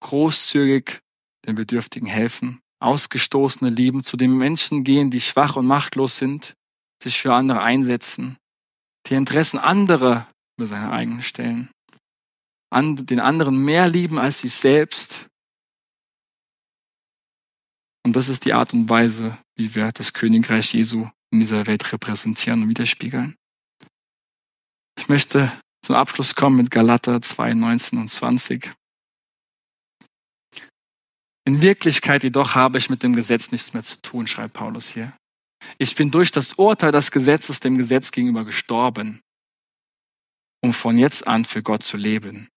großzügig 0.00 1.00
den 1.46 1.54
Bedürftigen 1.54 2.08
helfen, 2.08 2.60
ausgestoßene 2.80 3.70
lieben, 3.70 4.02
zu 4.02 4.16
den 4.16 4.36
Menschen 4.36 4.84
gehen, 4.84 5.10
die 5.10 5.20
schwach 5.20 5.56
und 5.56 5.66
machtlos 5.66 6.18
sind, 6.18 6.54
sich 7.02 7.20
für 7.20 7.34
andere 7.34 7.62
einsetzen, 7.62 8.36
die 9.06 9.14
Interessen 9.14 9.58
anderer 9.58 10.28
über 10.58 10.66
seine 10.66 10.90
eigenen 10.90 11.22
stellen, 11.22 11.70
den 12.74 13.20
anderen 13.20 13.64
mehr 13.64 13.88
lieben 13.88 14.18
als 14.18 14.40
sich 14.40 14.54
selbst 14.54 15.26
und 18.06 18.14
das 18.14 18.28
ist 18.28 18.44
die 18.44 18.52
Art 18.52 18.72
und 18.72 18.88
Weise, 18.88 19.36
wie 19.56 19.74
wir 19.74 19.90
das 19.90 20.12
Königreich 20.12 20.72
Jesu 20.72 21.08
in 21.32 21.40
dieser 21.40 21.66
Welt 21.66 21.92
repräsentieren 21.92 22.62
und 22.62 22.68
widerspiegeln. 22.68 23.34
Ich 24.96 25.08
möchte 25.08 25.50
zum 25.84 25.96
Abschluss 25.96 26.36
kommen 26.36 26.56
mit 26.56 26.70
Galater 26.70 27.20
2, 27.20 27.54
19 27.54 27.98
und 27.98 28.08
20. 28.08 28.72
In 31.46 31.62
Wirklichkeit 31.62 32.24
jedoch 32.24 32.56
habe 32.56 32.76
ich 32.76 32.90
mit 32.90 33.04
dem 33.04 33.14
Gesetz 33.14 33.52
nichts 33.52 33.72
mehr 33.72 33.84
zu 33.84 34.02
tun, 34.02 34.26
schreibt 34.26 34.54
Paulus 34.54 34.88
hier. 34.88 35.16
Ich 35.78 35.94
bin 35.94 36.10
durch 36.10 36.32
das 36.32 36.54
Urteil 36.54 36.90
des 36.90 37.12
Gesetzes 37.12 37.60
dem 37.60 37.78
Gesetz 37.78 38.10
gegenüber 38.10 38.44
gestorben, 38.44 39.20
um 40.60 40.72
von 40.72 40.98
jetzt 40.98 41.26
an 41.26 41.44
für 41.44 41.62
Gott 41.62 41.84
zu 41.84 41.96
leben. 41.96 42.48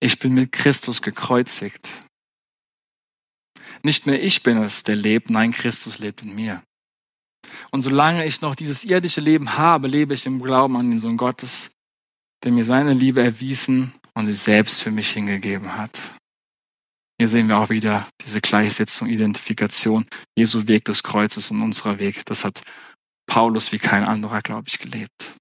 Ich 0.00 0.18
bin 0.18 0.34
mit 0.34 0.50
Christus 0.50 1.00
gekreuzigt. 1.00 1.88
Nicht 3.84 4.06
mehr 4.06 4.22
ich 4.22 4.42
bin 4.42 4.58
es, 4.58 4.82
der 4.82 4.96
lebt, 4.96 5.30
nein, 5.30 5.52
Christus 5.52 6.00
lebt 6.00 6.22
in 6.22 6.34
mir. 6.34 6.62
Und 7.70 7.82
solange 7.82 8.26
ich 8.26 8.40
noch 8.40 8.56
dieses 8.56 8.82
irdische 8.82 9.20
Leben 9.20 9.56
habe, 9.56 9.86
lebe 9.86 10.14
ich 10.14 10.26
im 10.26 10.42
Glauben 10.42 10.76
an 10.76 10.90
den 10.90 10.98
Sohn 10.98 11.16
Gottes, 11.16 11.70
der 12.42 12.50
mir 12.50 12.64
seine 12.64 12.94
Liebe 12.94 13.22
erwiesen 13.22 13.94
und 14.14 14.26
sich 14.26 14.40
selbst 14.40 14.82
für 14.82 14.90
mich 14.90 15.10
hingegeben 15.10 15.76
hat. 15.76 15.98
Hier 17.20 17.28
sehen 17.28 17.48
wir 17.48 17.58
auch 17.58 17.68
wieder 17.68 18.08
diese 18.24 18.40
Gleichsetzung, 18.40 19.08
Identifikation, 19.08 20.06
Jesu 20.36 20.68
Weg 20.68 20.84
des 20.84 21.02
Kreuzes 21.02 21.50
und 21.50 21.62
unserer 21.62 21.98
Weg. 21.98 22.24
Das 22.26 22.44
hat 22.44 22.62
Paulus 23.26 23.72
wie 23.72 23.78
kein 23.78 24.04
anderer, 24.04 24.40
glaube 24.40 24.68
ich, 24.68 24.78
gelebt. 24.78 25.34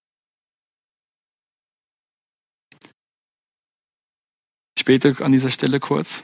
Ich 4.76 4.86
bete 4.86 5.24
an 5.24 5.32
dieser 5.32 5.52
Stelle 5.52 5.80
kurz. 5.80 6.24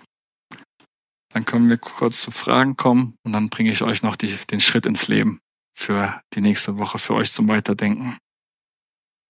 Dann 1.33 1.45
können 1.45 1.69
wir 1.69 1.77
kurz 1.77 2.21
zu 2.21 2.31
Fragen 2.31 2.75
kommen 2.75 3.15
und 3.23 3.33
dann 3.33 3.49
bringe 3.49 3.71
ich 3.71 3.81
euch 3.81 4.03
noch 4.03 4.15
die, 4.15 4.35
den 4.51 4.59
Schritt 4.59 4.85
ins 4.85 5.07
Leben 5.07 5.39
für 5.75 6.21
die 6.33 6.41
nächste 6.41 6.77
Woche, 6.77 6.99
für 6.99 7.15
euch 7.15 7.31
zum 7.31 7.47
Weiterdenken. 7.47 8.17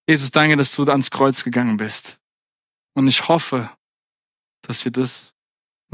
Jesus, 0.09 0.31
danke, 0.31 0.57
dass 0.57 0.75
du 0.75 0.83
ans 0.83 1.11
Kreuz 1.11 1.43
gegangen 1.43 1.77
bist. 1.77 2.17
Und 2.93 3.07
ich 3.07 3.27
hoffe, 3.29 3.71
dass 4.67 4.83
wir 4.83 4.91
das 4.91 5.33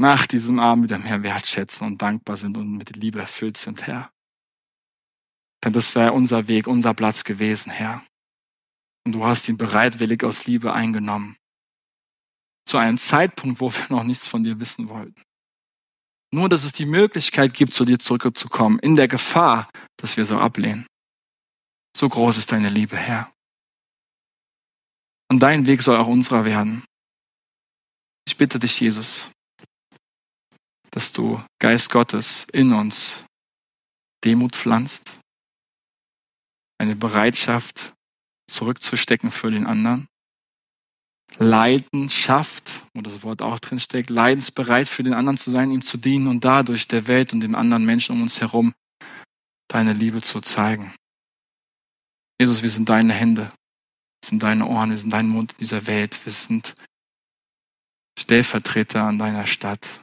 nach 0.00 0.26
diesem 0.26 0.58
Abend 0.58 0.84
wieder 0.84 0.98
mehr 0.98 1.22
wertschätzen 1.22 1.86
und 1.86 2.00
dankbar 2.00 2.38
sind 2.38 2.56
und 2.56 2.72
mit 2.72 2.96
Liebe 2.96 3.20
erfüllt 3.20 3.58
sind, 3.58 3.86
Herr. 3.86 4.10
Denn 5.62 5.74
das 5.74 5.94
wäre 5.94 6.12
unser 6.12 6.48
Weg, 6.48 6.66
unser 6.66 6.94
Platz 6.94 7.22
gewesen, 7.22 7.70
Herr. 7.70 8.02
Und 9.04 9.12
du 9.12 9.24
hast 9.24 9.46
ihn 9.48 9.58
bereitwillig 9.58 10.24
aus 10.24 10.46
Liebe 10.46 10.72
eingenommen. 10.72 11.36
Zu 12.66 12.78
einem 12.78 12.96
Zeitpunkt, 12.96 13.60
wo 13.60 13.70
wir 13.72 13.86
noch 13.90 14.04
nichts 14.04 14.26
von 14.26 14.42
dir 14.42 14.58
wissen 14.58 14.88
wollten. 14.88 15.22
Nur, 16.32 16.48
dass 16.48 16.64
es 16.64 16.72
die 16.72 16.86
Möglichkeit 16.86 17.52
gibt, 17.52 17.74
zu 17.74 17.84
dir 17.84 17.98
zurückzukommen, 17.98 18.78
in 18.78 18.96
der 18.96 19.08
Gefahr, 19.08 19.68
dass 19.98 20.16
wir 20.16 20.24
so 20.24 20.38
ablehnen. 20.38 20.86
So 21.94 22.08
groß 22.08 22.38
ist 22.38 22.52
deine 22.52 22.70
Liebe, 22.70 22.96
Herr. 22.96 23.30
Und 25.28 25.40
dein 25.40 25.66
Weg 25.66 25.82
soll 25.82 25.98
auch 25.98 26.06
unserer 26.06 26.46
werden. 26.46 26.84
Ich 28.26 28.38
bitte 28.38 28.58
dich, 28.58 28.80
Jesus, 28.80 29.30
dass 30.90 31.12
du 31.12 31.42
Geist 31.58 31.90
Gottes 31.90 32.46
in 32.52 32.72
uns 32.72 33.24
Demut 34.24 34.54
pflanzt, 34.54 35.18
eine 36.78 36.96
Bereitschaft 36.96 37.94
zurückzustecken 38.50 39.30
für 39.30 39.50
den 39.50 39.66
anderen, 39.66 40.08
Leidenschaft, 41.38 42.84
wo 42.94 43.02
das 43.02 43.22
Wort 43.22 43.42
auch 43.42 43.58
drin 43.60 43.78
steckt, 43.78 44.10
leidensbereit 44.10 44.88
für 44.88 45.02
den 45.02 45.14
anderen 45.14 45.38
zu 45.38 45.50
sein, 45.50 45.70
ihm 45.70 45.82
zu 45.82 45.96
dienen 45.96 46.26
und 46.26 46.44
dadurch 46.44 46.88
der 46.88 47.06
Welt 47.06 47.32
und 47.32 47.40
den 47.40 47.54
anderen 47.54 47.84
Menschen 47.84 48.16
um 48.16 48.22
uns 48.22 48.40
herum 48.40 48.74
deine 49.68 49.92
Liebe 49.92 50.20
zu 50.20 50.40
zeigen. 50.40 50.92
Jesus, 52.40 52.62
wir 52.62 52.70
sind 52.70 52.88
deine 52.88 53.12
Hände, 53.12 53.42
wir 53.42 54.28
sind 54.28 54.42
deine 54.42 54.66
Ohren, 54.66 54.90
wir 54.90 54.98
sind 54.98 55.10
dein 55.12 55.28
Mund 55.28 55.52
in 55.52 55.58
dieser 55.58 55.86
Welt, 55.86 56.18
wir 56.24 56.32
sind 56.32 56.74
Stellvertreter 58.18 59.04
an 59.04 59.18
deiner 59.18 59.46
Stadt. 59.46 60.00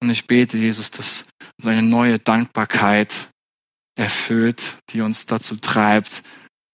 Und 0.00 0.10
ich 0.10 0.26
bete, 0.26 0.56
Jesus, 0.56 0.90
dass 0.90 1.24
seine 1.58 1.82
neue 1.82 2.18
Dankbarkeit 2.18 3.30
erfüllt, 3.96 4.78
die 4.90 5.02
uns 5.02 5.26
dazu 5.26 5.56
treibt, 5.56 6.22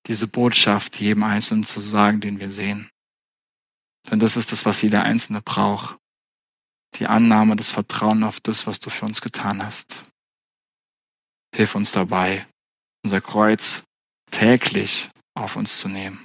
diese 0.07 0.29
Botschaft 0.29 1.01
jedem 1.01 1.25
Einzelnen 1.25 1.65
zu 1.65 1.81
sagen, 1.81 2.21
den 2.21 2.39
wir 2.39 2.51
sehen. 2.51 2.89
Denn 4.11 4.21
das 4.21 4.37
ist 4.37 4.53
das, 4.53 4.65
was 4.65 4.83
jeder 4.83 5.03
Einzelne 5.03 5.43
braucht. 5.43 5.97
Die 6.95 7.09
Annahme, 7.09 7.57
das 7.57 7.73
Vertrauen 7.73 8.23
auf 8.23 8.39
das, 8.41 8.67
was 8.67 8.79
du 8.79 8.91
für 8.91 9.05
uns 9.05 9.21
getan 9.21 9.65
hast. 9.65 10.05
Hilf 11.55 11.75
uns 11.75 11.91
dabei, 11.91 12.47
unser 13.03 13.21
Kreuz 13.21 13.83
täglich 14.31 15.11
auf 15.35 15.57
uns 15.57 15.81
zu 15.81 15.89
nehmen 15.89 16.25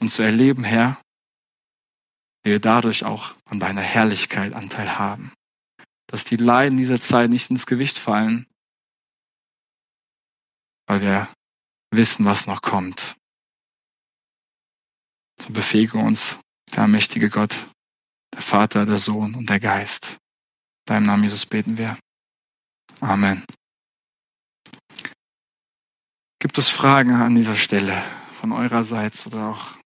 und 0.00 0.08
zu 0.08 0.22
erleben, 0.22 0.64
Herr, 0.64 1.00
wie 2.42 2.50
wir 2.50 2.60
dadurch 2.60 3.04
auch 3.04 3.34
an 3.44 3.60
deiner 3.60 3.82
Herrlichkeit 3.82 4.52
Anteil 4.52 4.98
haben. 4.98 5.32
Dass 6.08 6.24
die 6.24 6.36
Leiden 6.36 6.78
dieser 6.78 7.00
Zeit 7.00 7.30
nicht 7.30 7.50
ins 7.50 7.66
Gewicht 7.66 7.98
fallen, 7.98 8.46
weil 10.86 11.00
wir 11.02 11.28
wissen, 11.90 12.24
was 12.24 12.46
noch 12.46 12.62
kommt. 12.62 13.14
So 15.40 15.52
befähige 15.52 15.98
uns, 15.98 16.40
der 16.74 16.88
mächtige 16.88 17.30
Gott, 17.30 17.54
der 18.34 18.42
Vater, 18.42 18.86
der 18.86 18.98
Sohn 18.98 19.34
und 19.34 19.48
der 19.48 19.60
Geist. 19.60 20.12
In 20.12 20.94
deinem 20.94 21.06
Namen, 21.06 21.24
Jesus, 21.24 21.46
beten 21.46 21.76
wir. 21.76 21.98
Amen. 23.00 23.44
Gibt 26.40 26.56
es 26.58 26.68
Fragen 26.68 27.12
an 27.12 27.34
dieser 27.34 27.56
Stelle 27.56 28.02
von 28.32 28.52
eurerseits 28.52 29.26
oder 29.26 29.48
auch 29.48 29.78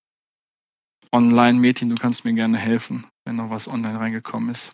online? 1.10 1.58
Metin, 1.58 1.90
du 1.90 1.96
kannst 1.96 2.24
mir 2.24 2.34
gerne 2.34 2.58
helfen, 2.58 3.06
wenn 3.24 3.36
noch 3.36 3.50
was 3.50 3.68
online 3.68 3.98
reingekommen 3.98 4.50
ist. 4.50 4.72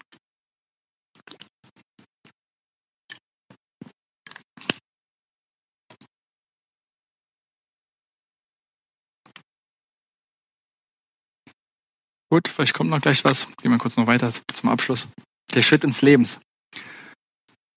Gut, 12.31 12.49
vielleicht 12.49 12.74
kommt 12.74 12.91
noch 12.91 13.01
gleich 13.01 13.24
was. 13.24 13.47
Gehen 13.57 13.70
wir 13.70 13.79
kurz 13.79 13.97
noch 13.97 14.07
weiter 14.07 14.33
zum 14.53 14.68
Abschluss. 14.68 15.07
Der 15.55 15.62
Schritt 15.62 15.85
ins 15.85 16.03
Lebens. 16.03 16.41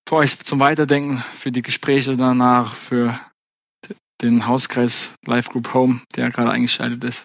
Für 0.08 0.16
euch 0.18 0.38
zum 0.40 0.60
Weiterdenken, 0.60 1.20
für 1.20 1.52
die 1.52 1.62
Gespräche 1.62 2.18
danach, 2.18 2.74
für 2.74 3.20
den 4.22 4.46
Hauskreis 4.46 5.14
Life 5.26 5.50
Group 5.50 5.74
Home, 5.74 6.02
der 6.16 6.32
gerade 6.32 6.52
eingeschaltet 6.52 7.04
ist. 7.04 7.24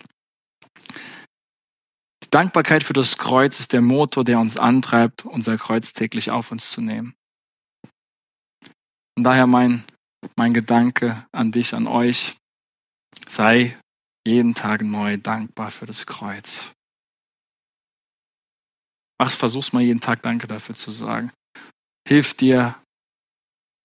Die 2.23 2.31
Dankbarkeit 2.31 2.85
für 2.85 2.93
das 2.93 3.19
Kreuz 3.19 3.61
ist 3.61 3.73
der 3.73 3.83
Motor, 3.83 4.25
der 4.25 4.39
uns 4.39 4.57
antreibt, 4.57 5.25
unser 5.25 5.59
Kreuz 5.59 5.93
täglich 5.93 6.31
auf 6.31 6.53
uns 6.53 6.71
zu 6.71 6.81
nehmen. 6.81 7.15
Und 9.17 9.25
daher 9.25 9.47
mein, 9.47 9.85
mein 10.37 10.55
Gedanke 10.55 11.27
an 11.33 11.51
dich, 11.51 11.75
an 11.75 11.87
euch, 11.87 12.37
sei 13.27 13.77
jeden 14.27 14.55
Tag 14.55 14.83
neu 14.83 15.17
dankbar 15.17 15.71
für 15.71 15.87
das 15.87 16.07
Kreuz. 16.07 16.73
Mach, 19.19 19.31
versuch's 19.31 19.73
mal 19.73 19.83
jeden 19.83 20.01
Tag 20.01 20.23
Danke 20.23 20.47
dafür 20.47 20.75
zu 20.75 20.91
sagen. 20.91 21.33
Hilf 22.07 22.35
dir 22.35 22.81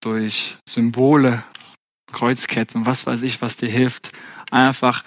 durch 0.04 0.58
Symbole, 0.68 1.44
Kreuzketten, 2.12 2.86
was 2.86 3.06
weiß 3.06 3.24
ich, 3.24 3.42
was 3.42 3.56
dir 3.56 3.70
hilft, 3.70 4.12
einfach 4.52 5.06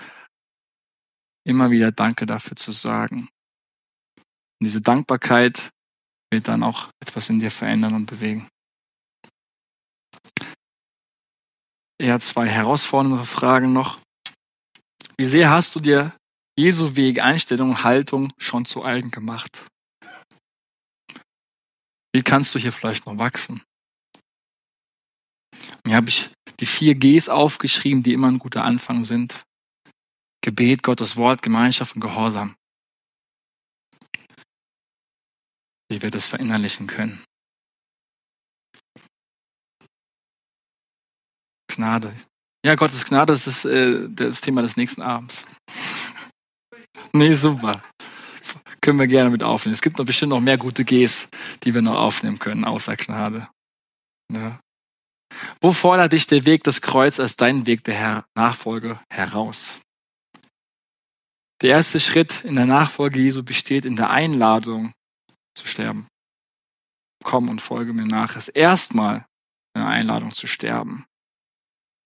immer 1.46 1.70
wieder 1.70 1.92
Danke 1.92 2.26
dafür 2.26 2.56
zu 2.56 2.72
sagen. 2.72 3.28
Und 4.16 4.66
diese 4.66 4.80
Dankbarkeit 4.80 5.70
wird 6.32 6.48
dann 6.48 6.62
auch 6.62 6.88
etwas 7.02 7.28
in 7.28 7.40
dir 7.40 7.50
verändern 7.50 7.94
und 7.94 8.06
bewegen. 8.06 8.48
Eher 12.00 12.18
zwei 12.20 12.48
herausfordernde 12.48 13.24
Fragen 13.24 13.72
noch. 13.72 14.00
Wie 15.16 15.26
sehr 15.26 15.50
hast 15.50 15.74
du 15.76 15.80
dir 15.80 16.16
Jesu 16.58 16.96
Weg, 16.96 17.20
Einstellung 17.20 17.70
und 17.70 17.84
Haltung 17.84 18.32
schon 18.38 18.64
zu 18.64 18.84
eigen 18.84 19.10
gemacht? 19.10 19.66
Wie 22.14 22.22
kannst 22.22 22.54
du 22.54 22.60
hier 22.60 22.70
vielleicht 22.70 23.06
noch 23.06 23.18
wachsen? 23.18 23.64
Hier 25.84 25.96
habe 25.96 26.08
ich 26.08 26.30
die 26.60 26.66
vier 26.66 26.94
Gs 26.94 27.28
aufgeschrieben, 27.28 28.04
die 28.04 28.12
immer 28.12 28.28
ein 28.28 28.38
guter 28.38 28.64
Anfang 28.64 29.02
sind. 29.02 29.44
Gebet, 30.40 30.84
Gottes 30.84 31.16
Wort, 31.16 31.42
Gemeinschaft 31.42 31.96
und 31.96 32.00
Gehorsam. 32.00 32.54
Wie 35.90 36.00
wir 36.00 36.10
das 36.12 36.28
verinnerlichen 36.28 36.86
können. 36.86 37.24
Gnade. 41.66 42.14
Ja, 42.64 42.76
Gottes 42.76 43.04
Gnade, 43.04 43.32
ist 43.32 43.64
äh, 43.64 44.08
das 44.08 44.40
Thema 44.40 44.62
des 44.62 44.76
nächsten 44.76 45.02
Abends. 45.02 45.42
nee, 47.12 47.34
super 47.34 47.82
können 48.84 48.98
wir 48.98 49.06
gerne 49.06 49.30
mit 49.30 49.42
aufnehmen. 49.42 49.72
Es 49.72 49.80
gibt 49.80 49.96
noch 49.96 50.04
bestimmt 50.04 50.28
noch 50.28 50.40
mehr 50.40 50.58
gute 50.58 50.84
Gs, 50.84 51.28
die 51.62 51.72
wir 51.72 51.80
noch 51.80 51.96
aufnehmen 51.96 52.38
können, 52.38 52.66
außer 52.66 52.96
Gnade. 52.96 53.48
Ja. 54.30 54.60
Wo 55.62 55.72
fordert 55.72 56.12
dich 56.12 56.26
der 56.26 56.44
Weg 56.44 56.64
des 56.64 56.82
Kreuz 56.82 57.18
als 57.18 57.34
dein 57.34 57.64
Weg 57.64 57.82
der 57.84 58.26
Nachfolge 58.34 59.00
heraus? 59.10 59.80
Der 61.62 61.70
erste 61.70 61.98
Schritt 61.98 62.44
in 62.44 62.56
der 62.56 62.66
Nachfolge 62.66 63.20
Jesu 63.20 63.42
besteht 63.42 63.86
in 63.86 63.96
der 63.96 64.10
Einladung 64.10 64.92
zu 65.54 65.66
sterben. 65.66 66.06
Komm 67.24 67.48
und 67.48 67.62
folge 67.62 67.94
mir 67.94 68.04
nach. 68.04 68.36
Es 68.36 68.48
erstmal 68.48 69.24
eine 69.74 69.86
Einladung 69.86 70.34
zu 70.34 70.46
sterben. 70.46 71.06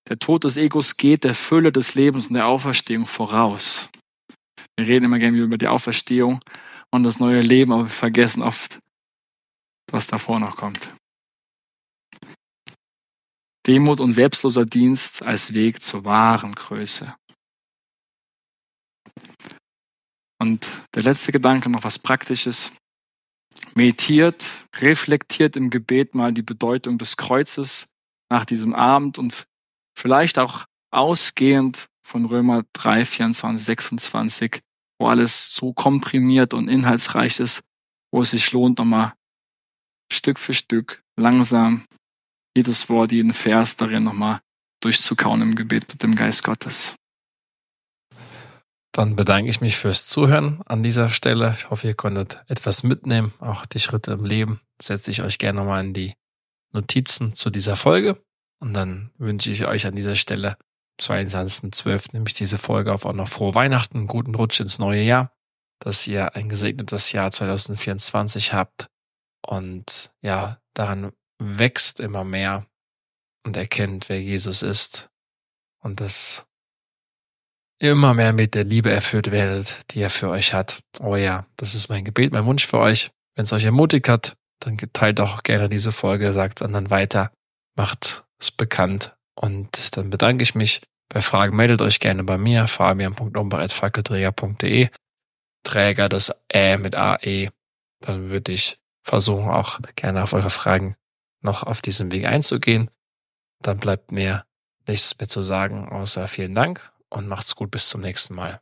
Der 0.08 0.20
Tod 0.20 0.44
des 0.44 0.56
Egos 0.56 0.96
geht 0.96 1.24
der 1.24 1.34
Fülle 1.34 1.72
des 1.72 1.96
Lebens 1.96 2.28
und 2.28 2.34
der 2.34 2.46
Auferstehung 2.46 3.06
voraus. 3.06 3.88
Wir 4.76 4.86
reden 4.86 5.06
immer 5.06 5.18
gerne 5.18 5.36
über 5.36 5.58
die 5.58 5.66
Auferstehung, 5.66 6.38
und 6.90 7.02
das 7.02 7.18
neue 7.18 7.40
Leben, 7.40 7.72
aber 7.72 7.84
wir 7.84 7.88
vergessen 7.88 8.42
oft, 8.42 8.78
was 9.90 10.06
davor 10.06 10.40
noch 10.40 10.56
kommt. 10.56 10.88
Demut 13.66 14.00
und 14.00 14.12
selbstloser 14.12 14.64
Dienst 14.64 15.24
als 15.24 15.52
Weg 15.52 15.82
zur 15.82 16.04
wahren 16.04 16.54
Größe. 16.54 17.14
Und 20.40 20.66
der 20.94 21.02
letzte 21.02 21.32
Gedanke, 21.32 21.68
noch 21.68 21.84
was 21.84 21.98
Praktisches. 21.98 22.72
Meditiert, 23.74 24.44
reflektiert 24.76 25.56
im 25.56 25.68
Gebet 25.68 26.14
mal 26.14 26.32
die 26.32 26.42
Bedeutung 26.42 26.96
des 26.96 27.16
Kreuzes 27.16 27.88
nach 28.30 28.44
diesem 28.44 28.74
Abend 28.74 29.18
und 29.18 29.46
vielleicht 29.96 30.38
auch 30.38 30.64
ausgehend 30.90 31.88
von 32.02 32.24
Römer 32.24 32.64
3, 32.72 33.04
24, 33.04 33.64
26 33.64 34.62
wo 34.98 35.06
alles 35.06 35.54
so 35.54 35.72
komprimiert 35.72 36.54
und 36.54 36.68
inhaltsreich 36.68 37.40
ist, 37.40 37.62
wo 38.12 38.22
es 38.22 38.30
sich 38.30 38.52
lohnt, 38.52 38.78
nochmal 38.78 39.14
Stück 40.12 40.38
für 40.38 40.54
Stück, 40.54 41.02
langsam, 41.16 41.84
jedes 42.56 42.88
Wort, 42.88 43.12
jeden 43.12 43.32
Vers 43.32 43.76
darin 43.76 44.04
nochmal 44.04 44.40
durchzukauen 44.80 45.42
im 45.42 45.54
Gebet 45.54 45.88
mit 45.88 46.02
dem 46.02 46.14
Geist 46.14 46.44
Gottes. 46.44 46.94
Dann 48.92 49.14
bedanke 49.14 49.48
ich 49.48 49.60
mich 49.60 49.76
fürs 49.76 50.06
Zuhören 50.06 50.60
an 50.66 50.82
dieser 50.82 51.10
Stelle. 51.10 51.54
Ich 51.56 51.70
hoffe, 51.70 51.86
ihr 51.86 51.94
konntet 51.94 52.42
etwas 52.48 52.82
mitnehmen, 52.82 53.32
auch 53.38 53.64
die 53.66 53.78
Schritte 53.78 54.12
im 54.12 54.24
Leben. 54.24 54.60
Setze 54.82 55.10
ich 55.10 55.22
euch 55.22 55.38
gerne 55.38 55.60
nochmal 55.60 55.84
in 55.84 55.94
die 55.94 56.14
Notizen 56.72 57.34
zu 57.34 57.50
dieser 57.50 57.76
Folge. 57.76 58.20
Und 58.60 58.74
dann 58.74 59.12
wünsche 59.18 59.52
ich 59.52 59.66
euch 59.66 59.86
an 59.86 59.94
dieser 59.94 60.16
Stelle 60.16 60.56
22.12. 61.00 62.10
nämlich 62.12 62.34
diese 62.34 62.58
Folge 62.58 62.92
auf 62.92 63.04
auch 63.04 63.12
noch 63.12 63.28
frohe 63.28 63.54
Weihnachten, 63.54 64.06
guten 64.06 64.34
Rutsch 64.34 64.60
ins 64.60 64.78
neue 64.78 65.02
Jahr, 65.02 65.32
dass 65.80 66.06
ihr 66.06 66.34
ein 66.34 66.48
gesegnetes 66.48 67.12
Jahr 67.12 67.30
2024 67.30 68.52
habt 68.52 68.88
und 69.46 70.10
ja, 70.22 70.58
daran 70.74 71.12
wächst 71.38 72.00
immer 72.00 72.24
mehr 72.24 72.66
und 73.46 73.56
erkennt, 73.56 74.08
wer 74.08 74.20
Jesus 74.20 74.62
ist 74.62 75.08
und 75.82 76.00
dass 76.00 76.46
ihr 77.80 77.92
immer 77.92 78.14
mehr 78.14 78.32
mit 78.32 78.54
der 78.54 78.64
Liebe 78.64 78.90
erfüllt 78.90 79.30
werdet, 79.30 79.82
die 79.92 80.00
er 80.00 80.10
für 80.10 80.28
euch 80.28 80.52
hat. 80.52 80.80
Oh 81.00 81.16
ja, 81.16 81.46
das 81.56 81.74
ist 81.74 81.88
mein 81.88 82.04
Gebet, 82.04 82.32
mein 82.32 82.44
Wunsch 82.44 82.66
für 82.66 82.78
euch. 82.78 83.10
Wenn 83.36 83.44
es 83.44 83.52
euch 83.52 83.64
ermutigt 83.64 84.08
hat, 84.08 84.36
dann 84.58 84.76
teilt 84.92 85.20
auch 85.20 85.44
gerne 85.44 85.68
diese 85.68 85.92
Folge, 85.92 86.32
sagt 86.32 86.60
es 86.60 86.66
anderen 86.66 86.90
weiter, 86.90 87.30
macht 87.76 88.24
es 88.40 88.50
bekannt 88.50 89.16
und 89.40 89.96
dann 89.96 90.10
bedanke 90.10 90.42
ich 90.42 90.54
mich. 90.54 90.82
Bei 91.08 91.22
Fragen 91.22 91.56
meldet 91.56 91.80
euch 91.80 92.00
gerne 92.00 92.24
bei 92.24 92.36
mir, 92.36 92.66
fabian.umber.fackelträger.de. 92.66 94.88
Träger 95.64 96.08
das 96.08 96.32
Ä 96.52 96.76
mit 96.76 96.94
AE. 96.94 97.48
Dann 98.00 98.30
würde 98.30 98.52
ich 98.52 98.78
versuchen, 99.02 99.48
auch 99.48 99.80
gerne 99.96 100.22
auf 100.22 100.34
eure 100.34 100.50
Fragen 100.50 100.94
noch 101.40 101.62
auf 101.62 101.80
diesem 101.80 102.12
Weg 102.12 102.26
einzugehen. 102.26 102.90
Dann 103.62 103.78
bleibt 103.78 104.12
mir 104.12 104.44
nichts 104.86 105.18
mehr 105.18 105.28
zu 105.28 105.42
sagen, 105.42 105.88
außer 105.88 106.28
vielen 106.28 106.54
Dank 106.54 106.92
und 107.08 107.28
macht's 107.28 107.54
gut 107.54 107.70
bis 107.70 107.88
zum 107.88 108.02
nächsten 108.02 108.34
Mal. 108.34 108.60